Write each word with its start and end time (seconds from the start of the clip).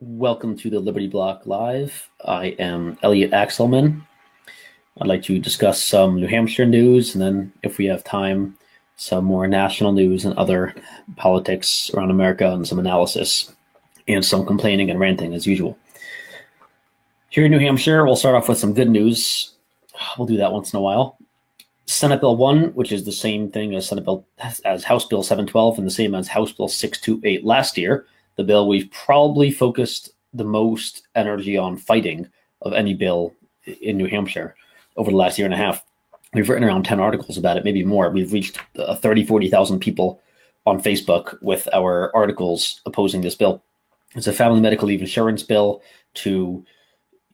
Welcome 0.00 0.58
to 0.58 0.68
the 0.68 0.78
Liberty 0.78 1.08
Block 1.08 1.46
Live. 1.46 2.10
I 2.22 2.48
am 2.58 2.98
Elliot 3.02 3.30
Axelman. 3.30 4.02
I'd 5.00 5.06
like 5.06 5.22
to 5.22 5.38
discuss 5.38 5.82
some 5.82 6.20
New 6.20 6.26
Hampshire 6.26 6.66
news 6.66 7.14
and 7.14 7.22
then, 7.22 7.50
if 7.62 7.78
we 7.78 7.86
have 7.86 8.04
time, 8.04 8.58
some 8.96 9.24
more 9.24 9.46
national 9.46 9.92
news 9.92 10.26
and 10.26 10.36
other 10.36 10.74
politics 11.16 11.90
around 11.94 12.10
America 12.10 12.52
and 12.52 12.68
some 12.68 12.78
analysis 12.78 13.54
and 14.06 14.22
some 14.22 14.44
complaining 14.44 14.90
and 14.90 15.00
ranting 15.00 15.32
as 15.32 15.46
usual. 15.46 15.78
Here 17.30 17.46
in 17.46 17.50
New 17.50 17.58
Hampshire, 17.58 18.04
we'll 18.04 18.16
start 18.16 18.34
off 18.34 18.50
with 18.50 18.58
some 18.58 18.74
good 18.74 18.90
news. 18.90 19.54
We'll 20.18 20.26
do 20.26 20.36
that 20.36 20.52
once 20.52 20.74
in 20.74 20.76
a 20.76 20.82
while. 20.82 21.16
Senate 21.86 22.20
Bill 22.20 22.36
1, 22.36 22.74
which 22.74 22.92
is 22.92 23.04
the 23.04 23.12
same 23.12 23.50
thing 23.50 23.74
as 23.74 23.88
Senate 23.88 24.04
Bill 24.04 24.26
as 24.64 24.84
House 24.84 25.06
Bill 25.06 25.22
712 25.22 25.78
and 25.78 25.86
the 25.86 25.90
same 25.90 26.14
as 26.14 26.28
House 26.28 26.52
Bill 26.52 26.68
628 26.68 27.46
last 27.46 27.78
year, 27.78 28.04
the 28.36 28.44
bill 28.44 28.68
we've 28.68 28.90
probably 28.90 29.50
focused 29.50 30.10
the 30.32 30.44
most 30.44 31.06
energy 31.14 31.56
on 31.56 31.76
fighting 31.76 32.28
of 32.62 32.72
any 32.72 32.94
bill 32.94 33.34
in 33.82 33.96
New 33.96 34.06
Hampshire 34.06 34.54
over 34.96 35.10
the 35.10 35.16
last 35.16 35.38
year 35.38 35.46
and 35.46 35.54
a 35.54 35.58
half. 35.58 35.84
We've 36.34 36.48
written 36.48 36.64
around 36.64 36.84
10 36.84 37.00
articles 37.00 37.38
about 37.38 37.56
it, 37.56 37.64
maybe 37.64 37.84
more. 37.84 38.10
We've 38.10 38.32
reached 38.32 38.58
uh, 38.78 38.96
30, 38.96 39.24
40,000 39.24 39.80
people 39.80 40.20
on 40.66 40.82
Facebook 40.82 41.40
with 41.42 41.68
our 41.72 42.14
articles 42.14 42.80
opposing 42.84 43.22
this 43.22 43.34
bill. 43.34 43.62
It's 44.14 44.26
a 44.26 44.32
family 44.32 44.60
medical 44.60 44.88
leave 44.88 45.00
insurance 45.00 45.42
bill 45.42 45.82
to 46.14 46.64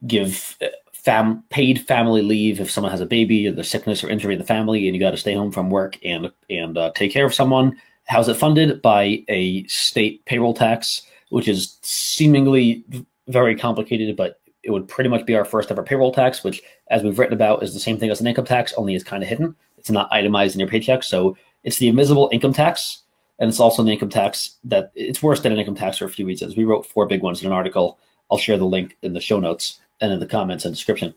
give 0.07 0.57
uh, 0.63 0.67
fam- 0.93 1.43
paid 1.51 1.81
family 1.87 2.23
leave 2.23 2.61
if 2.61 2.71
someone 2.71 2.91
has 2.91 3.01
a 3.01 3.07
baby 3.07 3.49
or 3.49 3.53
there's 3.53 3.69
sickness 3.69 4.03
or 4.03 4.11
injury 4.11 4.35
in 4.35 4.39
the 4.39 4.47
family 4.47 4.87
and 4.87 4.95
you 4.95 5.01
got 5.01 5.13
to 5.13 5.17
stay 5.17 5.35
home 5.35 5.53
from 5.53 5.71
work 5.71 5.99
and 6.05 6.31
and 6.51 6.77
uh, 6.77 6.91
take 6.95 7.13
care 7.13 7.27
of 7.27 7.35
someone 7.35 7.77
How's 8.13 8.29
it 8.29 8.35
funded? 8.35 8.83
By 8.83 9.25
a 9.29 9.65
state 9.69 10.23
payroll 10.27 10.53
tax, 10.53 11.01
which 11.31 11.49
is 11.49 11.79
seemingly 11.81 12.85
very 13.29 13.57
complicated, 13.57 14.15
but 14.17 14.39
it 14.63 14.71
would 14.71 14.87
pretty 14.87 15.09
much 15.09 15.25
be 15.25 15.35
our 15.35 15.47
first 15.47 15.71
ever 15.71 15.83
payroll 15.83 16.13
tax, 16.13 16.45
which, 16.45 16.63
as 16.91 17.03
we've 17.03 17.19
written 17.19 17.33
about, 17.33 17.63
is 17.63 17.73
the 17.73 17.81
same 17.81 17.99
thing 17.99 18.11
as 18.11 18.21
an 18.21 18.27
income 18.27 18.45
tax, 18.45 18.75
only 18.75 18.95
it's 18.95 19.03
kind 19.03 19.23
of 19.23 19.31
hidden. 19.31 19.57
It's 19.79 19.91
not 19.91 20.13
itemized 20.13 20.55
in 20.55 20.61
your 20.61 20.69
paycheck. 20.69 21.05
So 21.05 21.39
it's 21.65 21.79
the 21.79 21.89
invisible 21.89 22.29
income 22.33 22.53
tax. 22.53 22.99
And 23.39 23.49
it's 23.49 23.59
also 23.59 23.81
an 23.81 23.89
income 23.89 24.11
tax 24.11 24.57
that 24.65 24.93
it's 24.95 25.23
worse 25.23 25.41
than 25.41 25.53
an 25.53 25.59
income 25.59 25.75
tax 25.75 25.97
for 25.97 26.05
a 26.05 26.11
few 26.11 26.27
reasons. 26.27 26.55
We 26.55 26.65
wrote 26.65 26.85
four 26.85 27.07
big 27.07 27.23
ones 27.23 27.41
in 27.41 27.47
an 27.47 27.55
article. 27.55 27.99
I'll 28.31 28.37
share 28.37 28.59
the 28.59 28.67
link 28.67 28.95
in 29.01 29.15
the 29.15 29.23
show 29.23 29.41
notes 29.41 29.81
and 30.03 30.13
in 30.13 30.21
the 30.21 30.27
comments 30.27 30.67
and 30.67 30.75
description. 30.75 31.15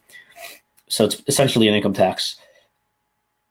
So 0.88 1.04
it's 1.04 1.22
essentially 1.28 1.68
an 1.68 1.74
income 1.74 1.94
tax. 1.94 2.38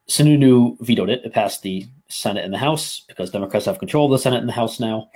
Sununu 0.08 0.81
vetoed 0.81 1.11
it. 1.11 1.27
It 1.27 1.34
passed 1.34 1.61
the 1.61 1.86
Senate 2.15 2.45
and 2.45 2.55
the 2.55 2.59
House 2.59 3.03
because 3.09 3.31
Democrats 3.31 3.67
have 3.67 3.79
control 3.79 4.07
of 4.07 4.12
the 4.12 4.19
Senate 4.19 4.41
and 4.41 4.48
the 4.48 4.53
House 4.53 4.79
now. 4.79 5.11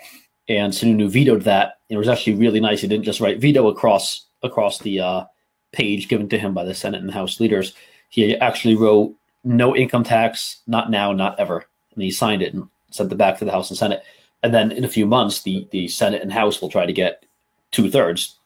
And 0.48 0.72
Sununu 0.72 1.08
vetoed 1.08 1.42
that. 1.42 1.78
It 1.88 1.96
was 1.96 2.08
actually 2.08 2.34
really 2.34 2.60
nice. 2.60 2.80
He 2.80 2.88
didn't 2.88 3.04
just 3.04 3.20
write 3.20 3.40
veto 3.40 3.68
across 3.68 4.26
across 4.42 4.78
the 4.78 5.00
uh, 5.00 5.24
page 5.72 6.08
given 6.08 6.28
to 6.28 6.38
him 6.38 6.54
by 6.54 6.64
the 6.64 6.74
Senate 6.74 7.00
and 7.00 7.08
the 7.08 7.14
House 7.14 7.40
leaders. 7.40 7.74
He 8.08 8.36
actually 8.36 8.74
wrote 8.74 9.14
no 9.44 9.76
income 9.76 10.04
tax, 10.04 10.62
not 10.66 10.90
now, 10.90 11.12
not 11.12 11.38
ever. 11.38 11.66
And 11.94 12.02
he 12.02 12.10
signed 12.10 12.42
it 12.42 12.54
and 12.54 12.68
sent 12.90 13.12
it 13.12 13.16
back 13.16 13.38
to 13.38 13.44
the 13.44 13.52
House 13.52 13.70
and 13.70 13.78
Senate. 13.78 14.02
And 14.42 14.54
then 14.54 14.72
in 14.72 14.84
a 14.84 14.88
few 14.88 15.06
months, 15.06 15.42
the, 15.42 15.68
the 15.70 15.88
Senate 15.88 16.22
and 16.22 16.32
House 16.32 16.60
will 16.60 16.68
try 16.68 16.86
to 16.86 16.92
get 16.92 17.24
two 17.70 17.90
thirds 17.90 18.38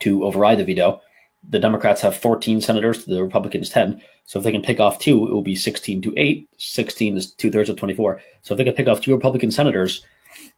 to 0.00 0.24
override 0.24 0.58
the 0.58 0.64
veto. 0.64 1.00
The 1.48 1.58
Democrats 1.58 2.00
have 2.02 2.16
14 2.16 2.60
senators, 2.60 3.04
the 3.04 3.22
Republicans 3.22 3.68
10. 3.70 4.00
So 4.24 4.38
if 4.38 4.44
they 4.44 4.52
can 4.52 4.62
pick 4.62 4.80
off 4.80 4.98
two, 4.98 5.26
it 5.26 5.32
will 5.32 5.42
be 5.42 5.56
16 5.56 6.02
to 6.02 6.14
8. 6.16 6.48
16 6.56 7.16
is 7.16 7.32
two 7.32 7.50
thirds 7.50 7.68
of 7.68 7.76
24. 7.76 8.20
So 8.42 8.54
if 8.54 8.58
they 8.58 8.64
can 8.64 8.74
pick 8.74 8.88
off 8.88 9.00
two 9.00 9.14
Republican 9.14 9.50
senators, 9.50 10.04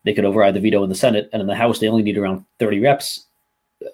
they 0.04 0.12
could 0.12 0.24
override 0.24 0.54
the 0.54 0.60
veto 0.60 0.82
in 0.82 0.90
the 0.90 0.94
Senate. 0.94 1.28
And 1.32 1.40
in 1.40 1.48
the 1.48 1.54
House, 1.54 1.78
they 1.78 1.88
only 1.88 2.02
need 2.02 2.18
around 2.18 2.44
30 2.58 2.80
reps 2.80 3.26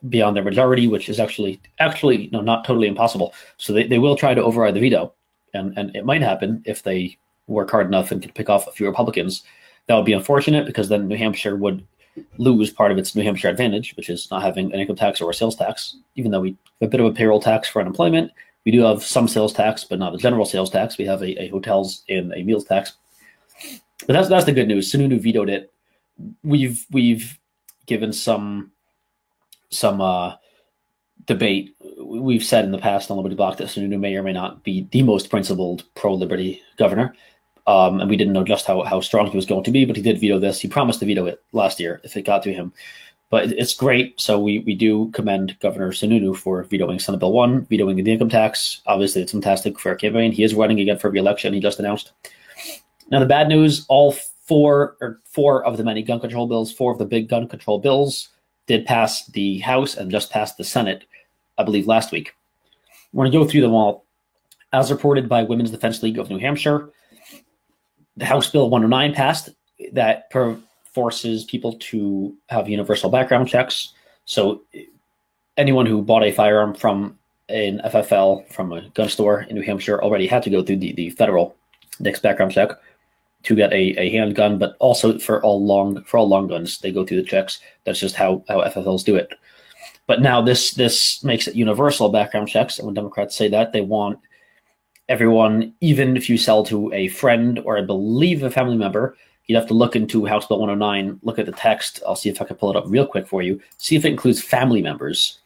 beyond 0.08 0.36
their 0.36 0.44
majority, 0.44 0.86
which 0.86 1.08
is 1.08 1.20
actually 1.20 1.60
actually 1.78 2.28
no, 2.32 2.41
not 2.41 2.64
totally 2.64 2.88
impossible. 2.88 3.34
So 3.56 3.72
they, 3.72 3.86
they 3.86 3.98
will 3.98 4.16
try 4.16 4.34
to 4.34 4.42
override 4.42 4.75
the 4.75 4.80
veto. 4.80 5.14
And 5.54 5.76
and 5.76 5.94
it 5.97 6.04
might 6.04 6.22
happen 6.22 6.62
if 6.65 6.82
they 6.82 7.16
work 7.47 7.70
hard 7.70 7.86
enough 7.86 8.12
and 8.12 8.22
can 8.22 8.32
pick 8.32 8.48
off 8.48 8.66
a 8.66 8.72
few 8.72 8.86
Republicans. 8.86 9.42
That 9.86 9.97
would 9.97 10.04
be 10.04 10.12
unfortunate 10.12 10.66
because 10.66 10.88
then 10.88 11.09
New 11.09 11.16
Hampshire 11.16 11.56
would 11.56 11.86
lose 12.38 12.71
part 12.71 12.93
of 12.93 12.98
its 12.98 13.15
New 13.15 13.22
Hampshire 13.22 13.48
advantage, 13.48 13.94
which 13.97 14.09
is 14.09 14.31
not 14.31 14.43
having 14.43 14.72
an 14.72 14.81
income 14.81 14.97
tax 14.97 15.21
or 15.21 15.31
a 15.31 15.34
sales 15.34 15.56
tax, 15.56 15.97
even 16.16 16.31
though 16.31 16.41
we 16.41 16.56
have 16.81 16.88
a 16.88 16.91
bit 16.91 17.00
of 17.00 17.06
a 17.06 17.12
payroll 17.12 17.41
tax 17.41 17.69
for 17.69 17.81
unemployment 17.81 18.32
we 18.65 18.72
do 18.72 18.82
have 18.82 19.03
some 19.03 19.28
sales 19.28 19.53
tax, 19.53 19.84
but 19.84 19.98
not 19.98 20.15
a 20.15 20.19
general 20.19 20.44
sales 20.44 20.71
tax. 20.71 20.98
We 20.98 21.06
have 21.06 21.22
a, 21.22 21.43
a 21.43 21.48
hotels 21.48 22.04
and 22.09 22.32
a 22.32 22.43
meals 22.43 22.65
tax. 22.65 22.94
But 24.06 24.15
that's 24.15 24.28
that's 24.28 24.44
the 24.44 24.53
good 24.53 24.69
news. 24.69 24.91
Sununu 24.91 25.21
vetoed 25.21 25.50
it. 25.50 25.72
We've 26.43 26.84
we've 26.91 27.38
given 27.87 28.12
some 28.12 28.72
some 29.71 30.00
uh, 30.00 30.37
debate. 31.27 31.75
We've 31.98 32.44
said 32.44 32.65
in 32.65 32.72
the 32.72 32.78
past 32.78 33.10
on 33.10 33.16
Liberty 33.16 33.34
Block 33.34 33.56
that 33.59 33.69
Sununu 33.69 33.98
may 33.98 34.16
or 34.16 34.22
may 34.22 34.32
not 34.32 34.62
be 34.62 34.88
the 34.91 35.03
most 35.03 35.31
principled 35.31 35.84
pro 35.94 36.15
liberty 36.15 36.62
governor. 36.77 37.15
Um, 37.70 38.00
and 38.00 38.10
we 38.10 38.16
didn't 38.16 38.32
know 38.32 38.42
just 38.42 38.66
how, 38.66 38.82
how 38.82 39.00
strong 39.00 39.31
he 39.31 39.36
was 39.36 39.47
going 39.47 39.64
to 39.64 39.70
be, 39.70 39.84
but 39.84 39.94
he 39.94 40.03
did 40.03 40.19
veto 40.19 40.38
this. 40.38 40.60
He 40.60 40.66
promised 40.66 41.00
to 41.00 41.06
veto 41.06 41.26
it 41.26 41.42
last 41.53 41.78
year 41.78 42.00
if 42.03 42.16
it 42.16 42.22
got 42.22 42.42
to 42.42 42.53
him 42.53 42.72
but 43.31 43.53
it's 43.53 43.75
great. 43.75 44.20
So 44.20 44.38
we, 44.38 44.58
we 44.60 44.75
do 44.75 45.10
commend 45.12 45.58
Governor 45.60 45.92
Sununu 45.92 46.36
for 46.36 46.64
vetoing 46.64 46.98
Senate 46.98 47.19
Bill 47.19 47.32
1, 47.32 47.66
vetoing 47.66 47.97
the 47.97 48.12
income 48.12 48.28
tax. 48.28 48.82
Obviously, 48.86 49.22
it's 49.22 49.32
fantastic 49.32 49.78
for 49.78 49.91
our 49.91 49.94
campaign. 49.94 50.32
He 50.32 50.42
is 50.42 50.54
running 50.54 50.80
again 50.80 50.98
for 50.98 51.10
re-election. 51.10 51.54
He 51.54 51.60
just 51.60 51.78
announced. 51.78 52.12
Now, 53.10 53.20
the 53.20 53.26
bad 53.26 53.48
news, 53.48 53.86
all 53.88 54.12
four 54.12 54.97
or 55.00 55.20
four 55.25 55.64
of 55.64 55.76
the 55.76 55.84
many 55.84 56.03
gun 56.03 56.19
control 56.19 56.48
bills, 56.48 56.72
four 56.72 56.92
of 56.92 56.98
the 56.98 57.04
big 57.04 57.28
gun 57.28 57.47
control 57.47 57.78
bills 57.78 58.28
did 58.66 58.84
pass 58.84 59.26
the 59.26 59.60
House 59.60 59.94
and 59.94 60.10
just 60.10 60.30
passed 60.30 60.56
the 60.56 60.64
Senate, 60.64 61.04
I 61.56 61.62
believe, 61.62 61.86
last 61.86 62.10
week. 62.10 62.34
We're 63.12 63.25
going 63.25 63.32
to 63.32 63.38
go 63.38 63.48
through 63.48 63.62
them 63.62 63.75
all. 63.75 64.04
As 64.72 64.91
reported 64.91 65.28
by 65.28 65.42
Women's 65.42 65.70
Defense 65.70 66.03
League 66.03 66.19
of 66.19 66.30
New 66.30 66.38
Hampshire, 66.38 66.91
the 68.20 68.26
House 68.26 68.50
Bill 68.50 68.70
109 68.70 69.14
passed 69.14 69.48
that 69.92 70.31
per, 70.31 70.56
forces 70.92 71.44
people 71.44 71.72
to 71.81 72.36
have 72.48 72.69
universal 72.69 73.10
background 73.10 73.48
checks. 73.48 73.92
So 74.26 74.62
anyone 75.56 75.86
who 75.86 76.03
bought 76.03 76.22
a 76.22 76.32
firearm 76.32 76.75
from 76.75 77.19
an 77.48 77.80
FFL 77.84 78.47
from 78.53 78.72
a 78.72 78.88
gun 78.91 79.09
store 79.09 79.42
in 79.42 79.56
New 79.56 79.62
Hampshire 79.62 80.03
already 80.03 80.26
had 80.26 80.42
to 80.44 80.50
go 80.50 80.62
through 80.62 80.76
the, 80.76 80.92
the 80.92 81.10
federal 81.10 81.56
NICS 81.98 82.20
background 82.20 82.53
check 82.53 82.70
to 83.42 83.56
get 83.56 83.72
a, 83.72 83.98
a 83.98 84.10
handgun, 84.10 84.59
but 84.59 84.76
also 84.78 85.19
for 85.19 85.42
all 85.42 85.64
long 85.64 86.03
for 86.04 86.19
all 86.19 86.28
long 86.28 86.47
guns, 86.47 86.78
they 86.78 86.92
go 86.92 87.04
through 87.04 87.22
the 87.22 87.28
checks. 87.28 87.60
That's 87.84 87.98
just 87.98 88.14
how, 88.14 88.44
how 88.48 88.60
FFLs 88.60 89.04
do 89.04 89.16
it. 89.16 89.32
But 90.06 90.20
now 90.20 90.42
this 90.42 90.72
this 90.72 91.25
makes 91.25 91.48
it 91.48 91.54
universal 91.54 92.10
background 92.10 92.48
checks. 92.48 92.78
And 92.78 92.86
when 92.86 92.94
Democrats 92.94 93.34
say 93.34 93.48
that, 93.48 93.72
they 93.72 93.80
want 93.80 94.19
everyone, 95.10 95.75
even 95.81 96.16
if 96.16 96.31
you 96.31 96.38
sell 96.38 96.65
to 96.65 96.91
a 96.94 97.09
friend 97.09 97.59
or 97.65 97.76
I 97.76 97.82
believe 97.82 98.44
a 98.44 98.50
family 98.50 98.76
member, 98.76 99.16
you'd 99.47 99.56
have 99.56 99.66
to 99.66 99.75
look 99.75 99.97
into 99.97 100.25
House 100.25 100.47
Bill 100.47 100.60
109, 100.60 101.19
look 101.25 101.41
at 101.41 101.47
the 101.47 101.53
text. 101.53 102.00
I'll 102.06 102.15
see 102.15 102.31
if 102.31 102.41
I 102.41 102.44
can 102.44 102.56
pull 102.56 102.71
it 102.71 102.76
up 102.76 102.84
real 102.87 103.06
quick 103.06 103.26
for 103.26 103.43
you. 103.43 103.60
See 103.78 103.97
if 103.97 104.04
it 104.04 104.12
includes 104.12 104.41
family 104.41 104.81
members, 104.81 105.41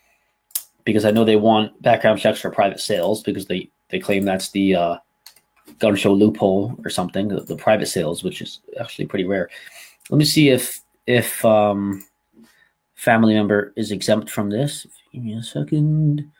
because 0.84 1.06
I 1.06 1.10
know 1.10 1.25
they 1.25 1.36
want 1.36 1.80
background 1.80 2.20
checks 2.20 2.42
for 2.42 2.50
private 2.50 2.78
sales 2.78 3.22
because 3.22 3.47
they 3.47 3.70
they 3.88 3.98
claim 3.98 4.25
that's 4.25 4.50
the 4.50 4.75
uh, 4.75 4.97
gun 5.78 5.96
show 5.96 6.12
loophole 6.12 6.78
or 6.84 6.91
something, 6.91 7.28
the, 7.28 7.41
the, 7.41 7.56
private 7.56 7.86
sales, 7.86 8.22
which 8.22 8.42
is 8.42 8.60
actually 8.78 9.06
pretty 9.06 9.25
rare. 9.25 9.48
Let 10.10 10.19
me 10.19 10.26
see 10.26 10.50
if 10.50 10.82
if 11.06 11.42
um, 11.42 12.04
family 12.94 13.32
member 13.32 13.72
is 13.76 13.92
exempt 13.92 14.31
from 14.31 14.50
this. 14.50 14.86
Give 15.10 15.22
me 15.22 15.32
a 15.32 15.42
second. 15.42 16.31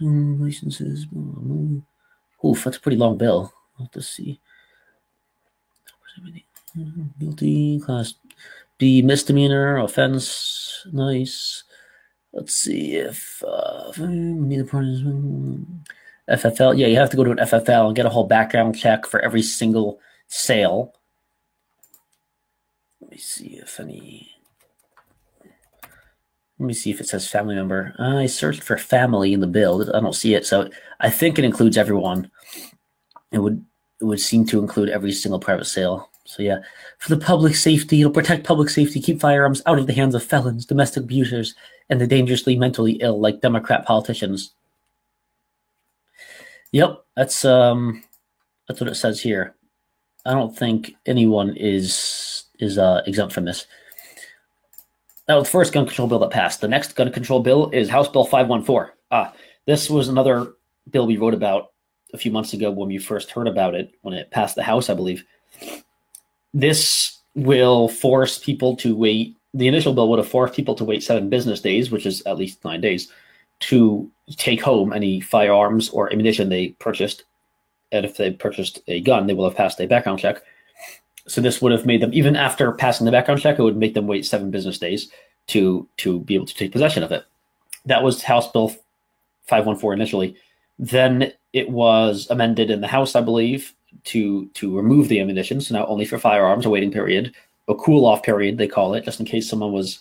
Licenses. 0.00 1.06
Oof, 2.46 2.64
that's 2.64 2.76
a 2.76 2.80
pretty 2.80 2.96
long 2.96 3.18
bill. 3.18 3.52
Let's 3.78 4.08
see. 4.08 4.40
Guilty, 7.18 7.80
class 7.80 8.14
B 8.78 9.02
misdemeanor, 9.02 9.78
offense. 9.78 10.86
Nice. 10.92 11.64
Let's 12.32 12.54
see 12.54 12.96
if 12.96 13.42
uh, 13.46 13.92
FFL. 16.28 16.76
Yeah, 16.76 16.86
you 16.86 16.96
have 16.96 17.10
to 17.10 17.16
go 17.16 17.24
to 17.24 17.30
an 17.30 17.38
FFL 17.38 17.86
and 17.86 17.96
get 17.96 18.06
a 18.06 18.10
whole 18.10 18.26
background 18.26 18.76
check 18.76 19.06
for 19.06 19.20
every 19.20 19.42
single 19.42 20.00
sale. 20.26 20.94
Let 23.00 23.10
me 23.12 23.16
see 23.18 23.58
if 23.62 23.80
any. 23.80 24.35
Let 26.58 26.66
me 26.66 26.74
see 26.74 26.90
if 26.90 27.00
it 27.00 27.08
says 27.08 27.28
family 27.28 27.54
member. 27.54 27.94
I 27.98 28.26
searched 28.26 28.62
for 28.62 28.78
family 28.78 29.32
in 29.32 29.40
the 29.40 29.46
bill. 29.46 29.82
I 29.94 30.00
don't 30.00 30.14
see 30.14 30.34
it, 30.34 30.46
so 30.46 30.70
I 31.00 31.10
think 31.10 31.38
it 31.38 31.44
includes 31.44 31.76
everyone. 31.76 32.30
It 33.30 33.38
would 33.38 33.64
it 34.00 34.04
would 34.04 34.20
seem 34.20 34.46
to 34.46 34.58
include 34.58 34.88
every 34.88 35.12
single 35.12 35.40
private 35.40 35.66
sale. 35.66 36.10
So 36.24 36.42
yeah, 36.42 36.58
for 36.98 37.14
the 37.14 37.24
public 37.24 37.54
safety, 37.54 38.00
it'll 38.00 38.12
protect 38.12 38.44
public 38.46 38.68
safety, 38.68 39.00
keep 39.00 39.20
firearms 39.20 39.62
out 39.66 39.78
of 39.78 39.86
the 39.86 39.92
hands 39.92 40.14
of 40.14 40.24
felons, 40.24 40.66
domestic 40.66 41.04
abusers, 41.04 41.54
and 41.88 42.00
the 42.00 42.06
dangerously 42.06 42.56
mentally 42.56 42.92
ill, 42.94 43.20
like 43.20 43.40
Democrat 43.40 43.86
politicians. 43.86 44.52
Yep, 46.72 47.04
that's 47.16 47.44
um, 47.44 48.02
that's 48.66 48.80
what 48.80 48.90
it 48.90 48.96
says 48.96 49.20
here. 49.20 49.54
I 50.24 50.32
don't 50.32 50.56
think 50.56 50.96
anyone 51.06 51.56
is 51.56 52.44
is 52.58 52.78
uh, 52.78 53.02
exempt 53.06 53.32
from 53.32 53.44
this. 53.44 53.66
That 55.26 55.34
was 55.34 55.44
the 55.44 55.50
first 55.50 55.72
gun 55.72 55.86
control 55.86 56.08
bill 56.08 56.20
that 56.20 56.30
passed. 56.30 56.60
The 56.60 56.68
next 56.68 56.94
gun 56.94 57.10
control 57.12 57.40
bill 57.40 57.70
is 57.70 57.88
House 57.88 58.08
Bill 58.08 58.24
514. 58.24 58.92
Ah, 59.10 59.32
this 59.66 59.90
was 59.90 60.08
another 60.08 60.54
bill 60.90 61.06
we 61.06 61.16
wrote 61.16 61.34
about 61.34 61.72
a 62.14 62.18
few 62.18 62.30
months 62.30 62.52
ago 62.52 62.70
when 62.70 62.88
we 62.88 62.98
first 62.98 63.32
heard 63.32 63.48
about 63.48 63.74
it, 63.74 63.92
when 64.02 64.14
it 64.14 64.30
passed 64.30 64.54
the 64.54 64.62
House, 64.62 64.88
I 64.88 64.94
believe. 64.94 65.24
This 66.54 67.18
will 67.34 67.88
force 67.88 68.38
people 68.38 68.76
to 68.76 68.94
wait. 68.94 69.36
The 69.52 69.66
initial 69.66 69.92
bill 69.92 70.08
would 70.10 70.18
have 70.18 70.28
forced 70.28 70.54
people 70.54 70.76
to 70.76 70.84
wait 70.84 71.02
seven 71.02 71.28
business 71.28 71.60
days, 71.60 71.90
which 71.90 72.06
is 72.06 72.22
at 72.22 72.38
least 72.38 72.64
nine 72.64 72.80
days, 72.80 73.12
to 73.60 74.08
take 74.36 74.62
home 74.62 74.92
any 74.92 75.20
firearms 75.20 75.88
or 75.88 76.12
ammunition 76.12 76.48
they 76.48 76.68
purchased. 76.78 77.24
And 77.90 78.04
if 78.04 78.16
they 78.16 78.30
purchased 78.30 78.80
a 78.86 79.00
gun, 79.00 79.26
they 79.26 79.34
will 79.34 79.48
have 79.48 79.56
passed 79.56 79.80
a 79.80 79.86
background 79.86 80.20
check. 80.20 80.42
So 81.28 81.40
this 81.40 81.60
would 81.60 81.72
have 81.72 81.86
made 81.86 82.00
them, 82.00 82.14
even 82.14 82.36
after 82.36 82.72
passing 82.72 83.04
the 83.04 83.10
background 83.10 83.40
check, 83.40 83.58
it 83.58 83.62
would 83.62 83.76
make 83.76 83.94
them 83.94 84.06
wait 84.06 84.24
seven 84.24 84.50
business 84.50 84.78
days 84.78 85.10
to 85.48 85.88
to 85.98 86.20
be 86.20 86.34
able 86.34 86.46
to 86.46 86.54
take 86.54 86.72
possession 86.72 87.02
of 87.02 87.12
it. 87.12 87.24
That 87.84 88.02
was 88.02 88.22
House 88.22 88.50
Bill 88.50 88.68
514 89.46 89.98
initially. 89.98 90.36
Then 90.78 91.32
it 91.52 91.70
was 91.70 92.26
amended 92.30 92.70
in 92.70 92.80
the 92.80 92.86
House, 92.86 93.14
I 93.16 93.20
believe, 93.20 93.74
to 94.04 94.46
to 94.48 94.76
remove 94.76 95.08
the 95.08 95.20
ammunition. 95.20 95.60
So 95.60 95.74
now 95.74 95.86
only 95.86 96.04
for 96.04 96.18
firearms, 96.18 96.66
a 96.66 96.70
waiting 96.70 96.92
period, 96.92 97.34
a 97.68 97.74
cool 97.74 98.06
off 98.06 98.22
period, 98.22 98.58
they 98.58 98.68
call 98.68 98.94
it, 98.94 99.04
just 99.04 99.20
in 99.20 99.26
case 99.26 99.48
someone 99.48 99.72
was 99.72 100.00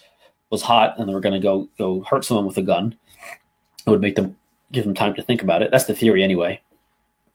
was 0.52 0.62
hot 0.62 0.98
and 0.98 1.10
they 1.10 1.14
were 1.14 1.20
going 1.22 1.34
to 1.34 1.40
go 1.40 1.68
go 1.78 2.02
hurt 2.02 2.26
someone 2.26 2.46
with 2.46 2.58
a 2.58 2.62
gun. 2.62 2.96
It 3.86 3.90
would 3.90 4.02
make 4.02 4.16
them 4.16 4.36
give 4.72 4.84
them 4.84 4.94
time 4.94 5.14
to 5.16 5.24
think 5.24 5.42
about 5.42 5.62
it. 5.62 5.72
That's 5.72 5.86
the 5.86 5.96
theory 5.96 6.24
anyway. 6.24 6.62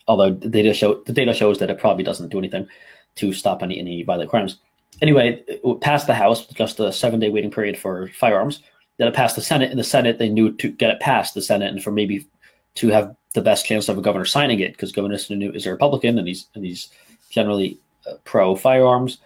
Although 0.07 0.31
the 0.31 0.49
data 0.49 0.75
show 0.75 1.03
the 1.07 1.13
data 1.13 1.33
shows 1.33 1.59
that 1.59 1.71
it 1.71 1.79
probably 1.79 2.05
doesn't 2.05 2.29
do 2.29 2.39
anything 2.39 2.69
to 3.17 3.33
stop 3.33 3.63
any 3.63 3.79
any 3.79 4.03
violent 4.03 4.31
crimes. 4.31 4.59
Anyway, 5.03 5.43
it 5.47 5.81
passed 5.81 6.07
the 6.07 6.15
House, 6.15 6.47
with 6.47 6.57
just 6.57 6.81
a 6.81 6.93
seven 6.93 7.21
day 7.21 7.31
waiting 7.31 7.51
period 7.51 7.79
for 7.79 8.09
firearms. 8.09 8.63
Then 8.99 9.09
it 9.09 9.15
passed 9.15 9.37
the 9.37 9.43
Senate. 9.43 9.71
In 9.71 9.79
the 9.79 9.85
Senate, 9.85 10.19
they 10.19 10.29
knew 10.29 10.53
to 10.57 10.71
get 10.71 10.91
it 10.91 11.01
past 11.01 11.35
the 11.35 11.41
Senate 11.41 11.73
and 11.73 11.83
for 11.83 11.91
maybe 11.91 12.27
to 12.75 12.89
have 12.89 13.17
the 13.35 13.41
best 13.41 13.65
chance 13.65 13.89
of 13.89 13.97
a 13.97 14.03
governor 14.03 14.25
signing 14.25 14.61
it 14.61 14.73
because 14.73 14.93
Governor 14.93 15.17
Sununu 15.17 15.55
is 15.55 15.67
a 15.67 15.71
Republican 15.71 16.19
and 16.19 16.29
he's 16.29 16.47
and 16.55 16.65
he's 16.65 16.91
generally 17.31 17.79
uh, 18.07 18.15
pro 18.25 18.57
firearms. 18.57 19.19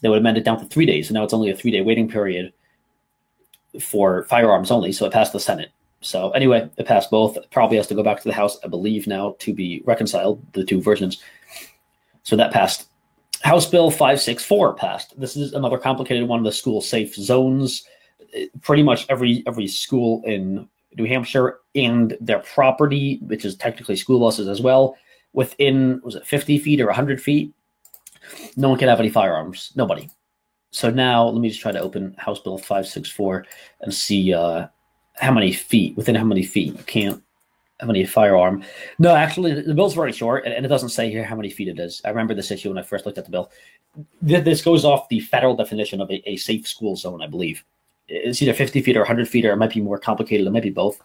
They 0.00 0.08
would 0.08 0.18
amend 0.18 0.38
it 0.38 0.44
down 0.44 0.58
to 0.60 0.66
three 0.66 0.86
days, 0.86 1.08
and 1.08 1.14
now 1.14 1.24
it's 1.24 1.34
only 1.34 1.50
a 1.50 1.56
three 1.56 1.70
day 1.70 1.82
waiting 1.82 2.08
period 2.08 2.52
for 3.80 4.24
firearms 4.24 4.70
only. 4.70 4.92
So 4.92 5.06
it 5.06 5.12
passed 5.12 5.32
the 5.32 5.40
Senate. 5.40 5.70
So 6.00 6.30
anyway, 6.30 6.68
it 6.76 6.86
passed 6.86 7.10
both. 7.10 7.36
It 7.36 7.50
probably 7.50 7.76
has 7.76 7.86
to 7.88 7.94
go 7.94 8.02
back 8.02 8.18
to 8.22 8.28
the 8.28 8.34
House, 8.34 8.58
I 8.64 8.68
believe, 8.68 9.06
now 9.06 9.36
to 9.40 9.52
be 9.52 9.82
reconciled 9.84 10.40
the 10.54 10.64
two 10.64 10.80
versions. 10.80 11.22
So 12.22 12.36
that 12.36 12.52
passed. 12.52 12.86
House 13.42 13.66
Bill 13.66 13.90
564 13.90 14.74
passed. 14.74 15.18
This 15.18 15.36
is 15.36 15.52
another 15.54 15.78
complicated 15.78 16.28
one. 16.28 16.40
Of 16.40 16.44
the 16.44 16.52
school 16.52 16.80
safe 16.80 17.14
zones. 17.14 17.84
Pretty 18.62 18.82
much 18.82 19.06
every 19.08 19.42
every 19.46 19.66
school 19.66 20.22
in 20.24 20.68
New 20.96 21.04
Hampshire 21.04 21.60
and 21.74 22.16
their 22.20 22.40
property, 22.40 23.18
which 23.22 23.44
is 23.44 23.56
technically 23.56 23.96
school 23.96 24.20
buses 24.20 24.48
as 24.48 24.60
well, 24.60 24.96
within 25.32 26.00
was 26.04 26.14
it 26.14 26.26
50 26.26 26.58
feet 26.58 26.80
or 26.80 26.86
100 26.86 27.20
feet, 27.20 27.52
no 28.56 28.68
one 28.68 28.78
can 28.78 28.88
have 28.88 29.00
any 29.00 29.10
firearms. 29.10 29.72
Nobody. 29.74 30.08
So 30.72 30.90
now 30.90 31.26
let 31.28 31.40
me 31.40 31.48
just 31.48 31.60
try 31.60 31.72
to 31.72 31.80
open 31.80 32.14
House 32.18 32.40
Bill 32.40 32.58
564 32.58 33.46
and 33.80 33.92
see 33.92 34.32
uh, 34.32 34.66
how 35.14 35.32
many 35.32 35.52
feet 35.52 35.96
within 35.96 36.14
how 36.14 36.24
many 36.24 36.44
feet 36.44 36.76
you 36.76 36.84
can't 36.84 37.22
have 37.80 37.90
any 37.90 38.04
firearm. 38.04 38.62
No, 38.98 39.14
actually, 39.14 39.60
the 39.60 39.74
bill's 39.74 39.94
very 39.94 40.12
short, 40.12 40.44
and, 40.44 40.64
it 40.64 40.68
doesn't 40.68 40.90
say 40.90 41.10
here 41.10 41.24
how 41.24 41.36
many 41.36 41.50
feet 41.50 41.68
it 41.68 41.78
is. 41.78 42.00
I 42.04 42.10
remember 42.10 42.34
this 42.34 42.50
issue 42.50 42.68
when 42.68 42.78
I 42.78 42.82
first 42.82 43.06
looked 43.06 43.18
at 43.18 43.24
the 43.24 43.30
bill. 43.30 43.50
This 44.22 44.62
goes 44.62 44.84
off 44.84 45.08
the 45.08 45.20
federal 45.20 45.56
definition 45.56 46.00
of 46.00 46.10
a, 46.10 46.22
a 46.28 46.36
safe 46.36 46.66
school 46.68 46.96
zone, 46.96 47.22
I 47.22 47.26
believe 47.26 47.64
it's 48.10 48.42
either 48.42 48.52
50 48.52 48.82
feet 48.82 48.96
or 48.96 49.00
100 49.00 49.28
feet, 49.28 49.46
or 49.46 49.52
it 49.52 49.56
might 49.56 49.72
be 49.72 49.80
more 49.80 49.98
complicated. 49.98 50.46
It 50.46 50.50
might 50.50 50.62
be 50.62 50.70
both. 50.70 51.00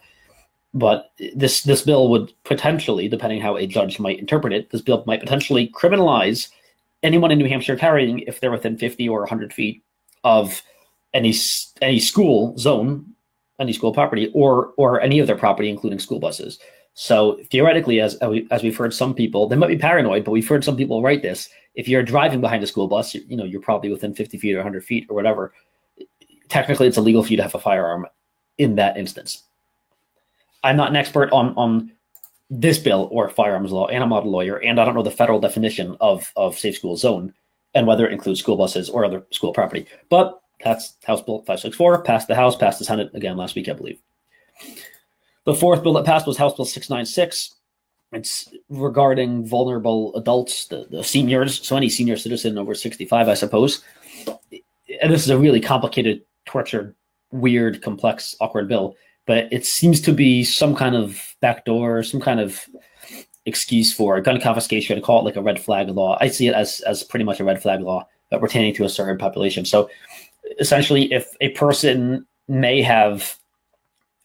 But 0.73 1.11
this 1.35 1.61
this 1.61 1.83
bill 1.83 2.09
would 2.09 2.33
potentially, 2.43 3.07
depending 3.07 3.39
how 3.39 3.55
a 3.55 3.65
judge 3.65 3.99
might 3.99 4.19
interpret 4.19 4.51
it, 4.51 4.71
this 4.71 4.81
bill 4.81 5.03
might 5.07 5.21
potentially 5.21 5.69
criminalize 5.69 6.49
anyone 7.01 7.31
in 7.31 7.37
New 7.37 7.47
Hampshire 7.47 7.77
carrying 7.77 8.19
if 8.19 8.39
they're 8.39 8.51
within 8.51 8.77
50 8.77 9.07
or 9.07 9.19
100 9.21 9.53
feet 9.53 9.83
of 10.25 10.61
any 11.13 11.33
any 11.81 11.99
school 11.99 12.57
zone, 12.57 13.05
any 13.59 13.73
school 13.73 13.93
property, 13.93 14.31
or 14.33 14.73
or 14.77 15.01
any 15.01 15.19
of 15.19 15.27
their 15.27 15.37
property, 15.37 15.69
including 15.69 15.99
school 15.99 16.19
buses. 16.19 16.59
So 16.93 17.39
theoretically, 17.51 17.99
as 17.99 18.15
as 18.51 18.63
we've 18.63 18.77
heard 18.77 18.93
some 18.93 19.13
people, 19.13 19.47
they 19.47 19.55
might 19.55 19.67
be 19.67 19.77
paranoid, 19.77 20.23
but 20.23 20.31
we've 20.31 20.47
heard 20.47 20.63
some 20.63 20.77
people 20.77 21.01
write 21.01 21.21
this. 21.21 21.49
If 21.75 21.87
you're 21.87 22.03
driving 22.03 22.39
behind 22.39 22.63
a 22.63 22.67
school 22.67 22.87
bus, 22.87 23.13
you, 23.13 23.35
know 23.35 23.43
you're 23.43 23.61
probably 23.61 23.89
within 23.89 24.13
50 24.13 24.37
feet 24.37 24.53
or 24.53 24.59
100 24.59 24.83
feet 24.83 25.07
or 25.09 25.15
whatever 25.15 25.53
technically 26.49 26.87
it's 26.87 26.97
illegal 26.97 27.23
for 27.23 27.29
you 27.29 27.37
to 27.37 27.43
have 27.43 27.55
a 27.55 27.59
firearm 27.59 28.07
in 28.57 28.75
that 28.75 28.97
instance. 28.97 29.43
I'm 30.63 30.77
not 30.77 30.89
an 30.89 30.95
expert 30.95 31.31
on 31.31 31.53
on 31.57 31.91
this 32.49 32.77
bill 32.77 33.09
or 33.11 33.29
firearms 33.29 33.71
law, 33.71 33.87
and 33.87 34.03
I'm 34.03 34.09
not 34.09 34.25
a 34.25 34.29
lawyer, 34.29 34.61
and 34.61 34.79
I 34.79 34.85
don't 34.85 34.95
know 34.95 35.03
the 35.03 35.11
federal 35.11 35.39
definition 35.39 35.97
of 35.99 36.31
of 36.35 36.57
safe 36.57 36.75
school 36.75 36.97
zone 36.97 37.33
and 37.73 37.85
whether 37.85 38.07
it 38.07 38.13
includes 38.13 38.39
school 38.39 38.55
buses 38.55 38.89
or 38.89 39.03
other 39.03 39.25
school 39.31 39.51
property. 39.51 39.85
But 40.09 40.39
that's 40.63 40.95
House 41.05 41.21
Bill 41.21 41.39
564, 41.39 42.03
passed 42.03 42.27
the 42.27 42.35
House, 42.35 42.55
passed 42.55 42.79
the 42.79 42.85
Senate 42.85 43.11
again 43.13 43.37
last 43.37 43.55
week, 43.55 43.69
I 43.69 43.73
believe. 43.73 43.99
The 45.45 45.53
fourth 45.53 45.83
bill 45.83 45.93
that 45.93 46.05
passed 46.05 46.25
was 46.25 46.37
House 46.37 46.55
Bill 46.55 46.65
696. 46.65 47.55
It's 48.11 48.49
regarding 48.69 49.45
vulnerable 49.45 50.15
adults, 50.15 50.67
the, 50.67 50.87
the 50.89 51.03
seniors, 51.03 51.65
so 51.65 51.75
any 51.75 51.89
senior 51.89 52.17
citizen 52.17 52.57
over 52.57 52.73
65, 52.73 53.27
I 53.27 53.33
suppose. 53.33 53.83
And 55.01 55.11
this 55.11 55.23
is 55.23 55.29
a 55.29 55.37
really 55.37 55.59
complicated 55.59 56.21
tortured, 56.45 56.95
weird, 57.31 57.81
complex, 57.81 58.35
awkward 58.39 58.67
bill. 58.67 58.95
But 59.27 59.51
it 59.51 59.65
seems 59.65 60.01
to 60.01 60.13
be 60.13 60.43
some 60.43 60.75
kind 60.75 60.95
of 60.95 61.35
backdoor, 61.41 62.03
some 62.03 62.21
kind 62.21 62.39
of 62.39 62.65
excuse 63.45 63.93
for 63.93 64.19
gun 64.21 64.39
confiscation. 64.39 65.01
Call 65.01 65.19
it 65.19 65.25
like 65.25 65.35
a 65.35 65.41
red 65.41 65.59
flag 65.59 65.89
law. 65.89 66.17
I 66.21 66.29
see 66.29 66.47
it 66.47 66.53
as 66.53 66.79
as 66.81 67.03
pretty 67.03 67.25
much 67.25 67.39
a 67.39 67.43
red 67.43 67.61
flag 67.61 67.81
law, 67.81 68.07
but 68.29 68.39
pertaining 68.39 68.73
to 68.75 68.85
a 68.85 68.89
certain 68.89 69.17
population. 69.17 69.65
So 69.65 69.89
essentially, 70.59 71.11
if 71.11 71.35
a 71.41 71.49
person 71.49 72.25
may 72.47 72.81
have 72.81 73.37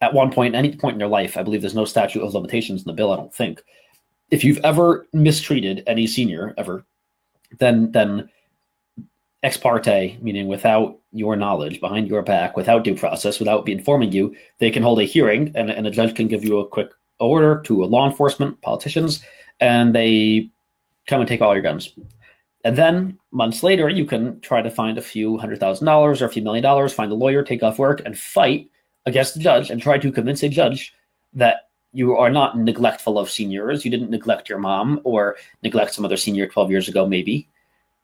at 0.01 0.15
one 0.15 0.33
point, 0.33 0.55
any 0.55 0.75
point 0.75 0.95
in 0.95 0.99
their 0.99 1.09
life, 1.09 1.37
I 1.37 1.43
believe 1.43 1.61
there's 1.61 1.75
no 1.75 1.85
statute 1.85 2.23
of 2.23 2.35
limitations 2.35 2.83
in 2.83 2.87
the 2.87 2.95
bill. 2.95 3.13
I 3.13 3.17
don't 3.17 3.35
think. 3.35 3.63
If 4.31 4.45
you've 4.45 4.59
ever 4.65 5.07
mistreated 5.13 5.83
any 5.87 6.07
senior 6.07 6.55
ever, 6.57 6.85
then 7.59 7.91
then 7.93 8.31
ex 9.43 9.57
parte, 9.57 10.19
meaning 10.21 10.47
without 10.47 10.99
your 11.13 11.35
knowledge, 11.37 11.81
behind 11.81 12.09
your 12.09 12.23
back, 12.23 12.57
without 12.57 12.85
due 12.85 12.95
process, 12.95 13.39
without 13.39 13.69
informing 13.69 14.13
you, 14.13 14.35
they 14.59 14.71
can 14.71 14.83
hold 14.83 15.01
a 15.01 15.05
hearing 15.05 15.51
and, 15.55 15.71
and 15.71 15.87
a 15.87 15.91
judge 15.91 16.15
can 16.15 16.29
give 16.29 16.45
you 16.45 16.59
a 16.59 16.69
quick 16.69 16.91
order 17.19 17.61
to 17.63 17.85
law 17.85 18.09
enforcement, 18.09 18.61
politicians, 18.61 19.23
and 19.59 19.95
they 19.95 20.49
come 21.07 21.21
and 21.21 21.29
take 21.29 21.41
all 21.41 21.55
your 21.55 21.63
guns. 21.63 21.93
And 22.65 22.77
then 22.77 23.19
months 23.31 23.63
later, 23.63 23.89
you 23.89 24.05
can 24.05 24.41
try 24.41 24.61
to 24.61 24.71
find 24.71 24.99
a 24.99 25.03
few 25.03 25.39
hundred 25.39 25.61
thousand 25.61 25.87
dollars 25.87 26.21
or 26.21 26.27
a 26.27 26.31
few 26.31 26.43
million 26.43 26.63
dollars, 26.63 26.93
find 26.93 27.11
a 27.11 27.15
lawyer, 27.15 27.43
take 27.43 27.63
off 27.63 27.79
work, 27.79 28.03
and 28.05 28.19
fight 28.19 28.71
against 29.07 29.35
the 29.35 29.41
judge 29.41 29.71
and 29.71 29.81
try 29.81 29.99
to 29.99 30.13
convince 30.13 30.43
a 30.43 30.49
judge 30.49 30.95
that 31.33 31.71
you 31.93 32.17
are 32.17 32.31
not 32.31 32.59
neglectful 32.59 33.19
of 33.19 33.31
seniors. 33.31 33.85
You 33.85 33.91
didn't 33.91 34.11
neglect 34.11 34.49
your 34.49 34.59
mom 34.59 35.01
or 35.05 35.37
neglect 35.63 35.95
some 35.95 36.05
other 36.05 36.19
senior 36.19 36.47
12 36.47 36.71
years 36.71 36.89
ago, 36.89 37.07
maybe 37.07 37.49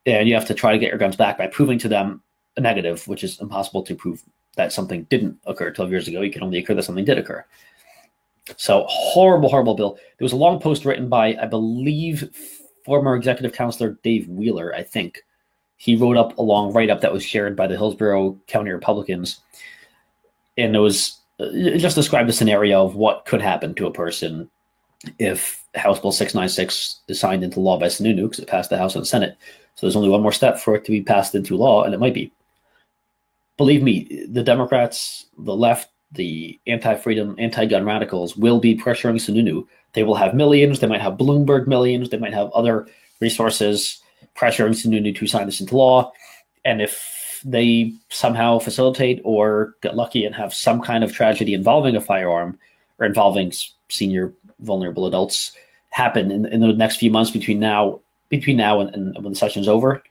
and 0.06 0.28
you 0.28 0.34
have 0.34 0.46
to 0.46 0.54
try 0.54 0.72
to 0.72 0.78
get 0.78 0.88
your 0.88 0.98
guns 0.98 1.16
back 1.16 1.36
by 1.36 1.48
proving 1.48 1.78
to 1.80 1.88
them 1.88 2.22
a 2.56 2.60
negative, 2.60 3.06
which 3.08 3.24
is 3.24 3.40
impossible 3.40 3.82
to 3.82 3.94
prove 3.94 4.22
that 4.54 4.72
something 4.72 5.02
didn't 5.04 5.36
occur 5.44 5.70
12 5.70 5.90
years 5.90 6.08
ago. 6.08 6.22
You 6.22 6.32
can 6.32 6.42
only 6.42 6.58
occur 6.58 6.74
that 6.74 6.84
something 6.84 7.04
did 7.04 7.18
occur. 7.18 7.44
So 8.56 8.86
horrible, 8.88 9.48
horrible 9.48 9.74
bill. 9.74 9.94
There 9.94 10.24
was 10.24 10.32
a 10.32 10.36
long 10.36 10.60
post 10.60 10.84
written 10.84 11.08
by, 11.08 11.36
I 11.40 11.46
believe, 11.46 12.30
former 12.86 13.14
executive 13.16 13.52
councilor 13.52 13.98
Dave 14.02 14.26
Wheeler, 14.28 14.74
I 14.74 14.82
think. 14.82 15.22
He 15.76 15.96
wrote 15.96 16.16
up 16.16 16.38
a 16.38 16.42
long 16.42 16.72
write 16.72 16.88
up 16.88 17.02
that 17.02 17.12
was 17.12 17.22
shared 17.22 17.54
by 17.54 17.66
the 17.66 17.76
Hillsborough 17.76 18.38
County 18.46 18.70
Republicans. 18.70 19.40
And 20.56 20.74
it 20.74 20.78
was 20.78 21.18
it 21.38 21.78
just 21.78 21.96
described 21.96 22.30
a 22.30 22.32
scenario 22.32 22.84
of 22.84 22.94
what 22.94 23.26
could 23.26 23.42
happen 23.42 23.74
to 23.74 23.86
a 23.86 23.92
person 23.92 24.48
if 25.18 25.62
House 25.74 26.00
Bill 26.00 26.12
696 26.12 27.00
is 27.08 27.20
signed 27.20 27.44
into 27.44 27.60
law 27.60 27.78
by 27.78 27.86
Sununu, 27.86 28.22
because 28.22 28.38
it 28.38 28.48
passed 28.48 28.70
the 28.70 28.78
House 28.78 28.96
and 28.96 29.06
Senate. 29.06 29.36
So 29.74 29.86
there's 29.86 29.96
only 29.96 30.08
one 30.08 30.22
more 30.22 30.32
step 30.32 30.58
for 30.58 30.74
it 30.74 30.84
to 30.86 30.90
be 30.90 31.02
passed 31.02 31.34
into 31.34 31.56
law, 31.56 31.82
and 31.84 31.92
it 31.92 32.00
might 32.00 32.14
be. 32.14 32.32
Believe 33.58 33.82
me, 33.82 34.26
the 34.28 34.42
Democrats, 34.42 35.26
the 35.38 35.54
left, 35.54 35.90
the 36.12 36.58
anti-freedom, 36.66 37.36
anti-gun 37.38 37.84
radicals 37.84 38.36
will 38.36 38.58
be 38.58 38.76
pressuring 38.76 39.16
Sununu. 39.16 39.66
They 39.96 40.02
will 40.02 40.14
have 40.14 40.34
millions. 40.34 40.78
They 40.78 40.86
might 40.86 41.00
have 41.00 41.14
Bloomberg 41.14 41.66
millions. 41.66 42.10
They 42.10 42.18
might 42.18 42.34
have 42.34 42.50
other 42.52 42.86
resources 43.20 44.02
pressuring 44.36 44.72
Sununu 44.74 45.16
to 45.16 45.26
sign 45.26 45.46
this 45.46 45.60
into 45.60 45.74
law. 45.74 46.12
And 46.66 46.82
if 46.82 47.40
they 47.44 47.94
somehow 48.10 48.58
facilitate 48.58 49.22
or 49.24 49.74
get 49.80 49.96
lucky 49.96 50.26
and 50.26 50.34
have 50.34 50.52
some 50.52 50.82
kind 50.82 51.02
of 51.02 51.14
tragedy 51.14 51.54
involving 51.54 51.96
a 51.96 52.00
firearm 52.02 52.58
or 52.98 53.06
involving 53.06 53.52
senior 53.88 54.34
vulnerable 54.60 55.06
adults 55.06 55.52
happen 55.90 56.30
in, 56.30 56.44
in 56.44 56.60
the 56.60 56.74
next 56.74 56.96
few 56.96 57.10
months 57.10 57.30
between 57.30 57.58
now 57.58 58.00
between 58.28 58.58
now 58.58 58.80
and, 58.80 58.94
and 58.94 59.14
when 59.24 59.32
the 59.32 59.38
session's 59.38 59.68
over, 59.68 60.02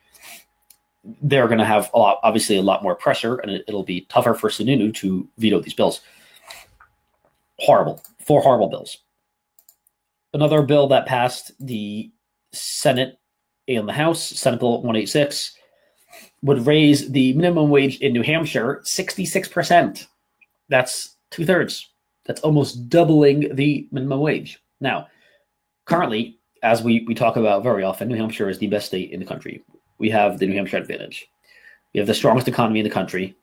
they're 1.21 1.47
going 1.47 1.59
to 1.59 1.65
have 1.65 1.91
a 1.93 1.99
lot, 1.99 2.19
obviously, 2.23 2.57
a 2.57 2.61
lot 2.61 2.81
more 2.81 2.95
pressure, 2.95 3.35
and 3.35 3.51
it, 3.51 3.71
will 3.71 3.83
be 3.83 4.01
tougher 4.09 4.33
for 4.33 4.49
Sununu 4.49 4.93
to 4.95 5.27
veto 5.37 5.59
these 5.59 5.73
bills. 5.73 6.01
Horrible, 7.59 8.01
four 8.25 8.41
horrible 8.41 8.69
bills. 8.69 8.97
Another 10.35 10.63
bill 10.63 10.87
that 10.87 11.05
passed 11.05 11.53
the 11.61 12.11
Senate 12.51 13.17
and 13.69 13.87
the 13.87 13.93
House, 13.93 14.21
Senate 14.21 14.59
Bill 14.59 14.73
186, 14.81 15.55
would 16.41 16.67
raise 16.67 17.09
the 17.09 17.31
minimum 17.31 17.69
wage 17.69 17.99
in 18.01 18.11
New 18.11 18.21
Hampshire 18.21 18.81
66%. 18.83 20.05
That's 20.67 21.15
two 21.31 21.45
thirds. 21.45 21.89
That's 22.25 22.41
almost 22.41 22.89
doubling 22.89 23.55
the 23.55 23.87
minimum 23.93 24.19
wage. 24.19 24.59
Now, 24.81 25.07
currently, 25.85 26.37
as 26.63 26.83
we, 26.83 27.05
we 27.07 27.15
talk 27.15 27.37
about 27.37 27.63
very 27.63 27.83
often, 27.83 28.09
New 28.09 28.17
Hampshire 28.17 28.49
is 28.49 28.59
the 28.59 28.67
best 28.67 28.87
state 28.87 29.11
in 29.11 29.21
the 29.21 29.25
country. 29.25 29.63
We 29.99 30.09
have 30.09 30.37
the 30.37 30.47
New 30.47 30.55
Hampshire 30.55 30.75
advantage. 30.75 31.25
We 31.93 31.99
have 31.99 32.07
the 32.07 32.13
strongest 32.13 32.49
economy 32.49 32.81
in 32.81 32.83
the 32.83 32.89
country. 32.89 33.37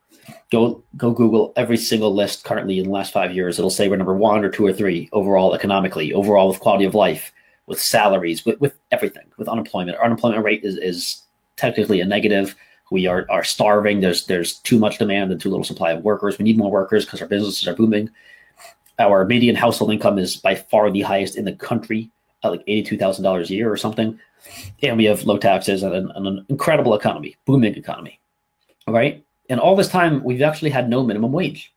Go 0.50 0.83
go 0.97 1.12
Google 1.12 1.52
every 1.57 1.76
single 1.76 2.14
list 2.14 2.45
currently 2.45 2.78
in 2.78 2.85
the 2.85 2.90
last 2.90 3.12
five 3.12 3.35
years. 3.35 3.59
It'll 3.59 3.71
say 3.71 3.88
we're 3.88 3.97
number 3.97 4.14
one 4.14 4.45
or 4.45 4.50
two 4.50 4.66
or 4.66 4.73
three 4.73 5.09
overall 5.12 5.54
economically, 5.54 6.12
overall 6.12 6.49
with 6.49 6.61
quality 6.61 6.85
of 6.85 6.95
life, 6.95 7.33
with 7.66 7.81
salaries, 7.81 8.45
with, 8.45 8.61
with 8.61 8.75
everything, 8.90 9.25
with 9.38 9.49
unemployment. 9.49 9.97
Our 9.99 10.04
unemployment 10.04 10.45
rate 10.45 10.62
is, 10.62 10.76
is 10.76 11.23
technically 11.57 12.00
a 12.00 12.04
negative. 12.04 12.54
We 12.90 13.07
are, 13.07 13.26
are 13.31 13.45
starving. 13.45 14.00
There's 14.00 14.26
there's 14.26 14.59
too 14.59 14.78
much 14.78 14.99
demand 14.99 15.33
and 15.33 15.40
too 15.40 15.49
little 15.49 15.64
supply 15.64 15.92
of 15.92 16.04
workers. 16.04 16.38
We 16.38 16.45
need 16.45 16.59
more 16.59 16.71
workers 16.71 17.07
because 17.07 17.23
our 17.23 17.28
businesses 17.28 17.66
are 17.66 17.75
booming. 17.75 18.11
Our 18.99 19.25
median 19.25 19.57
household 19.57 19.90
income 19.90 20.19
is 20.19 20.37
by 20.37 20.54
far 20.54 20.90
the 20.90 21.00
highest 21.00 21.37
in 21.37 21.47
the 21.47 21.54
country, 21.54 22.11
at 22.45 22.50
like 22.50 22.62
eighty-two 22.66 22.99
thousand 22.99 23.25
dollars 23.25 23.50
a 23.50 23.54
year 23.54 23.73
or 23.73 23.78
something. 23.78 24.21
And 24.83 24.97
we 24.99 25.04
have 25.07 25.25
low 25.25 25.38
taxes 25.38 25.83
and 25.83 25.95
an, 25.95 26.11
an 26.14 26.45
incredible 26.50 26.95
economy, 26.95 27.37
booming 27.47 27.76
economy. 27.76 28.21
All 28.87 28.92
right. 28.92 29.25
And 29.52 29.61
all 29.61 29.76
this 29.76 29.88
time, 29.88 30.25
we've 30.25 30.40
actually 30.40 30.71
had 30.71 30.88
no 30.88 31.04
minimum 31.04 31.30
wage. 31.30 31.75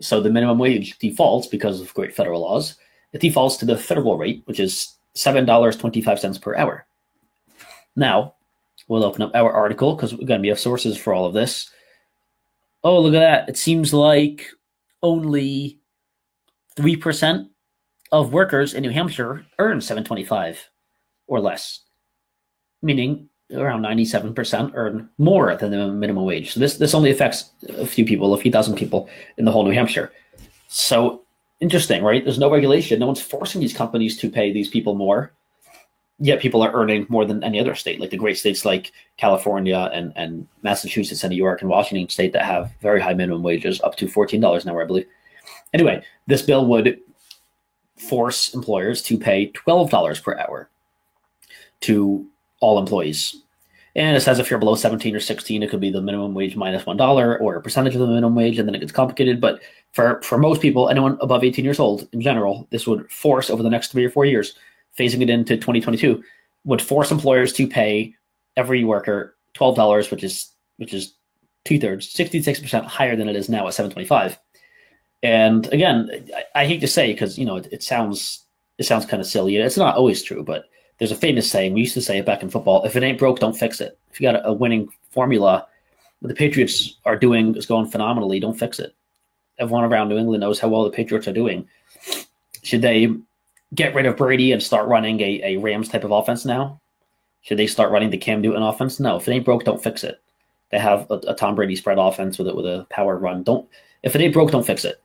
So 0.00 0.22
the 0.22 0.30
minimum 0.30 0.56
wage 0.56 0.98
defaults 0.98 1.46
because 1.46 1.82
of 1.82 1.92
great 1.92 2.16
federal 2.16 2.40
laws. 2.40 2.76
It 3.12 3.20
defaults 3.20 3.58
to 3.58 3.66
the 3.66 3.76
federal 3.76 4.16
rate, 4.16 4.40
which 4.46 4.58
is 4.58 4.96
$7.25 5.14 6.40
per 6.40 6.56
hour. 6.56 6.86
Now, 7.94 8.36
we'll 8.88 9.04
open 9.04 9.20
up 9.20 9.32
our 9.34 9.52
article 9.52 9.94
because 9.94 10.14
we're 10.14 10.26
going 10.26 10.40
to 10.40 10.42
be 10.42 10.48
have 10.48 10.58
sources 10.58 10.96
for 10.96 11.12
all 11.12 11.26
of 11.26 11.34
this. 11.34 11.68
Oh, 12.82 13.02
look 13.02 13.12
at 13.12 13.18
that. 13.18 13.48
It 13.50 13.58
seems 13.58 13.92
like 13.92 14.46
only 15.02 15.78
3% 16.78 17.50
of 18.12 18.32
workers 18.32 18.72
in 18.72 18.80
New 18.80 18.90
Hampshire 18.90 19.44
earn 19.58 19.82
725 19.82 20.70
or 21.26 21.38
less, 21.38 21.80
meaning 22.80 23.28
around 23.52 23.82
97% 23.82 24.72
earn 24.74 25.08
more 25.18 25.54
than 25.56 25.70
the 25.70 25.88
minimum 25.88 26.24
wage. 26.24 26.52
So 26.52 26.60
this, 26.60 26.78
this 26.78 26.94
only 26.94 27.10
affects 27.10 27.50
a 27.68 27.86
few 27.86 28.04
people, 28.04 28.32
a 28.32 28.38
few 28.38 28.50
thousand 28.50 28.76
people 28.76 29.08
in 29.36 29.44
the 29.44 29.52
whole 29.52 29.64
New 29.64 29.72
Hampshire. 29.72 30.12
So 30.68 31.22
interesting, 31.60 32.02
right? 32.02 32.24
There's 32.24 32.38
no 32.38 32.50
regulation. 32.50 32.98
No 32.98 33.06
one's 33.06 33.20
forcing 33.20 33.60
these 33.60 33.76
companies 33.76 34.16
to 34.18 34.30
pay 34.30 34.52
these 34.52 34.68
people 34.68 34.94
more. 34.94 35.32
Yet 36.20 36.40
people 36.40 36.62
are 36.62 36.72
earning 36.72 37.06
more 37.08 37.24
than 37.24 37.42
any 37.42 37.58
other 37.58 37.74
state, 37.74 38.00
like 38.00 38.10
the 38.10 38.16
great 38.16 38.38
states 38.38 38.64
like 38.64 38.92
California 39.16 39.90
and, 39.92 40.12
and 40.14 40.46
Massachusetts 40.62 41.24
and 41.24 41.30
New 41.30 41.36
York 41.36 41.60
and 41.60 41.68
Washington 41.68 42.08
state 42.08 42.32
that 42.32 42.44
have 42.44 42.72
very 42.80 43.00
high 43.00 43.14
minimum 43.14 43.42
wages, 43.42 43.80
up 43.82 43.96
to 43.96 44.06
$14 44.06 44.62
an 44.62 44.70
hour, 44.70 44.82
I 44.82 44.86
believe. 44.86 45.06
Anyway, 45.72 46.04
this 46.28 46.42
bill 46.42 46.66
would 46.66 47.00
force 47.96 48.54
employers 48.54 49.02
to 49.02 49.18
pay 49.18 49.50
$12 49.52 50.22
per 50.22 50.38
hour 50.38 50.70
to 51.80 52.26
all 52.64 52.78
employees. 52.78 53.36
And 53.94 54.16
it 54.16 54.20
says 54.20 54.38
if 54.38 54.50
you're 54.50 54.58
below 54.58 54.74
17 54.74 55.14
or 55.14 55.20
16, 55.20 55.62
it 55.62 55.70
could 55.70 55.80
be 55.80 55.90
the 55.90 56.00
minimum 56.00 56.34
wage 56.34 56.56
minus 56.56 56.86
1 56.86 57.00
or 57.00 57.54
a 57.54 57.62
percentage 57.62 57.94
of 57.94 58.00
the 58.00 58.06
minimum 58.06 58.34
wage, 58.34 58.58
and 58.58 58.66
then 58.66 58.74
it 58.74 58.80
gets 58.80 58.90
complicated. 58.90 59.40
But 59.40 59.60
for, 59.92 60.20
for 60.22 60.38
most 60.38 60.62
people, 60.62 60.88
anyone 60.88 61.18
above 61.20 61.44
18 61.44 61.64
years 61.64 61.78
old 61.78 62.08
in 62.12 62.20
general, 62.20 62.66
this 62.70 62.86
would 62.86 63.08
force 63.10 63.50
over 63.50 63.62
the 63.62 63.70
next 63.70 63.92
three 63.92 64.04
or 64.04 64.10
four 64.10 64.24
years, 64.24 64.54
phasing 64.98 65.20
it 65.20 65.30
into 65.30 65.56
2022, 65.56 66.24
would 66.64 66.82
force 66.82 67.10
employers 67.10 67.52
to 67.52 67.68
pay 67.68 68.14
every 68.56 68.82
worker 68.82 69.36
$12, 69.54 70.10
which 70.10 70.24
is 70.24 70.50
which 70.78 70.92
is 70.92 71.14
two 71.64 71.78
thirds, 71.78 72.12
66% 72.12 72.84
higher 72.84 73.14
than 73.14 73.28
it 73.28 73.36
is 73.36 73.48
now 73.48 73.66
at 73.68 73.74
725. 73.74 74.38
And 75.22 75.72
again, 75.72 76.10
I, 76.34 76.62
I 76.62 76.66
hate 76.66 76.80
to 76.80 76.88
say 76.88 77.12
because 77.12 77.38
you 77.38 77.44
know 77.44 77.56
it, 77.56 77.68
it 77.70 77.82
sounds 77.82 78.44
it 78.78 78.84
sounds 78.84 79.06
kind 79.06 79.20
of 79.20 79.26
silly. 79.26 79.56
It's 79.56 79.76
not 79.76 79.96
always 79.96 80.22
true, 80.22 80.42
but 80.42 80.64
there's 80.98 81.10
a 81.10 81.16
famous 81.16 81.50
saying 81.50 81.74
we 81.74 81.80
used 81.80 81.94
to 81.94 82.02
say 82.02 82.18
it 82.18 82.26
back 82.26 82.42
in 82.42 82.50
football: 82.50 82.84
"If 82.84 82.96
it 82.96 83.02
ain't 83.02 83.18
broke, 83.18 83.40
don't 83.40 83.56
fix 83.56 83.80
it." 83.80 83.98
If 84.10 84.20
you 84.20 84.30
got 84.30 84.46
a, 84.46 84.52
winning 84.52 84.88
formula, 85.10 85.66
what 86.20 86.28
the 86.28 86.34
Patriots 86.34 86.96
are 87.04 87.16
doing 87.16 87.56
is 87.56 87.66
going 87.66 87.90
phenomenally. 87.90 88.40
Don't 88.40 88.58
fix 88.58 88.78
it. 88.78 88.94
Everyone 89.58 89.84
around 89.84 90.08
New 90.08 90.18
England 90.18 90.40
knows 90.40 90.58
how 90.58 90.68
well 90.68 90.84
the 90.84 90.90
Patriots 90.90 91.28
are 91.28 91.32
doing. 91.32 91.68
Should 92.62 92.82
they 92.82 93.08
get 93.74 93.94
rid 93.94 94.06
of 94.06 94.16
Brady 94.16 94.52
and 94.52 94.62
start 94.62 94.88
running 94.88 95.20
a, 95.20 95.42
a 95.42 95.56
Rams 95.58 95.88
type 95.88 96.04
of 96.04 96.12
offense 96.12 96.44
now? 96.44 96.80
Should 97.42 97.58
they 97.58 97.66
start 97.66 97.92
running 97.92 98.10
the 98.10 98.16
Cam 98.16 98.40
Newton 98.40 98.62
offense? 98.62 98.98
No. 98.98 99.16
If 99.16 99.28
it 99.28 99.32
ain't 99.32 99.44
broke, 99.44 99.64
don't 99.64 99.82
fix 99.82 100.02
it. 100.02 100.20
They 100.70 100.78
have 100.78 101.10
a, 101.10 101.14
a 101.28 101.34
Tom 101.34 101.54
Brady 101.54 101.76
spread 101.76 101.98
offense 101.98 102.38
with 102.38 102.48
it 102.48 102.56
with 102.56 102.66
a 102.66 102.86
power 102.90 103.16
run. 103.18 103.42
Don't 103.42 103.68
if 104.02 104.14
it 104.14 104.20
ain't 104.20 104.32
broke, 104.32 104.50
don't 104.50 104.66
fix 104.66 104.84
it 104.84 105.03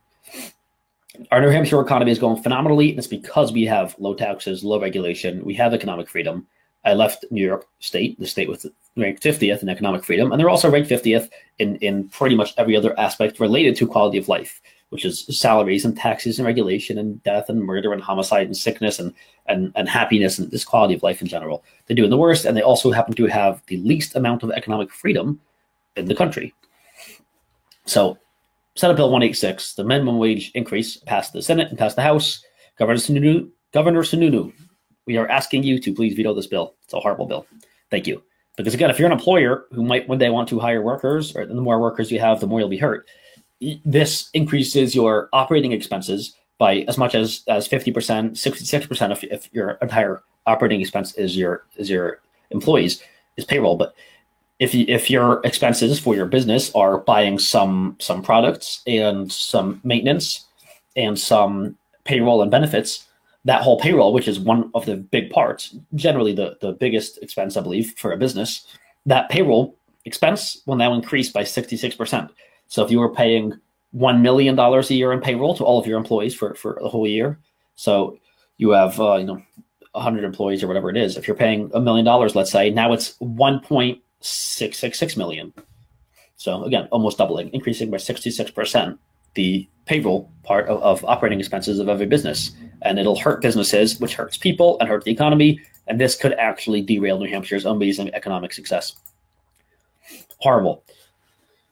our 1.30 1.40
New 1.40 1.48
Hampshire 1.48 1.80
economy 1.80 2.10
is 2.10 2.18
going 2.18 2.42
phenomenally, 2.42 2.90
and 2.90 2.98
it's 2.98 3.06
because 3.06 3.52
we 3.52 3.64
have 3.64 3.94
low 3.98 4.14
taxes, 4.14 4.64
low 4.64 4.80
regulation, 4.80 5.44
we 5.44 5.54
have 5.54 5.74
economic 5.74 6.08
freedom. 6.08 6.46
I 6.84 6.94
left 6.94 7.24
New 7.30 7.44
York 7.44 7.66
State, 7.78 8.18
the 8.18 8.26
state 8.26 8.48
with 8.48 8.66
ranked 8.96 9.22
50th 9.22 9.62
in 9.62 9.68
economic 9.68 10.04
freedom, 10.04 10.32
and 10.32 10.40
they're 10.40 10.48
also 10.48 10.70
ranked 10.70 10.90
50th 10.90 11.28
in, 11.58 11.76
in 11.76 12.08
pretty 12.08 12.34
much 12.34 12.54
every 12.56 12.76
other 12.76 12.98
aspect 12.98 13.40
related 13.40 13.76
to 13.76 13.86
quality 13.86 14.18
of 14.18 14.28
life, 14.28 14.60
which 14.88 15.04
is 15.04 15.26
salaries 15.28 15.84
and 15.84 15.96
taxes 15.96 16.38
and 16.38 16.46
regulation 16.46 16.98
and 16.98 17.22
death 17.22 17.48
and 17.48 17.62
murder 17.62 17.92
and 17.92 18.02
homicide 18.02 18.46
and 18.46 18.56
sickness 18.56 18.98
and, 18.98 19.12
and, 19.46 19.72
and 19.76 19.88
happiness 19.88 20.38
and 20.38 20.50
this 20.50 20.64
quality 20.64 20.94
of 20.94 21.02
life 21.02 21.20
in 21.20 21.28
general. 21.28 21.62
They're 21.86 21.96
doing 21.96 22.10
the 22.10 22.16
worst, 22.16 22.44
and 22.44 22.56
they 22.56 22.62
also 22.62 22.90
happen 22.92 23.14
to 23.14 23.26
have 23.26 23.62
the 23.66 23.76
least 23.78 24.16
amount 24.16 24.42
of 24.42 24.50
economic 24.50 24.90
freedom 24.90 25.40
in 25.96 26.06
the 26.06 26.14
country. 26.14 26.54
So 27.84 28.18
Senate 28.76 28.96
Bill 28.96 29.10
186, 29.10 29.74
the 29.74 29.84
minimum 29.84 30.18
wage 30.18 30.50
increase, 30.54 30.96
passed 30.96 31.32
the 31.32 31.42
Senate 31.42 31.68
and 31.68 31.78
passed 31.78 31.96
the 31.96 32.02
House. 32.02 32.42
Governor 32.78 32.98
Sununu, 32.98 33.50
Governor 33.72 34.02
Sununu, 34.02 34.52
we 35.06 35.16
are 35.16 35.28
asking 35.28 35.64
you 35.64 35.78
to 35.80 35.92
please 35.92 36.14
veto 36.14 36.34
this 36.34 36.46
bill. 36.46 36.74
It's 36.84 36.94
a 36.94 37.00
horrible 37.00 37.26
bill. 37.26 37.46
Thank 37.90 38.06
you. 38.06 38.22
Because 38.56 38.74
again, 38.74 38.90
if 38.90 38.98
you're 38.98 39.06
an 39.06 39.12
employer 39.12 39.66
who 39.72 39.82
might 39.82 40.08
one 40.08 40.18
day 40.18 40.30
want 40.30 40.48
to 40.50 40.58
hire 40.58 40.82
workers, 40.82 41.34
or 41.34 41.46
the 41.46 41.54
more 41.54 41.80
workers 41.80 42.10
you 42.12 42.20
have, 42.20 42.40
the 42.40 42.46
more 42.46 42.60
you'll 42.60 42.68
be 42.68 42.78
hurt. 42.78 43.08
This 43.84 44.30
increases 44.34 44.94
your 44.94 45.28
operating 45.32 45.72
expenses 45.72 46.34
by 46.58 46.84
as 46.88 46.96
much 46.96 47.14
as 47.14 47.42
as 47.48 47.68
50%, 47.68 47.92
66% 48.32 49.12
if, 49.12 49.24
if 49.24 49.48
your 49.52 49.72
entire 49.82 50.22
operating 50.46 50.80
expense 50.80 51.14
is 51.14 51.36
your 51.36 51.64
is 51.76 51.90
your 51.90 52.20
employees 52.50 53.02
is 53.36 53.44
payroll. 53.44 53.76
But 53.76 53.94
if 54.60 54.74
you, 54.74 54.84
if 54.86 55.10
your 55.10 55.40
expenses 55.42 55.98
for 55.98 56.14
your 56.14 56.26
business 56.26 56.70
are 56.74 56.98
buying 56.98 57.38
some 57.38 57.96
some 57.98 58.22
products 58.22 58.82
and 58.86 59.32
some 59.32 59.80
maintenance 59.82 60.46
and 60.94 61.18
some 61.18 61.76
payroll 62.04 62.42
and 62.42 62.50
benefits, 62.50 63.06
that 63.46 63.62
whole 63.62 63.80
payroll, 63.80 64.12
which 64.12 64.28
is 64.28 64.38
one 64.38 64.70
of 64.74 64.84
the 64.84 64.96
big 64.96 65.30
parts, 65.30 65.74
generally 65.94 66.34
the, 66.34 66.58
the 66.60 66.72
biggest 66.72 67.18
expense, 67.22 67.56
I 67.56 67.62
believe, 67.62 67.94
for 67.96 68.12
a 68.12 68.18
business, 68.18 68.66
that 69.06 69.30
payroll 69.30 69.74
expense 70.04 70.62
will 70.66 70.76
now 70.76 70.92
increase 70.92 71.30
by 71.30 71.42
66%. 71.42 72.30
So 72.68 72.84
if 72.84 72.90
you 72.90 72.98
were 72.98 73.14
paying 73.14 73.58
$1 73.96 74.20
million 74.20 74.58
a 74.58 74.80
year 74.88 75.12
in 75.12 75.20
payroll 75.20 75.56
to 75.56 75.64
all 75.64 75.80
of 75.80 75.86
your 75.86 75.98
employees 75.98 76.34
for, 76.34 76.54
for 76.54 76.74
a 76.74 76.88
whole 76.88 77.06
year, 77.06 77.38
so 77.76 78.18
you 78.58 78.70
have, 78.70 79.00
uh, 79.00 79.16
you 79.16 79.24
know, 79.24 79.42
100 79.92 80.24
employees 80.24 80.62
or 80.62 80.68
whatever 80.68 80.90
it 80.90 80.96
is, 80.96 81.16
if 81.16 81.26
you're 81.26 81.36
paying 81.36 81.70
a 81.74 81.80
million 81.80 82.04
dollars, 82.04 82.36
let's 82.36 82.52
say, 82.52 82.70
now 82.70 82.92
it's 82.92 83.14
1. 84.20 84.24
666 84.60 85.16
million. 85.16 85.52
So 86.36 86.64
again, 86.64 86.88
almost 86.90 87.18
doubling, 87.18 87.50
increasing 87.52 87.90
by 87.90 87.96
66% 87.96 88.98
the 89.34 89.68
payroll 89.86 90.30
part 90.42 90.68
of, 90.68 90.82
of, 90.82 91.04
operating 91.04 91.38
expenses 91.38 91.78
of 91.78 91.88
every 91.88 92.06
business. 92.06 92.52
And 92.82 92.98
it'll 92.98 93.18
hurt 93.18 93.42
businesses, 93.42 94.00
which 94.00 94.14
hurts 94.14 94.36
people 94.36 94.78
and 94.80 94.88
hurt 94.88 95.04
the 95.04 95.12
economy. 95.12 95.60
And 95.86 96.00
this 96.00 96.16
could 96.16 96.32
actually 96.34 96.82
derail 96.82 97.18
New 97.18 97.28
Hampshire's 97.28 97.64
amazing 97.64 98.12
economic 98.14 98.52
success. 98.52 98.96
Horrible. 100.38 100.82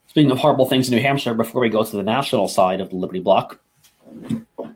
Speaking 0.08 0.30
of 0.30 0.38
horrible 0.38 0.66
things 0.66 0.88
in 0.88 0.94
New 0.94 1.02
Hampshire, 1.02 1.34
before 1.34 1.60
we 1.60 1.68
go 1.68 1.84
to 1.84 1.96
the 1.96 2.02
national 2.02 2.48
side 2.48 2.80
of 2.80 2.90
the 2.90 2.96
Liberty 2.96 3.20
Block, 3.20 3.60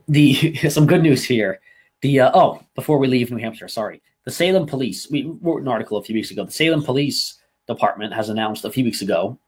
the 0.08 0.54
some 0.70 0.86
good 0.86 1.02
news 1.02 1.24
here. 1.24 1.60
The 2.00 2.20
uh, 2.20 2.30
oh, 2.34 2.62
before 2.74 2.98
we 2.98 3.06
leave 3.06 3.30
New 3.30 3.38
Hampshire, 3.38 3.68
sorry, 3.68 4.02
the 4.24 4.30
Salem 4.30 4.66
Police. 4.66 5.10
We 5.10 5.32
wrote 5.40 5.62
an 5.62 5.68
article 5.68 5.98
a 5.98 6.02
few 6.02 6.14
weeks 6.14 6.30
ago. 6.30 6.44
The 6.44 6.52
Salem 6.52 6.82
Police 6.82 7.41
Department 7.66 8.12
has 8.12 8.28
announced 8.28 8.64
a 8.64 8.70
few 8.70 8.84
weeks 8.84 9.02
ago 9.02 9.38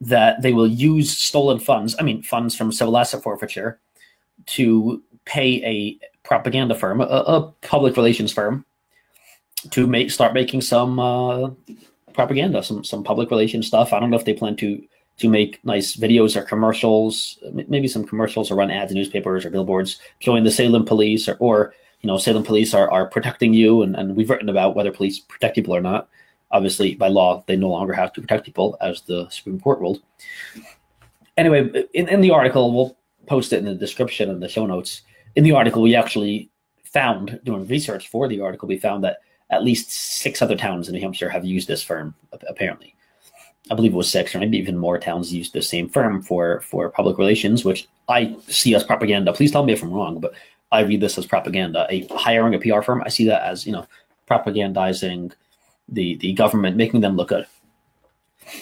that 0.00 0.40
they 0.42 0.52
will 0.52 0.66
use 0.66 1.16
stolen 1.16 1.58
funds, 1.58 1.94
I 1.98 2.02
mean, 2.02 2.22
funds 2.22 2.54
from 2.56 2.72
civil 2.72 2.96
asset 2.96 3.22
forfeiture, 3.22 3.78
to 4.46 5.02
pay 5.26 5.62
a 5.64 5.98
propaganda 6.22 6.74
firm, 6.74 7.00
a, 7.00 7.04
a 7.04 7.52
public 7.62 7.96
relations 7.96 8.32
firm, 8.32 8.64
to 9.70 9.86
make 9.86 10.10
start 10.10 10.32
making 10.32 10.62
some 10.62 10.98
uh, 10.98 11.50
propaganda, 12.14 12.62
some 12.62 12.82
some 12.82 13.04
public 13.04 13.30
relations 13.30 13.66
stuff. 13.66 13.92
I 13.92 14.00
don't 14.00 14.10
know 14.10 14.16
if 14.16 14.24
they 14.24 14.34
plan 14.34 14.56
to 14.56 14.82
to 15.18 15.28
make 15.28 15.62
nice 15.64 15.96
videos 15.96 16.34
or 16.34 16.42
commercials, 16.42 17.38
maybe 17.52 17.86
some 17.86 18.04
commercials 18.04 18.50
or 18.50 18.54
run 18.54 18.70
ads 18.70 18.90
in 18.90 18.96
newspapers 18.96 19.44
or 19.44 19.50
billboards 19.50 20.00
showing 20.20 20.44
the 20.44 20.50
Salem 20.50 20.86
police 20.86 21.28
or, 21.28 21.36
or 21.40 21.74
you 22.00 22.06
know, 22.06 22.16
Salem 22.16 22.42
police 22.42 22.72
are, 22.72 22.90
are 22.90 23.06
protecting 23.06 23.52
you. 23.52 23.82
And, 23.82 23.94
and 23.96 24.16
we've 24.16 24.30
written 24.30 24.48
about 24.48 24.74
whether 24.74 24.90
police 24.90 25.18
protect 25.18 25.56
people 25.56 25.76
or 25.76 25.82
not. 25.82 26.08
Obviously, 26.52 26.94
by 26.94 27.08
law, 27.08 27.44
they 27.46 27.56
no 27.56 27.68
longer 27.68 27.92
have 27.92 28.12
to 28.14 28.20
protect 28.20 28.44
people, 28.44 28.76
as 28.80 29.02
the 29.02 29.28
Supreme 29.30 29.60
Court 29.60 29.80
ruled. 29.80 30.02
Anyway, 31.36 31.84
in, 31.94 32.08
in 32.08 32.20
the 32.20 32.30
article, 32.30 32.72
we'll 32.72 32.96
post 33.26 33.52
it 33.52 33.58
in 33.58 33.64
the 33.64 33.74
description 33.74 34.30
and 34.30 34.42
the 34.42 34.48
show 34.48 34.66
notes. 34.66 35.02
In 35.36 35.44
the 35.44 35.52
article, 35.52 35.82
we 35.82 35.94
actually 35.94 36.50
found, 36.84 37.40
doing 37.44 37.66
research 37.66 38.08
for 38.08 38.26
the 38.26 38.40
article, 38.40 38.66
we 38.68 38.78
found 38.78 39.04
that 39.04 39.18
at 39.50 39.64
least 39.64 39.90
six 39.90 40.42
other 40.42 40.56
towns 40.56 40.88
in 40.88 40.94
New 40.94 41.00
Hampshire 41.00 41.28
have 41.28 41.44
used 41.44 41.68
this 41.68 41.82
firm, 41.82 42.14
apparently. 42.48 42.94
I 43.70 43.74
believe 43.74 43.92
it 43.92 43.96
was 43.96 44.10
six 44.10 44.34
or 44.34 44.40
maybe 44.40 44.58
even 44.58 44.76
more 44.76 44.98
towns 44.98 45.32
used 45.32 45.52
the 45.52 45.62
same 45.62 45.88
firm 45.88 46.22
for 46.22 46.60
for 46.62 46.90
public 46.90 47.18
relations, 47.18 47.64
which 47.64 47.88
I 48.08 48.36
see 48.48 48.74
as 48.74 48.82
propaganda. 48.82 49.32
Please 49.32 49.52
tell 49.52 49.64
me 49.64 49.72
if 49.72 49.82
I'm 49.82 49.92
wrong, 49.92 50.18
but 50.18 50.34
I 50.72 50.80
read 50.80 51.00
this 51.00 51.18
as 51.18 51.26
propaganda. 51.26 51.86
A 51.90 52.06
hiring 52.08 52.54
a 52.54 52.58
PR 52.58 52.82
firm, 52.82 53.02
I 53.04 53.08
see 53.10 53.26
that 53.26 53.42
as 53.42 53.66
you 53.66 53.72
know 53.72 53.86
propagandizing 54.28 55.32
the 55.90 56.16
the 56.16 56.32
government, 56.32 56.76
making 56.76 57.00
them 57.00 57.16
look 57.16 57.28
good. 57.28 57.46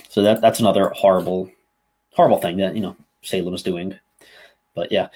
So 0.08 0.22
that 0.22 0.40
that's 0.40 0.60
another 0.60 0.90
horrible 0.90 1.50
horrible 2.12 2.38
thing 2.38 2.56
that 2.58 2.74
you 2.74 2.82
know 2.82 2.96
Salem 3.22 3.54
is 3.54 3.62
doing. 3.62 3.98
But 4.74 4.92
yeah. 4.92 5.08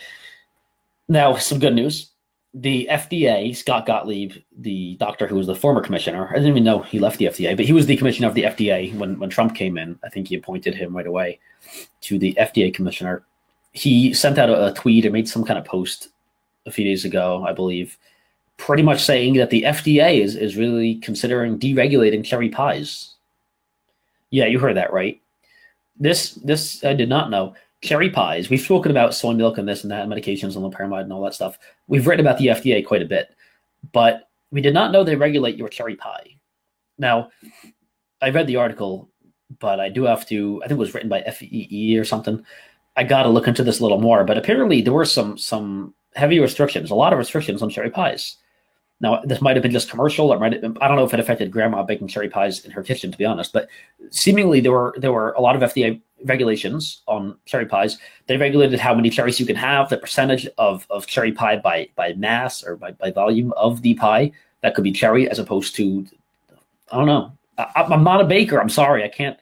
Now 1.09 1.37
some 1.37 1.59
good 1.59 1.75
news 1.75 2.13
the 2.55 2.87
FDA, 2.91 3.57
Scott 3.57 3.87
Gottlieb, 3.87 4.35
the 4.59 4.97
doctor 4.97 5.27
who 5.27 5.37
was 5.37 5.47
the 5.47 5.55
former 5.55 5.81
commissioner, 5.81 6.29
I 6.29 6.35
didn't 6.35 6.49
even 6.49 6.65
know 6.65 6.81
he 6.81 6.99
left 6.99 7.19
the 7.19 7.25
FDA, 7.27 7.57
but 7.57 7.65
he 7.65 7.73
was 7.73 7.87
the 7.87 7.97
commissioner 7.97 8.29
of 8.29 8.35
the 8.35 8.43
FDA 8.43 8.95
when, 8.97 9.19
when 9.19 9.31
Trump 9.31 9.55
came 9.55 9.79
in. 9.79 9.99
I 10.05 10.11
think 10.11 10.29
he 10.29 10.35
appointed 10.35 10.75
him 10.75 10.95
right 10.95 11.07
away 11.07 11.39
to 12.03 12.19
the 12.19 12.37
FDA 12.39 12.73
commissioner. 12.73 13.25
He 13.73 14.13
sent 14.13 14.39
out 14.39 14.51
a, 14.51 14.67
a 14.67 14.75
tweet 14.75 15.07
or 15.07 15.11
made 15.11 15.29
some 15.29 15.45
kind 15.45 15.59
of 15.59 15.65
post 15.65 16.09
a 16.67 16.71
few 16.71 16.85
days 16.85 17.07
ago, 17.07 17.45
I 17.49 17.53
believe, 17.53 17.97
pretty 18.57 18.83
much 18.83 19.03
saying 19.03 19.35
that 19.35 19.51
the 19.51 19.63
FDA 19.63 20.21
is, 20.21 20.37
is 20.37 20.57
really 20.57 20.97
considering 20.97 21.59
deregulating 21.59 22.25
cherry 22.25 22.49
pies. 22.49 23.15
Yeah, 24.31 24.47
you 24.47 24.59
heard 24.59 24.77
that 24.77 24.93
right. 24.93 25.21
This 25.99 26.35
this 26.37 26.83
I 26.85 26.95
did 26.95 27.09
not 27.09 27.31
know 27.31 27.55
cherry 27.83 28.09
pies. 28.11 28.49
We've 28.49 28.61
spoken 28.61 28.91
about 28.91 29.15
soy 29.15 29.33
milk 29.33 29.59
and 29.59 29.69
this 29.69 29.83
and 29.83 29.91
that, 29.91 30.03
and 30.05 30.13
medications 30.13 30.57
and 30.57 30.65
loperamide 30.65 31.03
and 31.03 31.13
all 31.13 31.23
that 31.25 31.35
stuff. 31.35 31.59
We've 31.89 32.07
written 32.07 32.25
about 32.25 32.39
the 32.39 32.47
FDA 32.47 32.85
quite 32.87 33.03
a 33.03 33.07
bit, 33.07 33.35
but 33.93 34.29
we 34.51 34.61
did 34.61 34.75
not 34.75 34.93
know 34.93 35.05
they 35.05 35.17
regulate 35.17 35.57
your 35.57 35.69
cherry 35.69 35.97
pie. 35.97 36.37
Now, 36.99 37.31
I 38.21 38.31
read 38.31 38.47
the 38.47 38.57
article, 38.57 39.11
but 39.59 39.81
I 39.81 39.89
do 39.89 40.05
have 40.05 40.27
to. 40.29 40.63
I 40.63 40.69
think 40.69 40.79
it 40.79 40.81
was 40.81 40.95
written 40.95 41.09
by 41.09 41.23
FEE 41.23 41.99
or 41.99 42.05
something. 42.05 42.45
I 42.97 43.05
got 43.05 43.25
to 43.25 43.31
look 43.31 43.49
into 43.49 43.65
this 43.65 43.81
a 43.81 43.83
little 43.83 44.01
more, 44.01 44.25
but 44.25 44.39
apparently 44.39 44.83
there 44.83 44.93
were 44.93 45.05
some 45.05 45.37
some 45.37 45.95
heavy 46.15 46.39
restrictions, 46.39 46.91
a 46.91 46.95
lot 46.95 47.13
of 47.13 47.19
restrictions 47.19 47.63
on 47.63 47.71
cherry 47.71 47.91
pies. 47.91 48.37
Now, 49.03 49.21
this 49.25 49.43
might 49.43 49.57
have 49.57 49.65
been 49.65 49.73
just 49.73 49.91
commercial, 49.91 50.33
or 50.33 50.39
might 50.39 50.61
been, 50.61 50.79
I 50.81 50.87
don't 50.87 50.97
know 50.97 51.05
if 51.05 51.13
it 51.13 51.19
affected 51.19 51.51
grandma 51.51 51.83
baking 51.83 52.07
cherry 52.07 52.29
pies 52.29 52.65
in 52.65 52.71
her 52.71 52.85
kitchen, 52.85 53.11
to 53.11 53.19
be 53.19 53.25
honest. 53.25 53.53
But 53.53 53.69
seemingly 54.11 54.61
there 54.61 54.71
were 54.71 54.95
there 54.97 55.13
were 55.13 55.33
a 55.33 55.41
lot 55.41 55.57
of 55.57 55.63
FDA 55.63 56.01
regulations 56.25 57.03
on 57.09 57.37
cherry 57.45 57.67
pies. 57.67 57.99
They 58.29 58.37
regulated 58.37 58.79
how 58.79 58.95
many 58.95 59.11
cherries 59.11 59.41
you 59.41 59.47
can 59.47 59.57
have, 59.57 59.89
the 59.89 59.97
percentage 59.97 60.47
of, 60.57 60.87
of 60.89 61.09
cherry 61.09 61.33
pie 61.33 61.57
by 61.57 61.89
by 61.97 62.13
mass 62.13 62.63
or 62.63 62.77
by, 62.77 62.93
by 62.93 63.11
volume 63.11 63.53
of 63.57 63.83
the 63.83 63.95
pie 63.95 64.31
that 64.63 64.77
could 64.77 64.85
be 64.85 64.93
cherry, 64.93 65.29
as 65.29 65.41
opposed 65.41 65.75
to 65.77 66.07
I 66.93 66.97
don't 66.97 67.07
know. 67.07 67.33
I, 67.59 67.83
I'm 67.83 68.05
not 68.05 68.21
a 68.21 68.25
baker. 68.25 68.61
I'm 68.61 68.71
sorry, 68.71 69.03
I 69.03 69.09
can't. 69.09 69.37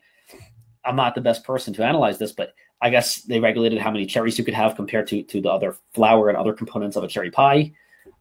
I'm 0.87 0.97
not 0.97 1.15
the 1.15 1.21
best 1.21 1.45
person 1.45 1.75
to 1.75 1.85
analyze 1.85 2.17
this, 2.17 2.33
but 2.33 2.55
I 2.81 2.89
guess 2.89 3.17
they 3.23 3.41
regulated 3.41 3.79
how 3.79 3.91
many 3.91 4.07
cherries 4.07 4.39
you 4.39 4.45
could 4.45 4.55
have 4.55 4.75
compared 4.75 5.07
to 5.09 5.23
to 5.23 5.43
the 5.43 5.51
other 5.51 5.77
flour 5.93 6.31
and 6.31 6.39
other 6.39 6.55
components 6.55 6.97
of 6.97 7.05
a 7.05 7.09
cherry 7.09 7.31
pie. 7.31 7.73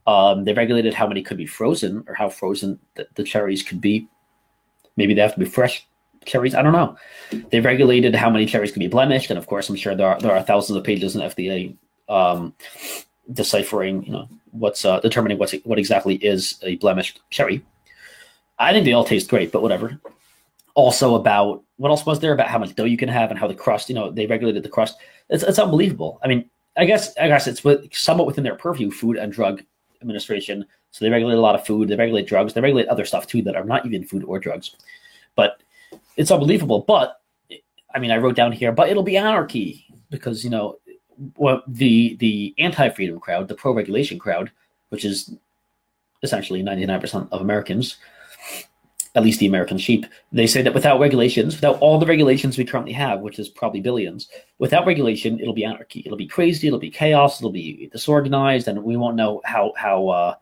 Um, 0.10 0.44
they 0.44 0.54
regulated 0.54 0.96
how 0.96 1.08
many 1.08 1.22
could 1.22 1.38
be 1.38 1.46
frozen 1.46 2.04
or 2.08 2.16
how 2.16 2.30
frozen 2.30 2.80
the, 2.96 3.08
the 3.14 3.24
cherries 3.24 3.62
could 3.62 3.80
be. 3.80 4.08
Maybe 4.98 5.14
they 5.14 5.22
have 5.22 5.36
to 5.36 5.40
be 5.40 5.46
fresh 5.46 5.86
cherries. 6.26 6.56
I 6.56 6.64
don't 6.64 6.74
know. 6.74 6.98
They 7.52 7.60
regulated 7.60 8.16
how 8.16 8.32
many 8.32 8.48
cherries 8.48 8.72
could 8.72 8.80
be 8.80 8.88
blemished, 8.88 9.30
and 9.30 9.38
of 9.38 9.46
course, 9.46 9.70
I'm 9.70 9.76
sure 9.76 9.94
there 9.94 10.08
are 10.08 10.20
there 10.20 10.32
are 10.32 10.42
thousands 10.42 10.78
of 10.78 10.84
pages 10.84 11.16
in 11.16 11.22
FDA 11.22 11.76
um, 12.10 12.56
deciphering, 13.32 14.04
you 14.04 14.12
know, 14.12 14.28
what's 14.50 14.84
uh, 14.84 15.00
determining 15.00 15.38
what's 15.38 15.54
what 15.64 15.78
exactly 15.78 16.16
is 16.16 16.58
a 16.64 16.78
blemished 16.78 17.22
cherry. 17.30 17.64
I 18.58 18.74
think 18.74 18.86
they 18.86 18.94
all 18.94 19.06
taste 19.06 19.30
great, 19.30 19.52
but 19.52 19.62
whatever. 19.62 20.00
Also 20.74 21.14
about 21.14 21.64
what 21.78 21.90
else 21.90 22.08
was 22.08 22.20
there 22.20 22.34
about 22.34 22.48
how 22.48 22.58
much 22.58 22.74
dough 22.74 22.86
you 22.86 22.98
can 22.98 23.10
have 23.10 23.30
and 23.30 23.40
how 23.40 23.48
the 23.48 23.54
crust, 23.54 23.90
you 23.90 23.96
know, 23.96 24.10
they 24.10 24.26
regulated 24.26 24.64
the 24.64 24.70
crust. 24.70 24.98
It's, 25.30 25.44
it's 25.44 25.60
unbelievable. 25.60 26.20
I 26.24 26.28
mean, 26.28 26.50
I 26.76 26.86
guess 26.86 27.16
I 27.18 27.28
guess 27.28 27.46
it's 27.46 27.64
with, 27.64 27.94
somewhat 27.94 28.26
within 28.26 28.44
their 28.44 28.56
purview, 28.56 28.90
Food 28.90 29.18
and 29.18 29.32
Drug 29.32 29.62
Administration. 30.02 30.66
So 30.92 31.06
they 31.06 31.12
regulate 31.12 31.36
a 31.36 31.42
lot 31.42 31.56
of 31.56 31.66
food. 31.66 31.88
They 31.88 31.96
regulate 31.96 32.28
drugs. 32.28 32.54
They 32.54 32.62
regulate 32.62 32.88
other 32.88 33.06
stuff 33.06 33.28
too 33.28 33.42
that 33.44 33.56
are 33.56 33.66
not 33.66 33.86
even 33.86 34.04
food 34.04 34.24
or 34.24 34.40
drugs. 34.40 34.76
But 35.36 35.62
it's 36.18 36.32
unbelievable. 36.32 36.82
But 36.88 37.22
I 37.94 38.00
mean, 38.00 38.12
I 38.12 38.18
wrote 38.18 38.36
down 38.36 38.52
here, 38.52 38.72
but 38.72 38.90
it'll 38.90 39.04
be 39.04 39.18
anarchy 39.18 39.86
because 40.10 40.44
you 40.44 40.50
know 40.50 40.78
the 41.68 42.16
the 42.18 42.54
anti-freedom 42.58 43.20
crowd, 43.20 43.48
the 43.48 43.56
pro-regulation 43.56 44.20
crowd, 44.20 44.52
which 44.90 45.06
is 45.06 45.34
essentially 46.24 46.62
99% 46.64 47.30
of 47.32 47.42
Americans, 47.42 47.98
at 49.16 49.24
least 49.24 49.40
the 49.40 49.48
American 49.48 49.78
sheep, 49.78 50.06
they 50.32 50.46
say 50.46 50.62
that 50.62 50.74
without 50.74 51.00
regulations, 51.00 51.56
without 51.56 51.80
all 51.80 51.98
the 51.98 52.06
regulations 52.06 52.58
we 52.58 52.66
currently 52.66 52.94
have, 52.94 53.22
which 53.22 53.40
is 53.40 53.50
probably 53.50 53.82
billions, 53.82 54.30
without 54.60 54.86
regulation, 54.86 55.40
it'll 55.40 55.54
be 55.54 55.66
anarchy. 55.66 56.04
It'll 56.06 56.18
be 56.18 56.28
crazy. 56.28 56.68
It'll 56.68 56.80
be 56.80 56.92
chaos. 56.92 57.40
It'll 57.40 57.52
be 57.52 57.90
disorganized, 57.92 58.68
and 58.68 58.84
we 58.84 58.98
won't 58.98 59.16
know 59.16 59.42
how 59.46 59.74
how 59.76 60.10
uh, 60.10 60.36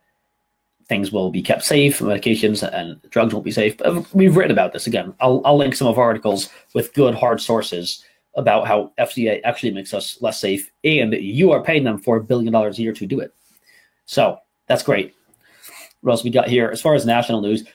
things 0.88 1.12
will 1.12 1.32
be 1.32 1.42
kept 1.42 1.64
safe, 1.64 2.00
medications 2.00 2.68
and 2.74 3.02
drugs 3.10 3.34
won't 3.34 3.46
be 3.46 3.52
safe. 3.52 3.78
But 3.78 4.14
we've 4.14 4.36
written 4.36 4.52
about 4.52 4.74
this 4.74 4.88
again. 4.88 5.14
I'll 5.20 5.42
I'll 5.46 5.58
link 5.58 5.76
some 5.76 5.88
of 5.88 5.98
our 5.98 6.06
articles 6.06 6.50
with 6.74 6.94
good 6.94 7.16
hard 7.16 7.42
sources 7.42 8.04
about 8.36 8.68
how 8.68 8.92
FDA 9.00 9.42
actually 9.44 9.72
makes 9.72 9.94
us 9.94 10.22
less 10.22 10.40
safe, 10.40 10.72
and 10.84 11.14
you 11.14 11.52
are 11.52 11.64
paying 11.64 11.84
them 11.84 12.00
for 12.00 12.18
a 12.18 12.24
billion 12.24 12.54
dollars 12.54 12.80
a 12.80 12.82
year 12.82 12.94
to 12.94 13.06
do 13.06 13.20
it. 13.20 13.34
So 14.06 14.38
that's 14.68 14.84
great. 14.84 15.14
What 16.02 16.12
else 16.12 16.24
we 16.24 16.30
got 16.30 16.48
here? 16.48 16.70
As 16.70 16.82
far 16.82 16.94
as 16.94 17.06
national 17.06 17.42
news, 17.42 17.66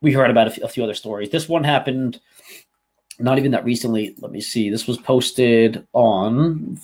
we 0.00 0.12
heard 0.12 0.30
about 0.30 0.48
a 0.48 0.50
few, 0.50 0.64
a 0.64 0.68
few 0.68 0.84
other 0.84 0.94
stories. 0.94 1.30
This 1.30 1.48
one 1.48 1.64
happened 1.64 2.20
not 3.18 3.38
even 3.38 3.50
that 3.52 3.64
recently. 3.64 4.14
Let 4.20 4.32
me 4.32 4.40
see. 4.40 4.70
This 4.70 4.86
was 4.86 4.96
posted 4.98 5.86
on. 5.92 6.78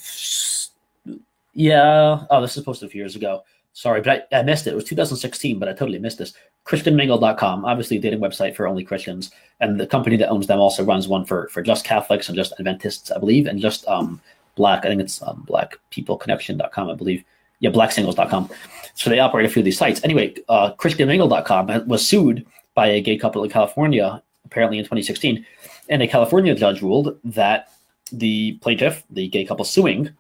Yeah. 1.55 2.25
Oh, 2.31 2.41
this 2.41 2.57
was 2.57 2.65
posted 2.65 2.89
a 2.89 2.91
few 2.91 3.01
years 3.01 3.17
ago. 3.17 3.43
Sorry, 3.73 4.01
but 4.01 4.27
I, 4.33 4.39
I 4.39 4.43
missed 4.43 4.67
it. 4.67 4.71
It 4.71 4.77
was 4.77 4.85
2016, 4.85 5.59
but 5.59 5.69
I 5.69 5.73
totally 5.73 5.99
missed 5.99 6.19
this. 6.19 6.33
ChristianMingle.com, 6.67 7.65
obviously 7.65 7.99
a 7.99 8.01
dating 8.01 8.21
website 8.21 8.57
for 8.57 8.67
only 8.67 8.83
Christians, 8.83 9.31
and 9.61 9.79
the 9.79 9.87
company 9.87 10.17
that 10.17 10.31
owns 10.31 10.47
them 10.47 10.59
also 10.59 10.83
runs 10.83 11.07
one 11.07 11.25
for 11.25 11.49
for 11.49 11.63
just 11.63 11.85
Catholics 11.85 12.29
and 12.29 12.37
just 12.37 12.55
Adventists, 12.59 13.11
I 13.11 13.19
believe, 13.19 13.47
and 13.47 13.61
just 13.61 13.87
um 13.87 14.21
black. 14.57 14.85
I 14.85 14.89
think 14.89 15.01
it's 15.01 15.23
um, 15.23 15.47
blackpeopleconnection.com, 15.49 16.91
I 16.91 16.95
believe. 16.95 17.23
Yeah, 17.61 17.71
blacksingles.com. 17.71 18.51
So 18.95 19.09
they 19.09 19.21
operate 19.21 19.47
a 19.47 19.49
few 19.49 19.61
of 19.61 19.65
these 19.65 19.79
sites. 19.79 20.03
Anyway, 20.03 20.35
uh, 20.49 20.73
ChristianMingle.com 20.75 21.87
was 21.87 22.07
sued 22.07 22.45
by 22.77 22.87
a 22.87 23.01
gay 23.01 23.17
couple 23.17 23.43
in 23.43 23.51
California, 23.51 24.23
apparently 24.45 24.79
in 24.79 24.85
2016. 24.85 25.45
And 25.89 26.03
a 26.03 26.07
California 26.07 26.55
judge 26.55 26.83
ruled 26.83 27.19
that 27.25 27.73
the 28.13 28.53
plaintiff, 28.59 29.03
the 29.11 29.27
gay 29.29 29.45
couple 29.45 29.65
suing 29.65 30.11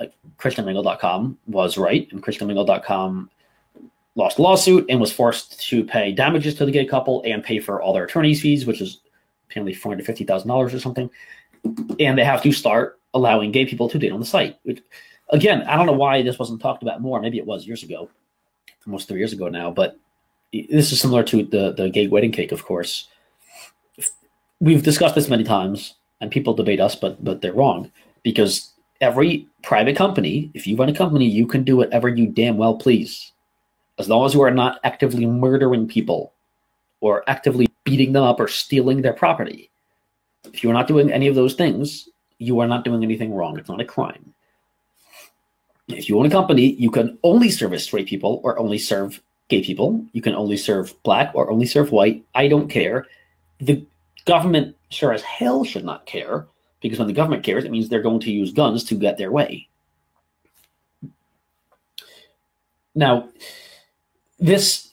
uh, 0.00 0.06
ChristianMingle.com, 0.38 1.38
was 1.46 1.78
right, 1.78 2.08
and 2.10 2.20
ChristianMingle.com 2.22 3.30
lost 4.16 4.38
a 4.38 4.42
lawsuit 4.42 4.86
and 4.88 5.00
was 5.00 5.12
forced 5.12 5.60
to 5.68 5.84
pay 5.84 6.10
damages 6.10 6.54
to 6.56 6.64
the 6.64 6.72
gay 6.72 6.84
couple 6.84 7.22
and 7.24 7.44
pay 7.44 7.60
for 7.60 7.80
all 7.80 7.92
their 7.92 8.04
attorney's 8.04 8.40
fees, 8.40 8.66
which 8.66 8.80
is 8.80 9.00
apparently 9.48 9.74
$450,000 9.74 10.74
or 10.74 10.80
something. 10.80 11.10
And 12.00 12.18
they 12.18 12.24
have 12.24 12.42
to 12.42 12.50
start 12.50 12.98
allowing 13.14 13.52
gay 13.52 13.66
people 13.66 13.88
to 13.88 13.98
date 13.98 14.12
on 14.12 14.20
the 14.20 14.26
site. 14.26 14.58
Again, 15.28 15.62
I 15.62 15.76
don't 15.76 15.86
know 15.86 15.92
why 15.92 16.22
this 16.22 16.38
wasn't 16.38 16.60
talked 16.60 16.82
about 16.82 17.00
more. 17.00 17.20
Maybe 17.20 17.38
it 17.38 17.46
was 17.46 17.66
years 17.66 17.82
ago, 17.82 18.08
almost 18.86 19.06
three 19.06 19.18
years 19.18 19.32
ago 19.32 19.48
now, 19.48 19.70
but 19.70 19.98
this 20.52 20.92
is 20.92 21.00
similar 21.00 21.22
to 21.24 21.44
the 21.44 21.72
the 21.72 21.90
gay 21.90 22.06
wedding 22.08 22.32
cake, 22.32 22.52
of 22.52 22.64
course. 22.64 23.08
We've 24.60 24.82
discussed 24.82 25.14
this 25.14 25.28
many 25.28 25.44
times, 25.44 25.94
and 26.20 26.30
people 26.30 26.54
debate 26.54 26.80
us, 26.80 26.94
but 26.94 27.22
but 27.24 27.40
they're 27.40 27.52
wrong 27.52 27.90
because 28.22 28.72
every 29.00 29.46
private 29.62 29.96
company, 29.96 30.50
if 30.54 30.66
you 30.66 30.76
run 30.76 30.88
a 30.88 30.94
company, 30.94 31.26
you 31.26 31.46
can 31.46 31.64
do 31.64 31.76
whatever 31.76 32.08
you 32.08 32.26
damn 32.26 32.58
well 32.58 32.76
please, 32.76 33.32
as 33.98 34.08
long 34.08 34.26
as 34.26 34.34
you 34.34 34.42
are 34.42 34.50
not 34.50 34.80
actively 34.84 35.26
murdering 35.26 35.88
people 35.88 36.32
or 37.00 37.24
actively 37.28 37.66
beating 37.84 38.12
them 38.12 38.22
up 38.22 38.40
or 38.40 38.48
stealing 38.48 39.00
their 39.00 39.14
property. 39.14 39.70
If 40.52 40.62
you're 40.62 40.74
not 40.74 40.88
doing 40.88 41.10
any 41.10 41.28
of 41.28 41.34
those 41.34 41.54
things, 41.54 42.08
you 42.38 42.60
are 42.60 42.66
not 42.66 42.84
doing 42.84 43.02
anything 43.02 43.32
wrong. 43.32 43.58
It's 43.58 43.68
not 43.68 43.80
a 43.80 43.84
crime. 43.84 44.34
If 45.88 46.08
you 46.08 46.18
own 46.18 46.26
a 46.26 46.30
company, 46.30 46.72
you 46.74 46.90
can 46.90 47.18
only 47.22 47.50
service 47.50 47.84
straight 47.84 48.06
people 48.06 48.40
or 48.44 48.58
only 48.58 48.78
serve 48.78 49.20
gay 49.50 49.62
people. 49.62 50.04
You 50.12 50.22
can 50.22 50.34
only 50.34 50.56
serve 50.56 50.94
black 51.02 51.32
or 51.34 51.50
only 51.50 51.66
serve 51.66 51.92
white. 51.92 52.24
I 52.34 52.48
don't 52.48 52.68
care. 52.68 53.06
The 53.58 53.84
Government 54.24 54.76
sure 54.90 55.12
as 55.12 55.22
hell 55.22 55.64
should 55.64 55.84
not 55.84 56.06
care 56.06 56.46
because 56.80 56.98
when 56.98 57.08
the 57.08 57.14
government 57.14 57.44
cares, 57.44 57.64
it 57.64 57.70
means 57.70 57.88
they're 57.88 58.02
going 58.02 58.20
to 58.20 58.30
use 58.30 58.52
guns 58.52 58.84
to 58.84 58.94
get 58.94 59.18
their 59.18 59.30
way. 59.30 59.68
Now, 62.94 63.28
this 64.38 64.88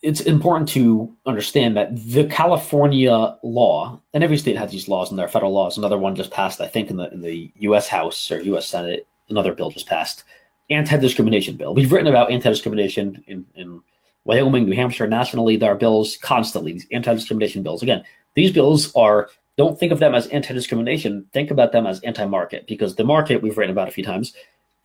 it's 0.00 0.20
important 0.20 0.68
to 0.70 1.12
understand 1.26 1.76
that 1.76 1.96
the 1.96 2.24
California 2.26 3.36
law, 3.42 4.00
and 4.14 4.22
every 4.22 4.38
state 4.38 4.56
has 4.56 4.70
these 4.70 4.86
laws 4.86 5.10
and 5.10 5.18
there 5.18 5.26
are 5.26 5.30
federal 5.30 5.52
laws. 5.52 5.76
Another 5.76 5.98
one 5.98 6.14
just 6.14 6.30
passed, 6.30 6.60
I 6.60 6.68
think, 6.68 6.88
in 6.88 6.96
the 6.96 7.12
in 7.12 7.20
the 7.20 7.52
U.S. 7.60 7.88
House 7.88 8.30
or 8.30 8.40
U.S. 8.40 8.68
Senate. 8.68 9.06
Another 9.28 9.52
bill 9.52 9.70
just 9.70 9.86
passed, 9.86 10.24
anti-discrimination 10.70 11.56
bill. 11.56 11.74
We've 11.74 11.92
written 11.92 12.06
about 12.06 12.30
anti-discrimination 12.30 13.22
in, 13.26 13.44
in 13.54 13.82
Wyoming, 14.28 14.66
New 14.66 14.76
Hampshire, 14.76 15.08
nationally. 15.08 15.56
There 15.56 15.72
are 15.72 15.74
bills 15.74 16.18
constantly, 16.18 16.74
these 16.74 16.86
anti-discrimination 16.92 17.62
bills. 17.62 17.82
Again, 17.82 18.04
these 18.34 18.52
bills 18.52 18.94
are 18.94 19.30
don't 19.56 19.80
think 19.80 19.90
of 19.90 19.98
them 19.98 20.14
as 20.14 20.28
anti-discrimination. 20.28 21.26
Think 21.32 21.50
about 21.50 21.72
them 21.72 21.86
as 21.86 22.00
anti-market 22.00 22.66
because 22.68 22.94
the 22.94 23.04
market 23.04 23.42
we've 23.42 23.56
written 23.56 23.72
about 23.72 23.88
a 23.88 23.90
few 23.90 24.04
times 24.04 24.34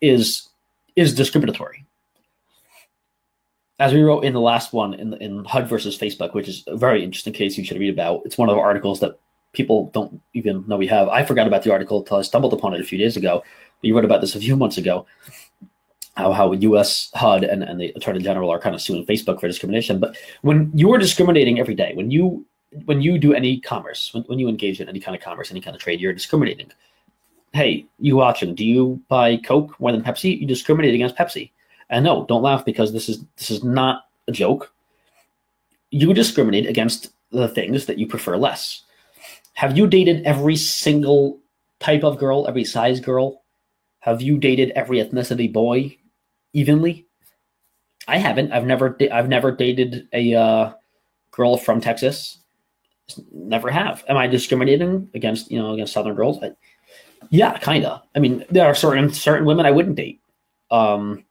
is 0.00 0.48
is 0.96 1.14
discriminatory 1.14 1.84
as 3.78 3.92
we 3.92 4.02
wrote 4.02 4.24
in 4.24 4.32
the 4.32 4.40
last 4.40 4.72
one 4.72 4.94
in 4.94 5.12
in 5.14 5.44
HUD 5.44 5.68
versus 5.68 5.98
Facebook, 5.98 6.32
which 6.32 6.48
is 6.48 6.64
a 6.66 6.76
very 6.76 7.04
interesting 7.04 7.34
case 7.34 7.58
you 7.58 7.64
should 7.64 7.78
read 7.78 7.92
about. 7.92 8.22
It's 8.24 8.38
one 8.38 8.48
of 8.48 8.56
the 8.56 8.62
articles 8.62 8.98
that 9.00 9.18
people 9.52 9.90
don't 9.92 10.20
even 10.32 10.64
know 10.66 10.78
we 10.78 10.86
have. 10.86 11.08
I 11.08 11.22
forgot 11.22 11.46
about 11.46 11.64
the 11.64 11.70
article 11.70 12.00
until 12.00 12.16
I 12.16 12.22
stumbled 12.22 12.54
upon 12.54 12.72
it 12.72 12.80
a 12.80 12.84
few 12.84 12.98
days 12.98 13.16
ago. 13.16 13.44
We 13.82 13.92
wrote 13.92 14.06
about 14.06 14.22
this 14.22 14.34
a 14.34 14.40
few 14.40 14.56
months 14.56 14.78
ago. 14.78 15.06
How 16.16 16.32
how 16.32 16.52
U.S. 16.52 17.10
HUD 17.14 17.44
and, 17.44 17.62
and 17.62 17.80
the 17.80 17.92
Attorney 17.96 18.20
General 18.20 18.50
are 18.50 18.60
kind 18.60 18.74
of 18.74 18.80
suing 18.80 19.04
Facebook 19.04 19.40
for 19.40 19.48
discrimination. 19.48 19.98
But 19.98 20.16
when 20.42 20.70
you 20.74 20.92
are 20.92 20.98
discriminating 20.98 21.58
every 21.58 21.74
day, 21.74 21.92
when 21.94 22.10
you 22.10 22.46
when 22.84 23.02
you 23.02 23.18
do 23.18 23.34
any 23.34 23.60
commerce, 23.60 24.12
when, 24.14 24.22
when 24.24 24.38
you 24.38 24.48
engage 24.48 24.80
in 24.80 24.88
any 24.88 25.00
kind 25.00 25.16
of 25.16 25.22
commerce, 25.22 25.50
any 25.50 25.60
kind 25.60 25.74
of 25.74 25.82
trade, 25.82 26.00
you're 26.00 26.12
discriminating. 26.12 26.70
Hey, 27.52 27.86
you 27.98 28.16
watching? 28.16 28.54
Do 28.54 28.64
you 28.64 29.00
buy 29.08 29.36
Coke 29.38 29.78
more 29.80 29.92
than 29.92 30.02
Pepsi? 30.02 30.40
You 30.40 30.46
discriminate 30.46 30.94
against 30.94 31.16
Pepsi 31.16 31.50
and 31.90 32.04
no, 32.04 32.24
don't 32.26 32.42
laugh 32.42 32.64
because 32.64 32.92
this 32.92 33.08
is 33.08 33.24
this 33.36 33.50
is 33.50 33.62
not 33.62 34.06
a 34.28 34.32
joke. 34.32 34.72
You 35.90 36.12
discriminate 36.14 36.66
against 36.66 37.12
the 37.30 37.48
things 37.48 37.86
that 37.86 37.98
you 37.98 38.06
prefer 38.06 38.36
less. 38.36 38.82
Have 39.54 39.76
you 39.76 39.86
dated 39.86 40.24
every 40.24 40.56
single 40.56 41.38
type 41.78 42.02
of 42.02 42.18
girl, 42.18 42.48
every 42.48 42.64
size 42.64 43.00
girl? 43.00 43.42
Have 44.00 44.22
you 44.22 44.38
dated 44.38 44.70
every 44.70 44.98
ethnicity 44.98 45.52
boy 45.52 45.96
evenly? 46.54 47.06
I 48.08 48.16
haven't. 48.16 48.52
I've 48.52 48.66
never. 48.66 48.96
I've 49.12 49.28
never 49.28 49.52
dated 49.52 50.08
a 50.12 50.34
uh, 50.34 50.72
girl 51.30 51.56
from 51.56 51.80
Texas. 51.80 52.38
Never 53.32 53.70
have. 53.70 54.02
Am 54.08 54.16
I 54.16 54.26
discriminating 54.26 55.10
against 55.14 55.50
you 55.50 55.58
know 55.58 55.74
against 55.74 55.92
Southern 55.92 56.14
girls? 56.14 56.42
I, 56.42 56.52
yeah, 57.30 57.58
kind 57.58 57.84
of. 57.84 58.02
I 58.14 58.18
mean, 58.18 58.44
there 58.50 58.66
are 58.66 58.74
certain 58.74 59.12
certain 59.12 59.46
women 59.46 59.66
I 59.66 59.70
wouldn't 59.70 59.96
date. 59.96 60.20
Um, 60.70 61.24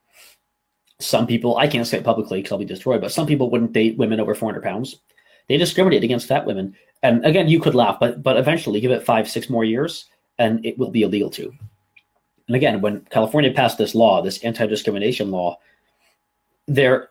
some 1.00 1.28
people, 1.28 1.58
I 1.58 1.68
can't 1.68 1.86
say 1.86 1.98
it 1.98 2.04
publicly 2.04 2.40
because 2.40 2.52
I'll 2.54 2.58
be 2.58 2.66
destroyed, 2.66 3.02
but 3.02 3.12
some 3.12 3.28
people 3.28 3.50
wouldn't 3.50 3.74
date 3.74 3.98
women 3.98 4.20
over 4.20 4.34
400 4.34 4.64
pounds. 4.64 5.00
They 5.50 5.58
discriminate 5.58 6.04
against 6.04 6.28
fat 6.28 6.46
women. 6.46 6.76
And 7.02 7.26
again, 7.26 7.50
you 7.50 7.60
could 7.60 7.76
laugh, 7.76 8.00
but 8.00 8.24
but 8.24 8.38
eventually, 8.38 8.80
give 8.80 8.92
it 8.92 9.04
five, 9.04 9.30
six 9.30 9.50
more 9.50 9.66
years, 9.66 10.06
and 10.40 10.66
it 10.66 10.78
will 10.78 10.92
be 10.92 11.04
illegal 11.04 11.30
too. 11.30 11.54
And 12.48 12.56
again, 12.56 12.82
when 12.82 13.02
California 13.10 13.52
passed 13.52 13.78
this 13.78 13.96
law, 13.96 14.22
this 14.22 14.40
anti-discrimination 14.40 15.32
law, 15.32 15.60
there 16.68 17.10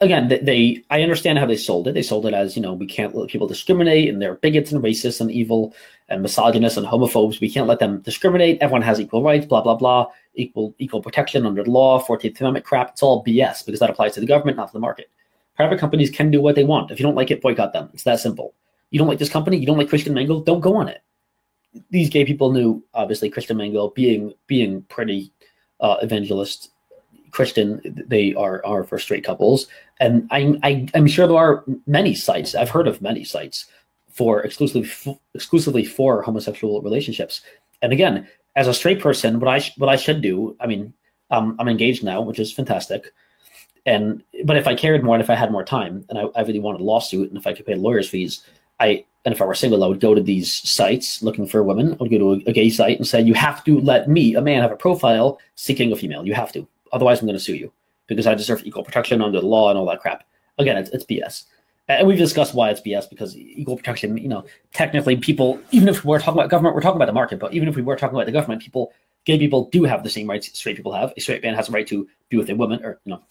again 0.00 0.28
they 0.42 0.82
i 0.88 1.02
understand 1.02 1.38
how 1.38 1.46
they 1.46 1.56
sold 1.56 1.86
it. 1.86 1.92
They 1.92 2.02
sold 2.02 2.26
it 2.26 2.34
as 2.34 2.56
you 2.56 2.62
know 2.62 2.72
we 2.72 2.86
can't 2.86 3.14
let 3.14 3.28
people 3.28 3.46
discriminate 3.46 4.08
and 4.08 4.20
they're 4.20 4.36
bigots 4.36 4.72
and 4.72 4.82
racists 4.82 5.20
and 5.20 5.30
evil 5.30 5.74
and 6.08 6.22
misogynists 6.22 6.78
and 6.78 6.86
homophobes. 6.86 7.40
We 7.40 7.50
can't 7.50 7.66
let 7.66 7.78
them 7.78 8.00
discriminate. 8.00 8.58
Everyone 8.60 8.82
has 8.82 9.00
equal 9.00 9.22
rights 9.22 9.46
blah 9.46 9.62
blah 9.62 9.76
blah. 9.76 10.06
Equal 10.34 10.74
equal 10.78 11.02
protection 11.02 11.46
under 11.46 11.62
the 11.62 11.70
law 11.70 12.02
14th 12.02 12.40
amendment 12.40 12.64
crap. 12.64 12.90
It's 12.90 13.02
all 13.02 13.24
bs 13.24 13.64
because 13.64 13.80
that 13.80 13.90
applies 13.90 14.14
to 14.14 14.20
the 14.20 14.26
government 14.26 14.56
not 14.56 14.68
to 14.68 14.72
the 14.72 14.80
market. 14.80 15.10
Private 15.56 15.78
companies 15.78 16.10
can 16.10 16.30
do 16.30 16.40
what 16.40 16.54
they 16.54 16.64
want. 16.64 16.90
If 16.90 16.98
you 16.98 17.04
don't 17.04 17.14
like 17.14 17.30
it 17.30 17.42
boycott 17.42 17.72
them. 17.72 17.90
It's 17.94 18.04
that 18.04 18.20
simple. 18.20 18.54
You 18.90 18.98
don't 18.98 19.08
like 19.08 19.18
this 19.18 19.30
company? 19.30 19.56
You 19.56 19.66
don't 19.66 19.78
like 19.78 19.88
christian 19.88 20.14
mingle? 20.14 20.40
Don't 20.40 20.60
go 20.60 20.76
on 20.76 20.88
it 20.88 21.02
these 21.90 22.10
gay 22.10 22.24
people 22.24 22.52
knew 22.52 22.82
obviously 22.94 23.30
christian 23.30 23.56
mingle 23.56 23.90
being 23.90 24.32
being 24.46 24.82
pretty 24.82 25.32
uh, 25.80 25.96
evangelist 26.02 26.70
Christian, 27.36 27.82
they 28.08 28.34
are 28.34 28.64
are 28.64 28.82
for 28.82 28.98
straight 28.98 29.22
couples, 29.22 29.66
and 30.00 30.26
I'm 30.30 30.58
I, 30.62 30.88
am 30.94 31.06
sure 31.06 31.26
there 31.26 31.36
are 31.36 31.64
many 31.86 32.14
sites. 32.14 32.54
I've 32.54 32.70
heard 32.70 32.88
of 32.88 33.02
many 33.02 33.24
sites 33.24 33.66
for 34.08 34.40
exclusively 34.42 34.90
exclusively 35.34 35.84
for 35.84 36.22
homosexual 36.22 36.80
relationships. 36.80 37.42
And 37.82 37.92
again, 37.92 38.26
as 38.54 38.68
a 38.68 38.72
straight 38.72 39.00
person, 39.00 39.38
what 39.38 39.48
I 39.48 39.58
sh- 39.58 39.76
what 39.76 39.90
I 39.90 39.96
should 39.96 40.22
do, 40.22 40.56
I 40.60 40.66
mean, 40.66 40.94
um, 41.30 41.56
I'm 41.58 41.68
engaged 41.68 42.02
now, 42.02 42.22
which 42.22 42.38
is 42.38 42.54
fantastic. 42.54 43.12
And 43.84 44.22
but 44.44 44.56
if 44.56 44.66
I 44.66 44.74
cared 44.74 45.04
more 45.04 45.14
and 45.14 45.22
if 45.22 45.28
I 45.28 45.34
had 45.34 45.52
more 45.52 45.62
time 45.62 46.06
and 46.08 46.18
I, 46.18 46.22
I 46.34 46.40
really 46.40 46.58
wanted 46.58 46.80
a 46.80 46.84
lawsuit 46.84 47.28
and 47.28 47.36
if 47.36 47.46
I 47.46 47.52
could 47.52 47.66
pay 47.66 47.74
lawyers' 47.74 48.08
fees, 48.08 48.42
I 48.80 49.04
and 49.26 49.34
if 49.34 49.42
I 49.42 49.44
were 49.44 49.54
single, 49.54 49.82
I 49.82 49.88
would 49.88 50.00
go 50.00 50.14
to 50.14 50.22
these 50.22 50.52
sites 50.66 51.20
looking 51.20 51.46
for 51.46 51.62
women. 51.64 51.94
I 51.94 51.96
would 51.96 52.12
go 52.12 52.18
to 52.18 52.32
a, 52.34 52.50
a 52.50 52.52
gay 52.52 52.70
site 52.70 52.96
and 52.96 53.06
say, 53.06 53.20
"You 53.20 53.34
have 53.34 53.64
to 53.64 53.80
let 53.80 54.08
me, 54.08 54.36
a 54.36 54.40
man, 54.40 54.62
have 54.62 54.70
a 54.70 54.76
profile 54.76 55.38
seeking 55.56 55.92
a 55.92 55.96
female. 55.96 56.24
You 56.24 56.32
have 56.34 56.52
to." 56.52 56.66
Otherwise, 56.92 57.20
I'm 57.20 57.26
going 57.26 57.36
to 57.36 57.44
sue 57.44 57.56
you 57.56 57.72
because 58.06 58.28
I 58.28 58.34
deserve 58.34 58.64
equal 58.64 58.84
protection 58.84 59.20
under 59.20 59.40
the 59.40 59.46
law 59.46 59.68
and 59.68 59.76
all 59.76 59.86
that 59.86 60.00
crap. 60.00 60.22
Again, 60.58 60.76
it's, 60.76 60.90
it's 60.90 61.04
BS. 61.04 61.44
And 61.88 62.06
we've 62.06 62.18
discussed 62.18 62.54
why 62.54 62.70
it's 62.70 62.80
BS 62.80 63.10
because 63.10 63.36
equal 63.36 63.76
protection, 63.76 64.16
you 64.16 64.28
know, 64.28 64.44
technically 64.72 65.16
people, 65.16 65.60
even 65.72 65.88
if 65.88 66.04
we're 66.04 66.18
talking 66.18 66.38
about 66.38 66.50
government, 66.50 66.74
we're 66.74 66.80
talking 66.80 66.96
about 66.96 67.06
the 67.06 67.12
market, 67.12 67.38
but 67.38 67.52
even 67.52 67.68
if 67.68 67.76
we 67.76 67.82
were 67.82 67.96
talking 67.96 68.16
about 68.16 68.26
the 68.26 68.32
government, 68.32 68.62
people, 68.62 68.92
gay 69.24 69.38
people 69.38 69.68
do 69.70 69.84
have 69.84 70.02
the 70.02 70.10
same 70.10 70.28
rights 70.28 70.56
straight 70.58 70.76
people 70.76 70.92
have. 70.92 71.12
A 71.16 71.20
straight 71.20 71.42
man 71.42 71.54
has 71.54 71.68
a 71.68 71.72
right 71.72 71.86
to 71.86 72.08
be 72.28 72.36
with 72.36 72.50
a 72.50 72.56
woman, 72.56 72.84
or, 72.84 73.00
you 73.04 73.12
know, 73.12 73.22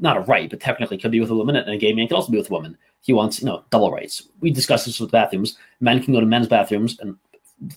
not 0.00 0.16
a 0.16 0.20
right, 0.20 0.50
but 0.50 0.60
technically 0.60 0.98
could 0.98 1.10
be 1.10 1.20
with 1.20 1.30
a 1.30 1.34
woman, 1.34 1.56
and 1.56 1.68
a 1.70 1.76
gay 1.76 1.92
man 1.92 2.08
could 2.08 2.16
also 2.16 2.32
be 2.32 2.38
with 2.38 2.50
a 2.50 2.52
woman. 2.52 2.76
He 3.02 3.12
wants, 3.12 3.40
you 3.40 3.46
know, 3.46 3.64
double 3.70 3.92
rights. 3.92 4.28
We 4.40 4.50
discussed 4.50 4.86
this 4.86 5.00
with 5.00 5.10
bathrooms. 5.10 5.56
Men 5.80 6.02
can 6.02 6.12
go 6.12 6.20
to 6.20 6.26
men's 6.26 6.48
bathrooms, 6.48 6.98
and 7.00 7.16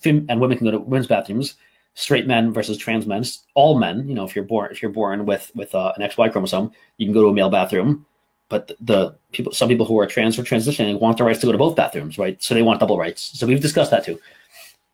and 0.06 0.40
women 0.40 0.58
can 0.58 0.66
go 0.66 0.72
to 0.72 0.80
women's 0.80 1.08
bathrooms 1.08 1.56
straight 1.96 2.28
men 2.28 2.52
versus 2.52 2.78
trans 2.78 3.06
men. 3.06 3.24
All 3.54 3.78
men, 3.78 4.08
you 4.08 4.16
know, 4.16 4.26
if 4.26 4.36
you're 4.36 4.46
born 4.46 4.72
if 4.72 4.82
you're 4.82 4.92
born 4.92 5.26
with 5.26 5.52
with 5.56 5.74
uh, 5.76 5.94
an 5.96 6.08
XY 6.08 6.32
chromosome, 6.32 6.72
you 6.98 7.06
can 7.06 7.14
go 7.14 7.22
to 7.24 7.30
a 7.30 7.34
male 7.34 7.50
bathroom. 7.50 8.06
But 8.50 8.68
the, 8.68 8.76
the 8.82 9.16
people, 9.32 9.52
some 9.52 9.68
people 9.68 9.86
who 9.86 9.98
are 10.00 10.06
trans 10.06 10.38
or 10.38 10.44
transitioning 10.44 11.00
want 11.00 11.18
the 11.18 11.24
rights 11.24 11.40
to 11.40 11.46
go 11.46 11.52
to 11.52 11.58
both 11.58 11.76
bathrooms, 11.76 12.18
right? 12.18 12.42
So 12.44 12.54
they 12.54 12.62
want 12.62 12.80
double 12.80 12.98
rights. 12.98 13.32
So 13.38 13.48
we've 13.48 13.62
discussed 13.62 13.92
that 13.92 14.06
too, 14.06 14.20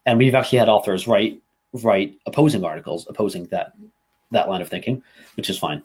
and 0.05 0.17
we've 0.17 0.35
actually 0.35 0.59
had 0.59 0.69
authors 0.69 1.07
write 1.07 1.41
write 1.73 2.17
opposing 2.25 2.63
articles 2.63 3.05
opposing 3.09 3.45
that 3.47 3.73
that 4.31 4.49
line 4.49 4.61
of 4.61 4.69
thinking, 4.69 5.03
which 5.35 5.49
is 5.49 5.57
fine. 5.57 5.83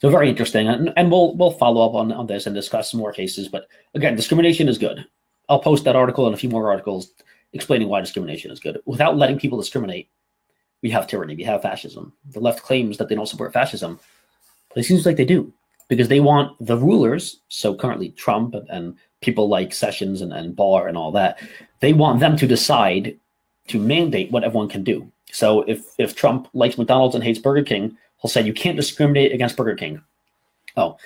So 0.00 0.10
very 0.10 0.28
interesting, 0.28 0.68
and, 0.68 0.92
and 0.96 1.10
we'll 1.10 1.36
we'll 1.36 1.50
follow 1.50 1.84
up 1.84 1.94
on 1.94 2.12
on 2.12 2.26
this 2.26 2.46
and 2.46 2.54
discuss 2.54 2.90
some 2.90 3.00
more 3.00 3.12
cases. 3.12 3.48
But 3.48 3.66
again, 3.94 4.14
discrimination 4.14 4.68
is 4.68 4.78
good. 4.78 5.04
I'll 5.48 5.58
post 5.58 5.84
that 5.84 5.96
article 5.96 6.26
and 6.26 6.34
a 6.34 6.38
few 6.38 6.50
more 6.50 6.70
articles 6.70 7.10
explaining 7.52 7.88
why 7.88 8.00
discrimination 8.00 8.50
is 8.50 8.60
good 8.60 8.80
without 8.84 9.16
letting 9.16 9.38
people 9.38 9.58
discriminate 9.58 10.10
we 10.82 10.90
have 10.90 11.06
tyranny, 11.06 11.34
we 11.34 11.44
have 11.44 11.62
fascism. 11.62 12.12
The 12.30 12.40
left 12.40 12.62
claims 12.62 12.98
that 12.98 13.08
they 13.08 13.14
don't 13.14 13.26
support 13.26 13.52
fascism, 13.52 13.98
but 14.68 14.78
it 14.78 14.84
seems 14.84 15.04
like 15.04 15.16
they 15.16 15.24
do 15.24 15.52
because 15.88 16.08
they 16.08 16.20
want 16.20 16.54
the 16.64 16.76
rulers, 16.76 17.40
so 17.48 17.74
currently 17.74 18.10
Trump 18.10 18.54
and 18.70 18.96
people 19.20 19.48
like 19.48 19.72
Sessions 19.72 20.20
and, 20.20 20.32
and 20.32 20.54
Barr 20.54 20.86
and 20.86 20.96
all 20.96 21.10
that, 21.12 21.40
they 21.80 21.92
want 21.92 22.20
them 22.20 22.36
to 22.36 22.46
decide 22.46 23.18
to 23.68 23.78
mandate 23.78 24.30
what 24.30 24.44
everyone 24.44 24.68
can 24.68 24.84
do. 24.84 25.10
So 25.32 25.62
if 25.62 25.84
if 25.98 26.14
Trump 26.14 26.48
likes 26.54 26.78
McDonald's 26.78 27.14
and 27.14 27.24
hates 27.24 27.38
Burger 27.38 27.64
King, 27.64 27.96
he'll 28.20 28.28
say 28.28 28.42
you 28.42 28.52
can't 28.52 28.76
discriminate 28.76 29.32
against 29.32 29.56
Burger 29.56 29.76
King. 29.76 30.02
Oh, 30.76 30.96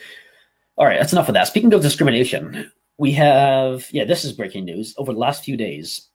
all 0.77 0.87
right, 0.87 0.99
that's 0.99 1.13
enough 1.13 1.29
of 1.29 1.35
that. 1.35 1.47
Speaking 1.47 1.73
of 1.73 1.83
discrimination, 1.83 2.71
we 2.99 3.13
have 3.13 3.89
yeah, 3.91 4.05
this 4.05 4.25
is 4.25 4.33
breaking 4.33 4.65
news. 4.65 4.95
Over 4.99 5.13
the 5.13 5.19
last 5.19 5.45
few 5.45 5.57
days, 5.57 6.09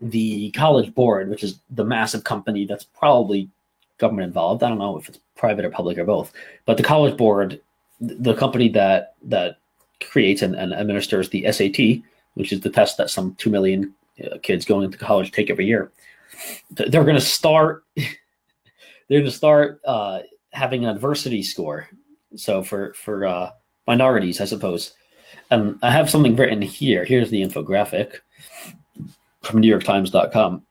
the 0.00 0.50
college 0.52 0.94
board, 0.94 1.30
which 1.30 1.44
is 1.44 1.60
the 1.70 1.84
massive 1.84 2.24
company 2.24 2.66
that's 2.66 2.84
probably 2.84 3.48
government 3.98 4.26
involved. 4.26 4.62
I 4.62 4.68
don't 4.68 4.78
know 4.78 4.98
if 4.98 5.08
it's 5.08 5.20
private 5.36 5.64
or 5.64 5.70
public 5.70 5.98
or 5.98 6.04
both, 6.04 6.32
but 6.66 6.76
the 6.76 6.82
college 6.82 7.16
board, 7.16 7.60
the 8.00 8.34
company 8.34 8.68
that 8.70 9.14
that 9.22 9.58
creates 10.00 10.42
and, 10.42 10.54
and 10.54 10.74
administers 10.74 11.30
the 11.30 11.50
SAT, 11.50 12.02
which 12.34 12.52
is 12.52 12.60
the 12.60 12.70
test 12.70 12.96
that 12.98 13.10
some 13.10 13.34
two 13.36 13.50
million 13.50 13.94
uh, 14.24 14.38
kids 14.42 14.64
going 14.64 14.84
into 14.84 14.98
college 14.98 15.32
take 15.32 15.50
every 15.50 15.66
year, 15.66 15.92
they're 16.70 17.04
going 17.04 17.14
to 17.14 17.20
start. 17.20 17.84
they're 17.96 19.20
going 19.20 19.24
to 19.24 19.30
start 19.30 19.80
uh, 19.84 20.20
having 20.54 20.84
an 20.84 20.90
adversity 20.90 21.42
score. 21.42 21.88
So 22.36 22.62
for 22.62 22.94
for 22.94 23.26
uh, 23.26 23.50
minorities, 23.86 24.40
I 24.40 24.46
suppose. 24.46 24.92
And 25.50 25.78
I 25.82 25.90
have 25.90 26.08
something 26.08 26.36
written 26.36 26.62
here. 26.62 27.04
Here's 27.04 27.30
the 27.30 27.42
infographic 27.42 28.16
from 29.42 29.60
NewYorkTimes.com. 29.60 30.62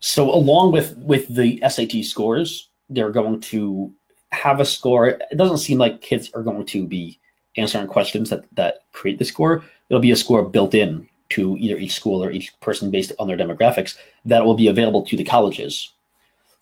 So 0.00 0.32
along 0.32 0.72
with 0.72 0.96
with 0.98 1.28
the 1.28 1.62
SAT 1.68 2.04
scores, 2.04 2.70
they're 2.88 3.10
going 3.10 3.40
to 3.40 3.92
have 4.32 4.60
a 4.60 4.64
score. 4.64 5.08
It 5.08 5.36
doesn't 5.36 5.58
seem 5.58 5.78
like 5.78 6.00
kids 6.00 6.30
are 6.34 6.42
going 6.42 6.64
to 6.66 6.86
be 6.86 7.18
answering 7.56 7.86
questions 7.86 8.30
that 8.30 8.44
that 8.54 8.84
create 8.92 9.18
the 9.18 9.24
score. 9.24 9.62
It'll 9.88 10.00
be 10.00 10.12
a 10.12 10.16
score 10.16 10.42
built 10.42 10.74
in 10.74 11.08
to 11.30 11.56
either 11.58 11.76
each 11.76 11.92
school 11.92 12.22
or 12.22 12.30
each 12.30 12.58
person 12.60 12.90
based 12.90 13.12
on 13.18 13.28
their 13.28 13.36
demographics 13.36 13.96
that 14.24 14.44
will 14.44 14.54
be 14.54 14.68
available 14.68 15.02
to 15.06 15.16
the 15.16 15.24
colleges. 15.24 15.92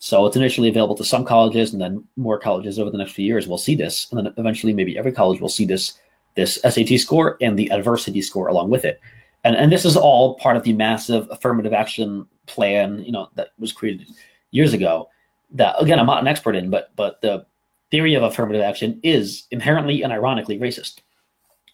So 0.01 0.27
it's 0.27 0.37
initially 0.37 0.69
available 0.69 0.95
to 0.97 1.05
some 1.05 1.25
colleges, 1.25 1.73
and 1.73 1.83
then 1.83 2.05
more 2.17 2.39
colleges 2.39 2.79
over 2.79 2.91
the 2.91 2.99
next 2.99 3.13
few 3.13 3.27
years 3.27 3.49
will 3.49 3.59
see 3.59 3.75
this, 3.75 4.09
and 4.11 4.19
then 4.19 4.33
eventually 4.37 4.73
maybe 4.73 4.97
every 4.97 5.13
college 5.13 5.41
will 5.41 5.49
see 5.49 5.65
this 5.65 5.99
this 6.37 6.61
SAT 6.63 7.01
score 7.01 7.37
and 7.41 7.59
the 7.59 7.71
adversity 7.73 8.23
score 8.23 8.47
along 8.47 8.71
with 8.71 8.85
it. 8.85 9.01
And 9.45 9.57
and 9.57 9.73
this 9.73 9.85
is 9.85 9.97
all 9.97 10.37
part 10.37 10.57
of 10.57 10.63
the 10.63 10.73
massive 10.73 11.27
affirmative 11.31 11.73
action 11.73 12.27
plan, 12.47 13.03
you 13.05 13.11
know, 13.11 13.29
that 13.35 13.49
was 13.59 13.73
created 13.73 14.09
years 14.53 14.73
ago. 14.73 15.09
That 15.51 15.75
again, 15.81 15.99
I'm 15.99 16.07
not 16.07 16.21
an 16.21 16.29
expert 16.29 16.55
in, 16.55 16.71
but 16.71 16.95
but 16.95 17.21
the 17.21 17.45
theory 17.91 18.15
of 18.15 18.23
affirmative 18.23 18.63
action 18.63 19.01
is 19.03 19.47
inherently 19.51 20.03
and 20.03 20.13
ironically 20.13 20.59
racist. 20.59 21.01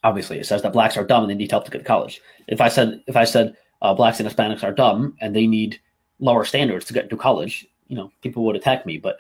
Obviously, 0.03 0.39
it 0.39 0.47
says 0.47 0.63
that 0.63 0.73
blacks 0.73 0.97
are 0.97 1.05
dumb 1.05 1.25
and 1.25 1.31
they 1.31 1.35
need 1.35 1.51
help 1.51 1.65
to 1.67 1.71
get 1.71 1.79
to 1.79 1.85
college. 1.85 2.23
If 2.49 2.63
I 2.63 2.69
said 2.69 3.03
if 3.07 3.17
I 3.17 3.25
said 3.25 3.55
uh, 3.83 3.93
blacks 3.93 4.19
and 4.19 4.29
Hispanics 4.29 4.63
are 4.63 4.73
dumb 4.73 5.15
and 5.21 5.37
they 5.37 5.47
need 5.47 5.79
lower 6.21 6.45
standards 6.45 6.87
to 6.87 6.95
get 6.95 7.05
into 7.05 7.17
college, 7.17 7.67
you 7.89 7.97
know, 7.97 8.11
people 8.23 8.45
would 8.45 8.57
attack 8.57 8.87
me. 8.87 8.99
But 8.99 9.19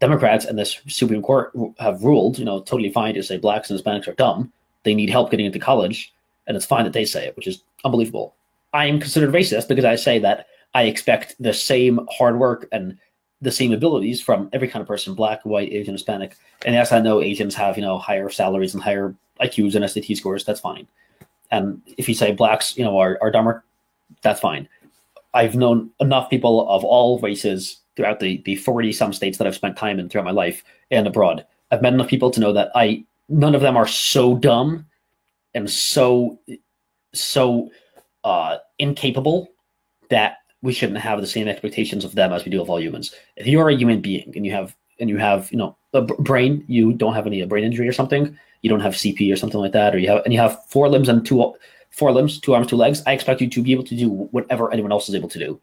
Democrats 0.00 0.44
and 0.44 0.58
this 0.58 0.80
Supreme 0.88 1.22
Court 1.22 1.52
have 1.78 2.02
ruled, 2.02 2.38
you 2.38 2.44
know, 2.44 2.60
totally 2.60 2.90
fine 2.90 3.14
to 3.14 3.22
say 3.22 3.36
blacks 3.36 3.70
and 3.70 3.78
Hispanics 3.78 4.08
are 4.08 4.14
dumb. 4.14 4.52
They 4.82 4.94
need 4.94 5.10
help 5.10 5.30
getting 5.30 5.46
into 5.46 5.58
college, 5.58 6.12
and 6.46 6.56
it's 6.56 6.66
fine 6.66 6.84
that 6.84 6.94
they 6.94 7.04
say 7.04 7.26
it, 7.26 7.36
which 7.36 7.46
is 7.46 7.62
unbelievable. 7.84 8.34
I 8.72 8.86
am 8.86 9.00
considered 9.00 9.32
racist 9.32 9.68
because 9.68 9.84
I 9.84 9.96
say 9.96 10.18
that 10.20 10.46
I 10.74 10.84
expect 10.84 11.36
the 11.40 11.52
same 11.52 12.00
hard 12.10 12.38
work 12.38 12.68
and 12.72 12.96
the 13.42 13.50
same 13.50 13.72
abilities 13.72 14.20
from 14.20 14.48
every 14.52 14.68
kind 14.68 14.80
of 14.80 14.88
person, 14.88 15.14
black, 15.14 15.44
white, 15.44 15.72
Asian, 15.72 15.94
Hispanic. 15.94 16.36
And 16.64 16.74
yes, 16.74 16.92
I 16.92 17.00
know 17.00 17.20
Asians 17.20 17.54
have, 17.54 17.76
you 17.76 17.82
know, 17.82 17.98
higher 17.98 18.28
salaries 18.28 18.74
and 18.74 18.82
higher 18.82 19.14
IQs 19.40 19.74
and 19.74 19.90
SAT 19.90 20.16
scores. 20.16 20.44
That's 20.44 20.60
fine. 20.60 20.86
And 21.50 21.80
if 21.96 22.08
you 22.08 22.14
say 22.14 22.32
blacks, 22.32 22.76
you 22.76 22.84
know, 22.84 22.98
are, 22.98 23.18
are 23.20 23.30
dumber, 23.30 23.64
that's 24.22 24.40
fine. 24.40 24.68
I've 25.32 25.54
known 25.54 25.90
enough 26.00 26.28
people 26.28 26.68
of 26.68 26.84
all 26.84 27.18
races 27.20 27.79
throughout 27.96 28.20
the 28.20 28.42
the 28.44 28.56
40 28.56 28.92
some 28.92 29.12
states 29.12 29.38
that 29.38 29.46
I've 29.46 29.54
spent 29.54 29.76
time 29.76 29.98
in 29.98 30.08
throughout 30.08 30.24
my 30.24 30.30
life 30.30 30.62
and 30.90 31.06
abroad. 31.06 31.46
I've 31.70 31.82
met 31.82 31.94
enough 31.94 32.08
people 32.08 32.30
to 32.30 32.40
know 32.40 32.52
that 32.52 32.70
I 32.74 33.04
none 33.28 33.54
of 33.54 33.60
them 33.60 33.76
are 33.76 33.86
so 33.86 34.36
dumb 34.36 34.86
and 35.54 35.70
so 35.70 36.38
so 37.12 37.70
uh, 38.24 38.58
incapable 38.78 39.48
that 40.10 40.38
we 40.62 40.72
shouldn't 40.72 40.98
have 40.98 41.20
the 41.20 41.26
same 41.26 41.48
expectations 41.48 42.04
of 42.04 42.14
them 42.14 42.32
as 42.32 42.44
we 42.44 42.50
do 42.50 42.60
of 42.60 42.68
all 42.68 42.80
humans. 42.80 43.14
If 43.36 43.46
you 43.46 43.60
are 43.60 43.70
a 43.70 43.76
human 43.76 44.00
being 44.00 44.32
and 44.36 44.44
you 44.44 44.52
have 44.52 44.76
and 44.98 45.08
you 45.08 45.16
have 45.18 45.50
you 45.50 45.58
know 45.58 45.76
a 45.92 46.02
brain, 46.02 46.64
you 46.68 46.92
don't 46.92 47.14
have 47.14 47.26
any 47.26 47.44
brain 47.46 47.64
injury 47.64 47.88
or 47.88 47.92
something, 47.92 48.36
you 48.62 48.70
don't 48.70 48.80
have 48.80 48.94
CP 48.94 49.32
or 49.32 49.36
something 49.36 49.60
like 49.60 49.72
that, 49.72 49.94
or 49.94 49.98
you 49.98 50.08
have 50.08 50.22
and 50.24 50.34
you 50.34 50.40
have 50.40 50.64
four 50.66 50.88
limbs 50.88 51.08
and 51.08 51.24
two 51.24 51.54
four 51.90 52.12
limbs, 52.12 52.38
two 52.38 52.54
arms, 52.54 52.66
two 52.66 52.76
legs. 52.76 53.02
I 53.06 53.12
expect 53.12 53.40
you 53.40 53.48
to 53.48 53.62
be 53.62 53.72
able 53.72 53.84
to 53.84 53.96
do 53.96 54.08
whatever 54.08 54.72
anyone 54.72 54.92
else 54.92 55.08
is 55.08 55.14
able 55.14 55.28
to 55.30 55.38
do. 55.38 55.60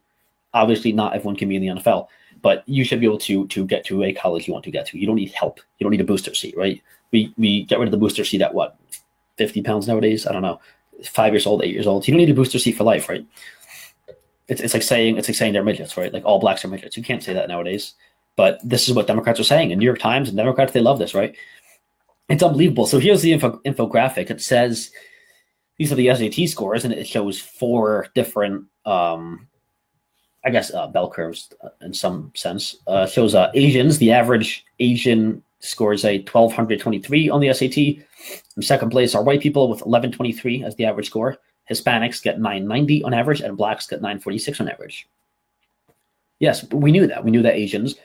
Obviously, 0.54 0.92
not 0.92 1.14
everyone 1.14 1.36
can 1.36 1.48
be 1.48 1.56
in 1.56 1.62
the 1.62 1.80
NFL, 1.80 2.08
but 2.42 2.62
you 2.66 2.84
should 2.84 3.00
be 3.00 3.06
able 3.06 3.18
to 3.18 3.46
to 3.48 3.66
get 3.66 3.84
to 3.86 4.02
a 4.02 4.12
college 4.12 4.46
you 4.46 4.52
want 4.52 4.64
to 4.64 4.70
get 4.70 4.86
to. 4.86 4.98
You 4.98 5.06
don't 5.06 5.16
need 5.16 5.32
help. 5.32 5.60
You 5.78 5.84
don't 5.84 5.90
need 5.90 6.00
a 6.00 6.04
booster 6.04 6.34
seat, 6.34 6.56
right? 6.56 6.82
We 7.12 7.32
we 7.36 7.64
get 7.64 7.78
rid 7.78 7.88
of 7.88 7.92
the 7.92 7.98
booster 7.98 8.24
seat 8.24 8.42
at 8.42 8.54
what, 8.54 8.78
fifty 9.36 9.62
pounds 9.62 9.88
nowadays? 9.88 10.26
I 10.26 10.32
don't 10.32 10.42
know, 10.42 10.60
five 11.04 11.32
years 11.32 11.46
old, 11.46 11.62
eight 11.62 11.74
years 11.74 11.86
old. 11.86 12.06
You 12.06 12.12
don't 12.12 12.20
need 12.20 12.30
a 12.30 12.34
booster 12.34 12.58
seat 12.58 12.72
for 12.72 12.84
life, 12.84 13.08
right? 13.08 13.26
It's, 14.48 14.60
it's 14.60 14.74
like 14.74 14.82
saying 14.82 15.18
it's 15.18 15.28
like 15.28 15.36
saying 15.36 15.52
they're 15.52 15.64
midgets, 15.64 15.96
right? 15.96 16.12
Like 16.12 16.24
all 16.24 16.40
blacks 16.40 16.64
are 16.64 16.68
midgets. 16.68 16.96
You 16.96 17.02
can't 17.02 17.22
say 17.22 17.34
that 17.34 17.48
nowadays. 17.48 17.94
But 18.36 18.60
this 18.62 18.88
is 18.88 18.94
what 18.94 19.08
Democrats 19.08 19.40
are 19.40 19.44
saying. 19.44 19.72
In 19.72 19.80
New 19.80 19.84
York 19.84 19.98
Times 19.98 20.28
and 20.28 20.36
Democrats, 20.36 20.72
they 20.72 20.80
love 20.80 21.00
this, 21.00 21.12
right? 21.12 21.34
It's 22.28 22.42
unbelievable. 22.42 22.86
So 22.86 22.98
here's 22.98 23.20
the 23.20 23.32
info, 23.32 23.58
infographic. 23.66 24.30
It 24.30 24.40
says 24.40 24.92
these 25.76 25.90
are 25.90 25.96
the 25.96 26.14
SAT 26.14 26.48
scores, 26.48 26.84
and 26.84 26.94
it 26.94 27.06
shows 27.06 27.40
four 27.40 28.06
different, 28.14 28.66
um, 28.84 29.48
I 30.48 30.50
guess, 30.50 30.72
uh, 30.72 30.86
bell 30.86 31.10
curves 31.10 31.52
uh, 31.62 31.68
in 31.82 31.92
some 31.92 32.32
sense. 32.34 32.74
Uh, 32.86 33.06
shows 33.06 33.34
uh, 33.34 33.50
Asians. 33.52 33.98
The 33.98 34.12
average 34.12 34.64
Asian 34.80 35.42
scores 35.60 36.06
a 36.06 36.20
1223 36.20 37.28
on 37.28 37.40
the 37.40 37.52
SAT. 37.52 37.76
In 38.56 38.62
second 38.62 38.88
place 38.88 39.14
are 39.14 39.22
white 39.22 39.42
people 39.42 39.68
with 39.68 39.80
1123 39.80 40.64
as 40.64 40.74
the 40.76 40.86
average 40.86 41.08
score. 41.08 41.36
Hispanics 41.70 42.22
get 42.22 42.40
990 42.40 43.04
on 43.04 43.12
average, 43.12 43.42
and 43.42 43.58
blacks 43.58 43.86
get 43.86 44.00
946 44.00 44.62
on 44.62 44.70
average. 44.70 45.06
Yes, 46.38 46.64
we 46.72 46.92
knew 46.92 47.06
that. 47.06 47.22
We 47.22 47.30
knew 47.30 47.42
that 47.42 47.54
Asians. 47.54 47.96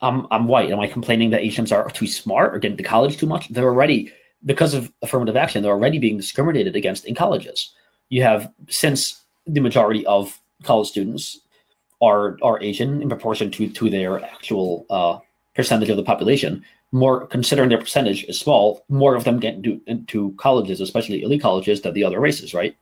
I'm 0.00 0.26
I'm 0.30 0.48
white. 0.48 0.70
Am 0.70 0.80
I 0.80 0.86
complaining 0.86 1.28
that 1.30 1.42
Asians 1.42 1.70
are 1.70 1.90
too 1.90 2.06
smart 2.06 2.54
or 2.54 2.58
getting 2.60 2.78
to 2.78 2.82
college 2.82 3.18
too 3.18 3.26
much? 3.26 3.46
They're 3.50 3.68
already 3.68 4.10
because 4.46 4.72
of 4.72 4.90
affirmative 5.02 5.36
action. 5.36 5.62
They're 5.62 5.72
already 5.72 5.98
being 5.98 6.16
discriminated 6.16 6.76
against 6.76 7.04
in 7.04 7.14
colleges. 7.14 7.74
You 8.08 8.22
have 8.22 8.50
since 8.70 9.20
the 9.46 9.60
majority 9.60 10.06
of 10.06 10.40
college 10.62 10.88
students 10.88 11.42
are 12.00 12.38
are 12.42 12.60
Asian 12.62 13.02
in 13.02 13.08
proportion 13.08 13.50
to 13.52 13.68
to 13.68 13.90
their 13.90 14.22
actual 14.24 14.86
uh, 14.90 15.18
percentage 15.54 15.90
of 15.90 15.96
the 15.96 16.02
population. 16.02 16.64
More 16.90 17.26
considering 17.26 17.68
their 17.68 17.78
percentage 17.78 18.24
is 18.24 18.40
small, 18.40 18.82
more 18.88 19.14
of 19.14 19.24
them 19.24 19.38
get 19.38 19.56
into, 19.56 19.78
into 19.86 20.32
colleges, 20.38 20.80
especially 20.80 21.22
elite 21.22 21.42
colleges, 21.42 21.82
than 21.82 21.92
the 21.92 22.04
other 22.04 22.18
races, 22.18 22.54
right? 22.54 22.74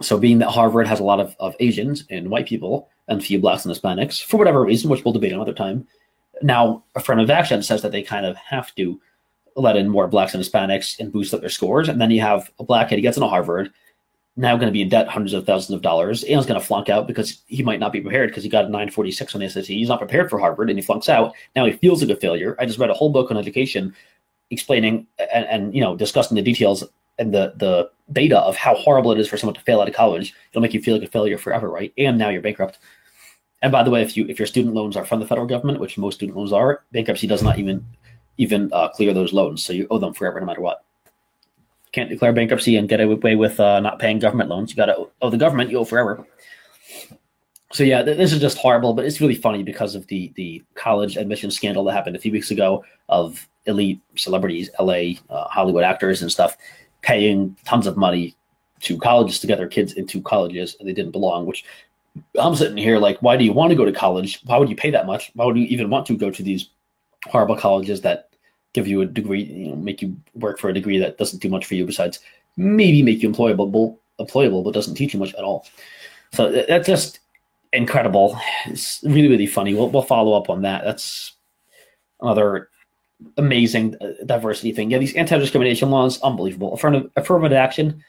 So, 0.00 0.18
being 0.18 0.40
that 0.40 0.50
Harvard 0.50 0.88
has 0.88 0.98
a 0.98 1.04
lot 1.04 1.20
of, 1.20 1.36
of 1.38 1.54
Asians 1.60 2.04
and 2.10 2.28
white 2.28 2.46
people 2.46 2.88
and 3.06 3.22
few 3.22 3.38
blacks 3.38 3.64
and 3.64 3.72
Hispanics, 3.72 4.20
for 4.24 4.36
whatever 4.36 4.64
reason, 4.64 4.90
which 4.90 5.04
we'll 5.04 5.12
debate 5.12 5.32
another 5.32 5.52
time, 5.52 5.86
now 6.42 6.82
affirmative 6.96 7.30
action 7.30 7.62
says 7.62 7.82
that 7.82 7.92
they 7.92 8.02
kind 8.02 8.26
of 8.26 8.36
have 8.36 8.74
to 8.74 9.00
let 9.54 9.76
in 9.76 9.88
more 9.88 10.08
blacks 10.08 10.34
and 10.34 10.42
Hispanics 10.42 10.98
and 10.98 11.12
boost 11.12 11.34
up 11.34 11.40
their 11.40 11.50
scores. 11.50 11.88
And 11.88 12.00
then 12.00 12.10
you 12.10 12.20
have 12.20 12.50
a 12.58 12.64
black 12.64 12.88
kid, 12.88 12.96
he 12.96 13.02
gets 13.02 13.16
into 13.16 13.28
Harvard, 13.28 13.70
now 14.36 14.56
going 14.56 14.66
to 14.66 14.72
be 14.72 14.82
in 14.82 14.88
debt 14.88 15.08
hundreds 15.08 15.34
of 15.34 15.44
thousands 15.44 15.76
of 15.76 15.82
dollars 15.82 16.22
and 16.22 16.38
is 16.38 16.46
going 16.46 16.58
to 16.58 16.66
flunk 16.66 16.88
out 16.88 17.06
because 17.06 17.42
he 17.46 17.62
might 17.62 17.80
not 17.80 17.92
be 17.92 18.00
prepared 18.00 18.30
because 18.30 18.42
he 18.42 18.48
got 18.48 18.64
a 18.64 18.68
946 18.68 19.34
on 19.34 19.40
the 19.40 19.48
SAT. 19.48 19.66
He's 19.66 19.88
not 19.88 19.98
prepared 19.98 20.30
for 20.30 20.38
Harvard 20.38 20.70
and 20.70 20.78
he 20.78 20.84
flunks 20.84 21.08
out. 21.08 21.34
Now 21.54 21.66
he 21.66 21.72
feels 21.72 22.02
like 22.02 22.16
a 22.16 22.18
failure. 22.18 22.56
I 22.58 22.64
just 22.64 22.78
read 22.78 22.90
a 22.90 22.94
whole 22.94 23.10
book 23.10 23.30
on 23.30 23.36
education 23.36 23.94
explaining 24.50 25.06
and, 25.32 25.46
and 25.46 25.74
you 25.74 25.80
know 25.80 25.96
discussing 25.96 26.34
the 26.34 26.42
details 26.42 26.84
and 27.18 27.32
the 27.32 27.52
the 27.56 27.90
data 28.12 28.38
of 28.38 28.56
how 28.56 28.74
horrible 28.74 29.12
it 29.12 29.18
is 29.18 29.28
for 29.28 29.36
someone 29.36 29.54
to 29.54 29.60
fail 29.60 29.80
out 29.80 29.88
of 29.88 29.94
college. 29.94 30.34
It'll 30.50 30.62
make 30.62 30.74
you 30.74 30.82
feel 30.82 30.94
like 30.96 31.08
a 31.08 31.10
failure 31.10 31.38
forever, 31.38 31.68
right? 31.68 31.92
And 31.98 32.16
now 32.16 32.30
you're 32.30 32.42
bankrupt. 32.42 32.78
And 33.60 33.70
by 33.70 33.82
the 33.82 33.90
way, 33.90 34.02
if 34.02 34.16
you 34.16 34.26
if 34.28 34.38
your 34.38 34.46
student 34.46 34.74
loans 34.74 34.96
are 34.96 35.04
from 35.04 35.20
the 35.20 35.26
federal 35.26 35.46
government, 35.46 35.78
which 35.78 35.98
most 35.98 36.16
student 36.16 36.36
loans 36.38 36.52
are, 36.52 36.84
bankruptcy 36.92 37.26
does 37.26 37.42
not 37.42 37.58
even 37.58 37.84
even 38.38 38.70
uh, 38.72 38.88
clear 38.88 39.12
those 39.12 39.34
loans, 39.34 39.62
so 39.62 39.74
you 39.74 39.86
owe 39.90 39.98
them 39.98 40.14
forever 40.14 40.40
no 40.40 40.46
matter 40.46 40.62
what 40.62 40.84
can't 41.92 42.08
declare 42.08 42.32
bankruptcy 42.32 42.76
and 42.76 42.88
get 42.88 43.00
away 43.00 43.36
with 43.36 43.60
uh, 43.60 43.80
not 43.80 43.98
paying 43.98 44.18
government 44.18 44.48
loans. 44.48 44.70
You 44.70 44.76
got 44.76 44.86
to 44.86 45.08
owe 45.20 45.30
the 45.30 45.36
government, 45.36 45.70
you 45.70 45.78
owe 45.78 45.84
forever. 45.84 46.26
So 47.72 47.84
yeah, 47.84 48.02
th- 48.02 48.16
this 48.16 48.32
is 48.32 48.40
just 48.40 48.58
horrible, 48.58 48.92
but 48.92 49.04
it's 49.04 49.20
really 49.20 49.34
funny 49.34 49.62
because 49.62 49.94
of 49.94 50.06
the 50.08 50.32
the 50.36 50.62
college 50.74 51.16
admission 51.16 51.50
scandal 51.50 51.84
that 51.84 51.92
happened 51.92 52.16
a 52.16 52.18
few 52.18 52.32
weeks 52.32 52.50
ago 52.50 52.84
of 53.08 53.48
elite 53.66 54.00
celebrities, 54.16 54.70
LA, 54.78 55.14
uh, 55.30 55.48
Hollywood 55.48 55.84
actors 55.84 56.22
and 56.22 56.30
stuff, 56.30 56.56
paying 57.02 57.56
tons 57.64 57.86
of 57.86 57.96
money 57.96 58.34
to 58.80 58.98
colleges 58.98 59.38
to 59.38 59.46
get 59.46 59.58
their 59.58 59.68
kids 59.68 59.92
into 59.92 60.20
colleges 60.20 60.76
and 60.78 60.88
they 60.88 60.92
didn't 60.92 61.12
belong. 61.12 61.46
Which 61.46 61.64
I'm 62.38 62.56
sitting 62.56 62.76
here 62.76 62.98
like, 62.98 63.22
why 63.22 63.36
do 63.36 63.44
you 63.44 63.52
want 63.52 63.70
to 63.70 63.76
go 63.76 63.84
to 63.84 63.92
college? 63.92 64.40
Why 64.44 64.58
would 64.58 64.68
you 64.68 64.76
pay 64.76 64.90
that 64.90 65.06
much? 65.06 65.30
Why 65.34 65.46
would 65.46 65.56
you 65.56 65.64
even 65.64 65.88
want 65.88 66.06
to 66.06 66.16
go 66.16 66.30
to 66.30 66.42
these 66.42 66.70
horrible 67.26 67.56
colleges 67.56 68.00
that 68.02 68.28
give 68.72 68.86
you 68.86 69.02
a 69.02 69.06
degree, 69.06 69.42
you 69.42 69.68
know, 69.68 69.76
make 69.76 70.02
you 70.02 70.16
work 70.34 70.58
for 70.58 70.68
a 70.68 70.74
degree 70.74 70.98
that 70.98 71.18
doesn't 71.18 71.42
do 71.42 71.48
much 71.48 71.66
for 71.66 71.74
you 71.74 71.84
besides 71.84 72.20
maybe 72.56 73.02
make 73.02 73.22
you 73.22 73.30
employable, 73.30 73.96
employable, 74.18 74.64
but 74.64 74.74
doesn't 74.74 74.94
teach 74.94 75.14
you 75.14 75.20
much 75.20 75.34
at 75.34 75.44
all. 75.44 75.66
So 76.32 76.50
that's 76.50 76.86
just 76.86 77.20
incredible. 77.72 78.38
It's 78.66 79.02
really, 79.02 79.28
really 79.28 79.46
funny. 79.46 79.74
We'll, 79.74 79.90
we'll 79.90 80.02
follow 80.02 80.34
up 80.34 80.50
on 80.50 80.62
that. 80.62 80.84
That's 80.84 81.32
another 82.20 82.68
amazing 83.36 83.96
uh, 84.00 84.24
diversity 84.24 84.72
thing. 84.72 84.90
Yeah, 84.90 84.98
these 84.98 85.14
anti-discrimination 85.14 85.90
laws, 85.90 86.20
unbelievable. 86.22 86.74
Affirmative, 86.74 87.10
affirmative 87.16 87.56
action, 87.56 88.02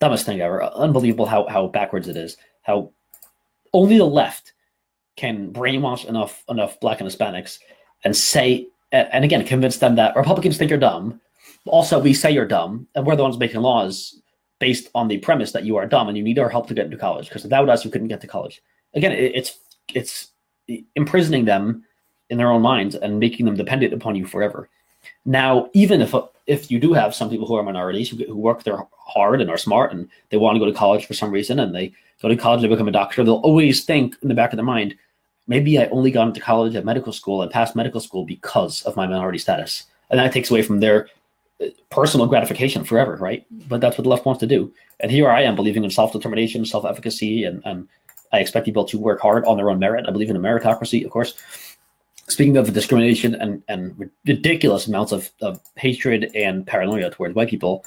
dumbest 0.00 0.26
thing 0.26 0.40
ever. 0.40 0.62
Unbelievable 0.64 1.26
how 1.26 1.46
how 1.48 1.68
backwards 1.68 2.08
it 2.08 2.16
is. 2.16 2.36
How 2.62 2.90
only 3.72 3.98
the 3.98 4.04
left 4.04 4.52
can 5.16 5.52
brainwash 5.52 6.06
enough 6.06 6.42
enough 6.48 6.78
black 6.80 7.00
and 7.00 7.08
Hispanics 7.08 7.58
and 8.04 8.16
say 8.16 8.68
and 9.12 9.24
again 9.24 9.44
convince 9.44 9.78
them 9.78 9.96
that 9.96 10.16
Republicans 10.16 10.56
think 10.56 10.70
you're 10.70 10.78
dumb. 10.78 11.20
Also, 11.66 11.98
we 11.98 12.14
say 12.14 12.30
you're 12.30 12.46
dumb, 12.46 12.86
and 12.94 13.04
we're 13.04 13.16
the 13.16 13.22
ones 13.22 13.38
making 13.38 13.60
laws 13.60 14.20
based 14.58 14.88
on 14.94 15.08
the 15.08 15.18
premise 15.18 15.52
that 15.52 15.64
you 15.64 15.76
are 15.76 15.86
dumb 15.86 16.08
and 16.08 16.16
you 16.16 16.22
need 16.22 16.38
our 16.38 16.48
help 16.48 16.66
to 16.68 16.74
get 16.74 16.86
into 16.86 16.96
college 16.96 17.28
because 17.28 17.42
without 17.42 17.68
us 17.68 17.84
you 17.84 17.90
couldn't 17.90 18.08
get 18.08 18.20
to 18.20 18.26
college. 18.26 18.62
Again, 18.94 19.12
it's 19.12 19.58
it's 19.94 20.28
imprisoning 20.94 21.44
them 21.44 21.84
in 22.30 22.38
their 22.38 22.50
own 22.50 22.62
minds 22.62 22.94
and 22.94 23.20
making 23.20 23.46
them 23.46 23.56
dependent 23.56 23.92
upon 23.92 24.16
you 24.16 24.26
forever. 24.26 24.68
Now, 25.24 25.70
even 25.72 26.00
if 26.00 26.14
if 26.46 26.70
you 26.70 26.78
do 26.78 26.92
have 26.92 27.14
some 27.14 27.28
people 27.28 27.46
who 27.46 27.56
are 27.56 27.62
minorities 27.62 28.08
who, 28.08 28.16
who 28.24 28.36
work 28.36 28.62
there 28.62 28.78
hard 28.98 29.40
and 29.40 29.50
are 29.50 29.58
smart 29.58 29.92
and 29.92 30.08
they 30.30 30.36
want 30.36 30.56
to 30.56 30.60
go 30.60 30.66
to 30.66 30.72
college 30.72 31.06
for 31.06 31.14
some 31.14 31.30
reason 31.30 31.60
and 31.60 31.74
they 31.74 31.92
go 32.22 32.28
to 32.28 32.36
college 32.36 32.62
to 32.62 32.68
become 32.68 32.88
a 32.88 32.92
doctor, 32.92 33.22
they'll 33.22 33.34
always 33.36 33.84
think 33.84 34.16
in 34.22 34.28
the 34.28 34.34
back 34.34 34.52
of 34.52 34.56
their 34.56 34.64
mind, 34.64 34.96
maybe 35.46 35.78
I 35.78 35.86
only 35.86 36.10
got 36.10 36.28
into 36.28 36.40
college 36.40 36.74
at 36.74 36.84
medical 36.84 37.12
school 37.12 37.42
and 37.42 37.50
passed 37.50 37.76
medical 37.76 38.00
school 38.00 38.24
because 38.24 38.82
of 38.82 38.96
my 38.96 39.06
minority 39.06 39.38
status. 39.38 39.84
And 40.10 40.18
that 40.18 40.32
takes 40.32 40.50
away 40.50 40.62
from 40.62 40.80
their 40.80 41.08
personal 41.90 42.26
gratification 42.26 42.84
forever, 42.84 43.16
right? 43.16 43.44
But 43.68 43.80
that's 43.80 43.96
what 43.96 44.04
the 44.04 44.10
left 44.10 44.26
wants 44.26 44.40
to 44.40 44.46
do. 44.46 44.72
And 45.00 45.10
here 45.10 45.30
I 45.30 45.42
am 45.42 45.56
believing 45.56 45.84
in 45.84 45.90
self 45.90 46.12
determination, 46.12 46.64
self 46.64 46.84
efficacy, 46.84 47.44
and, 47.44 47.62
and 47.64 47.88
I 48.32 48.40
expect 48.40 48.66
people 48.66 48.84
to 48.86 48.98
work 48.98 49.20
hard 49.20 49.44
on 49.44 49.56
their 49.56 49.70
own 49.70 49.78
merit. 49.78 50.06
I 50.06 50.10
believe 50.10 50.30
in 50.30 50.36
a 50.36 50.40
meritocracy, 50.40 51.04
of 51.04 51.10
course. 51.10 51.34
Speaking 52.28 52.56
of 52.56 52.72
discrimination 52.72 53.36
and, 53.36 53.62
and 53.68 54.10
ridiculous 54.26 54.88
amounts 54.88 55.12
of, 55.12 55.30
of 55.40 55.60
hatred 55.76 56.32
and 56.34 56.66
paranoia 56.66 57.08
towards 57.10 57.36
white 57.36 57.48
people, 57.48 57.84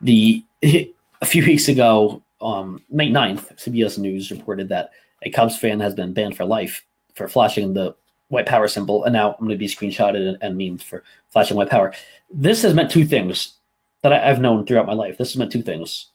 the 0.00 0.44
a 0.62 1.26
few 1.26 1.44
weeks 1.44 1.68
ago, 1.68 2.22
um, 2.40 2.82
May 2.90 3.10
9th, 3.10 3.56
CBS 3.56 3.98
News 3.98 4.30
reported 4.30 4.68
that 4.70 4.90
a 5.22 5.30
Cubs 5.30 5.56
fan 5.56 5.80
has 5.80 5.94
been 5.94 6.12
banned 6.12 6.36
for 6.36 6.44
life 6.44 6.84
for 7.14 7.28
flashing 7.28 7.74
the 7.74 7.94
white 8.28 8.46
power 8.46 8.68
symbol, 8.68 9.04
and 9.04 9.12
now 9.12 9.32
I'm 9.32 9.38
going 9.38 9.50
to 9.50 9.56
be 9.56 9.66
screenshotted 9.66 10.28
and, 10.28 10.38
and 10.40 10.56
memed 10.56 10.82
for 10.82 11.02
flashing 11.30 11.56
white 11.56 11.70
power. 11.70 11.92
This 12.32 12.62
has 12.62 12.74
meant 12.74 12.90
two 12.90 13.04
things 13.04 13.54
that 14.02 14.12
I, 14.12 14.18
have 14.18 14.40
known 14.40 14.64
throughout 14.64 14.86
my 14.86 14.94
life. 14.94 15.18
This 15.18 15.32
has 15.32 15.36
meant 15.36 15.52
two 15.52 15.62
things. 15.62 16.06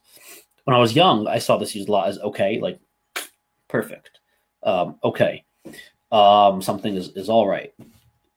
When 0.64 0.74
I 0.74 0.80
was 0.80 0.96
young, 0.96 1.28
I 1.28 1.38
saw 1.38 1.56
this 1.56 1.74
used 1.74 1.88
a 1.88 1.92
lot 1.92 2.08
as 2.08 2.18
okay, 2.18 2.58
like 2.60 2.80
perfect, 3.68 4.18
um, 4.62 4.98
okay, 5.04 5.44
um, 6.10 6.60
something 6.60 6.94
is, 6.94 7.10
is 7.10 7.28
all 7.28 7.46
right. 7.46 7.72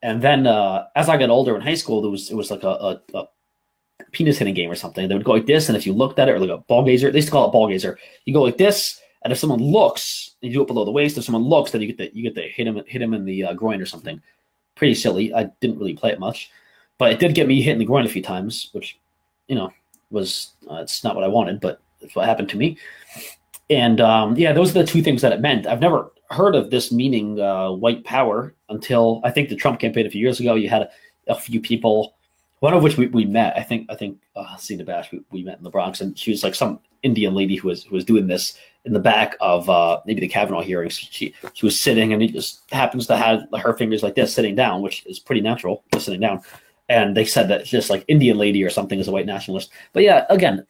And 0.02 0.22
then 0.22 0.46
uh, 0.46 0.86
as 0.96 1.10
I 1.10 1.18
got 1.18 1.30
older 1.30 1.56
in 1.56 1.62
high 1.62 1.76
school, 1.76 2.02
there 2.02 2.12
was 2.12 2.30
it 2.30 2.36
was 2.36 2.52
like 2.52 2.64
a, 2.64 2.70
a, 2.70 3.02
a 3.16 3.28
penis 4.12 4.38
hitting 4.38 4.54
game 4.54 4.70
or 4.70 4.76
something. 4.76 5.08
They 5.08 5.16
would 5.16 5.26
go 5.26 5.34
like 5.34 5.46
this, 5.46 5.70
and 5.70 5.78
if 5.78 5.86
you 5.86 5.94
looked 5.94 6.20
at 6.20 6.30
it, 6.30 6.34
or 6.34 6.40
like 6.40 6.50
a 6.50 6.58
ball 6.58 6.86
gazer, 6.86 7.12
they 7.12 7.18
used 7.18 7.30
to 7.30 7.32
call 7.32 7.48
it 7.48 7.52
ball 7.52 7.68
gazer. 7.68 7.98
You 8.26 8.34
go 8.34 8.44
like 8.44 8.58
this, 8.58 9.00
and 9.24 9.34
if 9.34 9.40
someone 9.40 9.60
looks, 9.60 10.36
you 10.42 10.54
do 10.54 10.62
it 10.62 10.68
below 10.68 10.86
the 10.86 10.92
waist. 10.92 11.18
If 11.18 11.26
someone 11.26 11.44
looks, 11.44 11.72
then 11.72 11.82
you 11.82 11.88
get 11.88 11.98
the 11.98 12.16
you 12.16 12.24
get 12.24 12.36
the 12.36 12.44
hit 12.44 12.68
him 12.68 12.82
hit 12.88 13.02
him 13.02 13.14
in 13.14 13.26
the 13.26 13.46
uh, 13.46 13.54
groin 13.54 13.82
or 13.82 13.86
something. 13.86 14.22
Pretty 14.76 14.96
silly. 14.96 15.34
I 15.34 15.44
didn't 15.60 15.78
really 15.78 15.96
play 15.96 16.12
it 16.12 16.20
much, 16.20 16.52
but 16.98 17.12
it 17.12 17.20
did 17.20 17.36
get 17.36 17.48
me 17.48 17.62
hit 17.62 17.74
in 17.74 17.80
the 17.80 17.86
groin 17.86 18.06
a 18.06 18.10
few 18.10 18.24
times, 18.24 18.70
which 18.72 18.98
you 19.48 19.56
know 19.56 19.72
was 20.10 20.54
uh, 20.70 20.76
it's 20.76 21.04
not 21.04 21.16
what 21.16 21.24
I 21.24 21.28
wanted, 21.28 21.60
but 21.60 21.82
it's 22.02 22.16
what 22.16 22.26
happened 22.26 22.50
to 22.50 22.58
me. 22.58 22.78
And 23.70 24.02
um, 24.02 24.36
yeah, 24.36 24.54
those 24.54 24.72
are 24.72 24.82
the 24.82 24.88
two 24.88 25.02
things 25.02 25.22
that 25.22 25.34
it 25.34 25.42
meant. 25.42 25.68
I've 25.68 25.82
never 25.82 26.12
heard 26.32 26.56
of 26.56 26.70
this 26.70 26.92
meaning 26.92 27.40
uh, 27.40 27.72
white 27.72 28.04
power 28.04 28.54
until 28.70 29.22
I 29.24 29.32
think 29.32 29.50
the 29.50 29.56
Trump 29.56 29.80
campaign 29.80 30.06
a 30.06 30.10
few 30.10 30.22
years 30.22 30.40
ago. 30.40 30.56
You 30.56 30.70
had 30.70 30.84
a, 30.84 30.90
a 31.28 31.36
few 31.36 31.60
people 31.60 32.16
one 32.60 32.74
of 32.74 32.84
which 32.84 32.98
we, 32.98 33.08
we 33.08 33.26
met. 33.26 33.58
I 33.58 33.64
think 33.64 33.88
I 33.90 33.96
think 33.96 34.20
uh, 34.36 34.58
Zina 34.58 34.84
Bash 34.84 35.12
we, 35.12 35.22
we 35.32 35.44
met 35.44 35.58
in 35.58 35.64
the 35.64 35.70
Bronx, 35.70 36.02
and 36.02 36.18
she 36.18 36.32
was 36.32 36.44
like 36.44 36.56
some 36.56 36.80
Indian 37.04 37.34
lady 37.34 37.56
who 37.56 37.68
was 37.68 37.84
who 37.84 37.96
was 37.96 38.06
doing 38.06 38.28
this 38.28 38.58
in 38.86 38.94
the 38.94 39.00
back 39.00 39.36
of 39.42 39.70
uh, 39.70 40.02
maybe 40.06 40.22
the 40.22 40.28
Kavanaugh 40.28 40.62
hearings. 40.62 40.94
She 40.94 41.34
she 41.54 41.66
was 41.66 41.80
sitting, 41.80 42.14
and 42.14 42.22
he 42.22 42.28
just 42.30 42.62
happens 42.72 43.08
to 43.08 43.18
have 43.18 43.44
her 43.62 43.74
fingers 43.74 44.04
like 44.04 44.16
this, 44.16 44.34
sitting 44.34 44.56
down, 44.56 44.82
which 44.82 45.06
is 45.06 45.20
pretty 45.20 45.42
natural, 45.42 45.84
just 45.94 46.06
sitting 46.06 46.22
down. 46.22 46.42
And 46.88 47.16
they 47.16 47.26
said 47.26 47.50
that 47.50 47.66
just 47.66 47.90
like 47.90 48.04
Indian 48.08 48.38
lady 48.38 48.64
or 48.64 48.70
something 48.70 49.00
is 49.00 49.08
a 49.08 49.12
white 49.12 49.28
nationalist. 49.28 49.72
But 49.94 50.04
yeah, 50.04 50.26
again, 50.30 50.66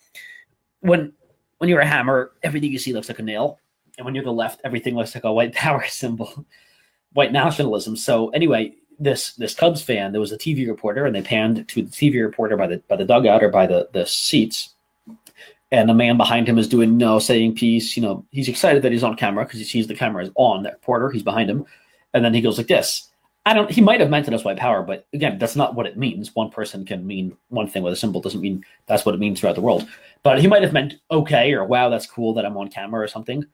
when 0.82 1.14
when 1.60 1.70
you're 1.70 1.82
a 1.82 1.88
hammer, 1.88 2.32
everything 2.44 2.72
you 2.72 2.80
see 2.80 2.94
looks 2.94 3.10
like 3.10 3.20
a 3.20 3.24
nail, 3.24 3.60
and 3.98 4.06
when 4.06 4.16
you're 4.16 4.24
the 4.24 4.32
left, 4.34 4.62
everything 4.64 4.96
looks 4.96 5.14
like 5.14 5.24
a 5.24 5.34
white 5.34 5.54
power 5.56 5.86
symbol, 5.88 6.46
white 7.14 7.32
nationalism. 7.32 7.96
So 7.96 8.30
anyway, 8.30 8.74
this 9.00 9.34
this 9.34 9.54
Cubs 9.54 9.82
fan, 9.82 10.12
there 10.12 10.22
was 10.22 10.32
a 10.32 10.38
TV 10.38 10.68
reporter, 10.68 11.06
and 11.06 11.16
they 11.16 11.22
panned 11.22 11.68
to 11.68 11.84
the 11.84 11.90
TV 11.90 12.24
reporter 12.24 12.58
by 12.58 12.68
the 12.68 12.78
by 12.88 12.96
the 12.96 13.06
dugout 13.06 13.44
or 13.44 13.50
by 13.50 13.66
the 13.66 13.90
the 13.94 14.06
seats, 14.06 14.76
and 15.72 15.90
the 15.90 15.94
man 15.94 16.18
behind 16.18 16.48
him 16.48 16.58
is 16.58 16.68
doing 16.68 16.98
no 16.98 17.20
saying 17.20 17.56
peace. 17.56 17.96
You 17.96 18.04
know, 18.04 18.26
he's 18.32 18.48
excited 18.48 18.82
that 18.82 18.92
he's 18.92 19.04
on 19.04 19.16
camera 19.16 19.46
because 19.46 19.60
he 19.60 19.66
sees 19.66 19.88
the 19.88 19.96
camera 19.96 20.24
is 20.24 20.32
on. 20.36 20.64
That 20.64 20.74
reporter, 20.74 21.10
he's 21.10 21.24
behind 21.24 21.50
him, 21.50 21.66
and 22.14 22.24
then 22.24 22.34
he 22.34 22.42
goes 22.42 22.58
like 22.58 22.68
this. 22.68 23.10
I 23.46 23.54
don't. 23.54 23.70
He 23.72 23.82
might 23.82 24.00
have 24.00 24.10
meant 24.10 24.28
it 24.28 24.34
as 24.34 24.44
white 24.44 24.58
power, 24.58 24.84
but 24.84 25.08
again, 25.14 25.40
that's 25.40 25.56
not 25.56 25.76
what 25.76 25.86
it 25.86 25.98
means. 25.98 26.36
One 26.36 26.50
person 26.50 26.86
can 26.86 27.06
mean 27.06 27.36
one 27.50 27.68
thing 27.68 27.84
with 27.84 27.94
a 27.94 27.98
symbol 27.98 28.22
doesn't 28.22 28.42
mean 28.42 28.64
that's 28.88 29.06
what 29.06 29.16
it 29.16 29.20
means 29.20 29.40
throughout 29.40 29.56
the 29.56 29.62
world. 29.62 29.88
But 30.24 30.42
he 30.42 30.48
might 30.48 30.64
have 30.64 30.74
meant 30.74 30.96
okay 31.10 31.54
or 31.54 31.66
wow, 31.66 31.90
that's 31.90 32.06
cool 32.06 32.34
that 32.34 32.46
I'm 32.46 32.58
on 32.58 32.70
camera 32.70 33.02
or 33.02 33.08
something. 33.08 33.46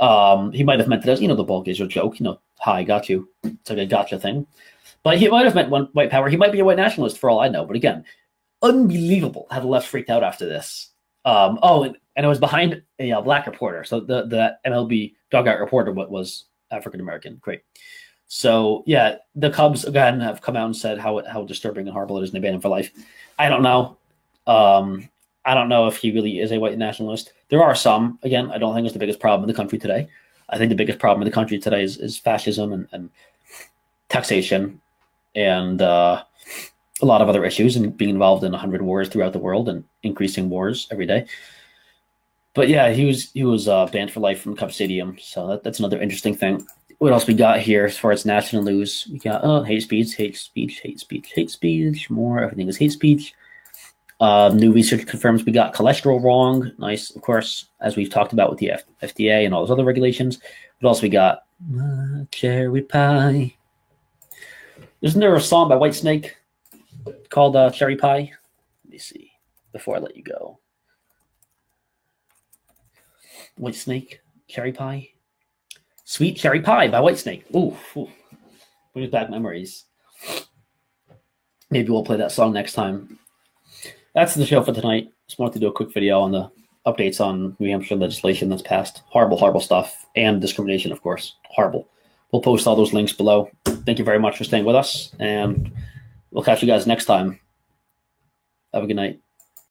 Um, 0.00 0.50
he 0.52 0.64
might 0.64 0.80
have 0.80 0.88
meant 0.88 1.04
it 1.04 1.10
as 1.10 1.20
you 1.20 1.28
know 1.28 1.36
the 1.36 1.44
ball 1.44 1.62
gazer 1.62 1.86
joke. 1.86 2.18
You 2.18 2.24
know, 2.24 2.40
hi, 2.58 2.82
got 2.82 3.08
you. 3.08 3.28
It's 3.44 3.70
like 3.70 3.78
a 3.78 3.86
gotcha 3.86 4.18
thing. 4.18 4.46
But 5.02 5.18
he 5.18 5.28
might 5.28 5.44
have 5.44 5.54
meant 5.54 5.70
one 5.70 5.88
white 5.92 6.10
power. 6.10 6.28
He 6.28 6.36
might 6.36 6.52
be 6.52 6.60
a 6.60 6.64
white 6.64 6.78
nationalist 6.78 7.18
for 7.18 7.28
all 7.28 7.40
I 7.40 7.48
know. 7.48 7.66
But 7.66 7.76
again, 7.76 8.04
unbelievable 8.62 9.46
how 9.50 9.60
the 9.60 9.66
left 9.66 9.86
freaked 9.86 10.10
out 10.10 10.24
after 10.24 10.46
this. 10.46 10.90
Um, 11.24 11.58
oh, 11.62 11.84
and, 11.84 11.96
and 12.16 12.26
it 12.26 12.28
was 12.28 12.38
behind 12.38 12.82
a 12.98 13.12
uh, 13.12 13.20
black 13.20 13.46
reporter. 13.46 13.84
So 13.84 14.00
the 14.00 14.26
the 14.26 14.56
MLB 14.66 15.14
dugout 15.30 15.60
reporter 15.60 15.92
was 15.92 16.44
African 16.70 17.00
American. 17.00 17.36
Great. 17.36 17.62
So 18.28 18.82
yeah, 18.86 19.16
the 19.34 19.50
Cubs 19.50 19.84
again 19.84 20.20
have 20.20 20.40
come 20.40 20.56
out 20.56 20.66
and 20.66 20.76
said 20.76 20.98
how 20.98 21.22
how 21.26 21.44
disturbing 21.44 21.86
and 21.86 21.92
horrible 21.92 22.18
it 22.18 22.24
is, 22.24 22.30
and 22.30 22.36
they 22.36 22.46
ban 22.46 22.54
him 22.54 22.60
for 22.60 22.68
life. 22.68 22.90
I 23.38 23.48
don't 23.48 23.62
know. 23.62 23.96
Um, 24.46 25.08
I 25.44 25.54
don't 25.54 25.68
know 25.68 25.86
if 25.86 25.96
he 25.98 26.12
really 26.12 26.40
is 26.40 26.52
a 26.52 26.58
white 26.58 26.78
nationalist. 26.78 27.32
There 27.48 27.62
are 27.62 27.74
some. 27.74 28.18
Again, 28.22 28.50
I 28.50 28.58
don't 28.58 28.74
think 28.74 28.86
it's 28.86 28.94
the 28.94 28.98
biggest 28.98 29.20
problem 29.20 29.42
in 29.44 29.48
the 29.48 29.56
country 29.56 29.78
today. 29.78 30.08
I 30.48 30.58
think 30.58 30.68
the 30.70 30.76
biggest 30.76 30.98
problem 30.98 31.22
in 31.22 31.26
the 31.26 31.34
country 31.34 31.58
today 31.58 31.82
is, 31.82 31.96
is 31.98 32.18
fascism 32.18 32.72
and, 32.72 32.88
and 32.92 33.10
taxation 34.08 34.80
and 35.34 35.82
uh, 35.82 36.22
a 37.02 37.06
lot 37.06 37.20
of 37.20 37.28
other 37.28 37.44
issues 37.44 37.76
and 37.76 37.96
being 37.96 38.10
involved 38.10 38.44
in 38.44 38.52
100 38.52 38.82
wars 38.82 39.08
throughout 39.08 39.32
the 39.32 39.38
world 39.38 39.68
and 39.68 39.84
increasing 40.02 40.48
wars 40.48 40.86
every 40.90 41.06
day. 41.06 41.26
But 42.54 42.68
yeah, 42.68 42.90
he 42.90 43.04
was 43.04 43.32
he 43.32 43.42
was 43.42 43.66
uh, 43.66 43.86
banned 43.86 44.12
for 44.12 44.20
life 44.20 44.40
from 44.40 44.56
Cup 44.56 44.70
Stadium, 44.70 45.18
so 45.18 45.48
that, 45.48 45.64
that's 45.64 45.80
another 45.80 46.00
interesting 46.00 46.36
thing. 46.36 46.64
What 46.98 47.12
else 47.12 47.26
we 47.26 47.34
got 47.34 47.58
here 47.58 47.84
as 47.84 47.98
far 47.98 48.12
as 48.12 48.24
national 48.24 48.62
news? 48.62 49.08
We 49.10 49.18
got 49.18 49.40
oh 49.42 49.64
hate 49.64 49.82
speech, 49.82 50.14
hate 50.14 50.36
speech, 50.36 50.80
hate 50.80 51.00
speech, 51.00 51.32
hate 51.34 51.50
speech. 51.50 52.08
More 52.10 52.40
everything 52.40 52.68
is 52.68 52.76
hate 52.76 52.92
speech. 52.92 53.34
Uh, 54.20 54.52
new 54.54 54.72
research 54.72 55.04
confirms 55.06 55.44
we 55.44 55.50
got 55.50 55.74
cholesterol 55.74 56.22
wrong. 56.22 56.70
Nice, 56.78 57.10
of 57.10 57.22
course, 57.22 57.68
as 57.80 57.96
we've 57.96 58.10
talked 58.10 58.32
about 58.32 58.50
with 58.50 58.60
the 58.60 58.70
F- 58.70 58.84
FDA 59.02 59.44
and 59.44 59.52
all 59.52 59.62
those 59.62 59.72
other 59.72 59.84
regulations. 59.84 60.38
But 60.80 60.86
also 60.86 61.02
we 61.02 61.08
got 61.08 61.42
cherry 62.30 62.82
pie. 62.82 63.56
Isn't 65.02 65.20
there 65.20 65.34
a 65.34 65.40
song 65.40 65.68
by 65.68 65.74
Whitesnake 65.74 66.30
called 67.30 67.56
uh, 67.56 67.70
Cherry 67.70 67.96
Pie? 67.96 68.30
Let 68.84 68.92
me 68.92 68.98
see 68.98 69.30
before 69.72 69.96
I 69.96 70.00
let 70.00 70.16
you 70.16 70.22
go. 70.22 70.58
Whitesnake, 73.58 74.18
Cherry 74.48 74.72
Pie. 74.72 75.10
Sweet 76.04 76.36
Cherry 76.36 76.60
Pie 76.60 76.88
by 76.88 77.00
Whitesnake. 77.00 77.44
Ooh, 77.54 77.76
ooh. 77.96 78.08
brings 78.92 79.10
back 79.10 79.30
memories. 79.30 79.84
Maybe 81.70 81.90
we'll 81.90 82.04
play 82.04 82.16
that 82.18 82.32
song 82.32 82.52
next 82.52 82.74
time. 82.74 83.18
That's 84.14 84.34
the 84.34 84.46
show 84.46 84.62
for 84.62 84.72
tonight. 84.72 85.10
Just 85.26 85.38
wanted 85.38 85.54
to 85.54 85.60
do 85.60 85.68
a 85.68 85.72
quick 85.72 85.92
video 85.92 86.20
on 86.20 86.30
the 86.30 86.50
updates 86.86 87.20
on 87.20 87.56
New 87.58 87.70
Hampshire 87.70 87.96
legislation 87.96 88.48
that's 88.48 88.62
passed. 88.62 89.02
Horrible, 89.06 89.36
horrible 89.36 89.60
stuff. 89.60 90.06
And 90.14 90.40
discrimination, 90.40 90.92
of 90.92 91.02
course. 91.02 91.36
Horrible. 91.46 91.88
We'll 92.30 92.42
post 92.42 92.66
all 92.66 92.76
those 92.76 92.92
links 92.92 93.12
below. 93.12 93.50
Thank 93.64 93.98
you 93.98 94.04
very 94.04 94.18
much 94.18 94.36
for 94.36 94.44
staying 94.44 94.64
with 94.64 94.76
us, 94.76 95.12
and 95.18 95.72
we'll 96.34 96.44
catch 96.44 96.60
you 96.60 96.68
guys 96.68 96.86
next 96.86 97.06
time. 97.06 97.40
Have 98.74 98.82
a 98.84 98.86
good 98.86 98.96
night. 98.96 99.20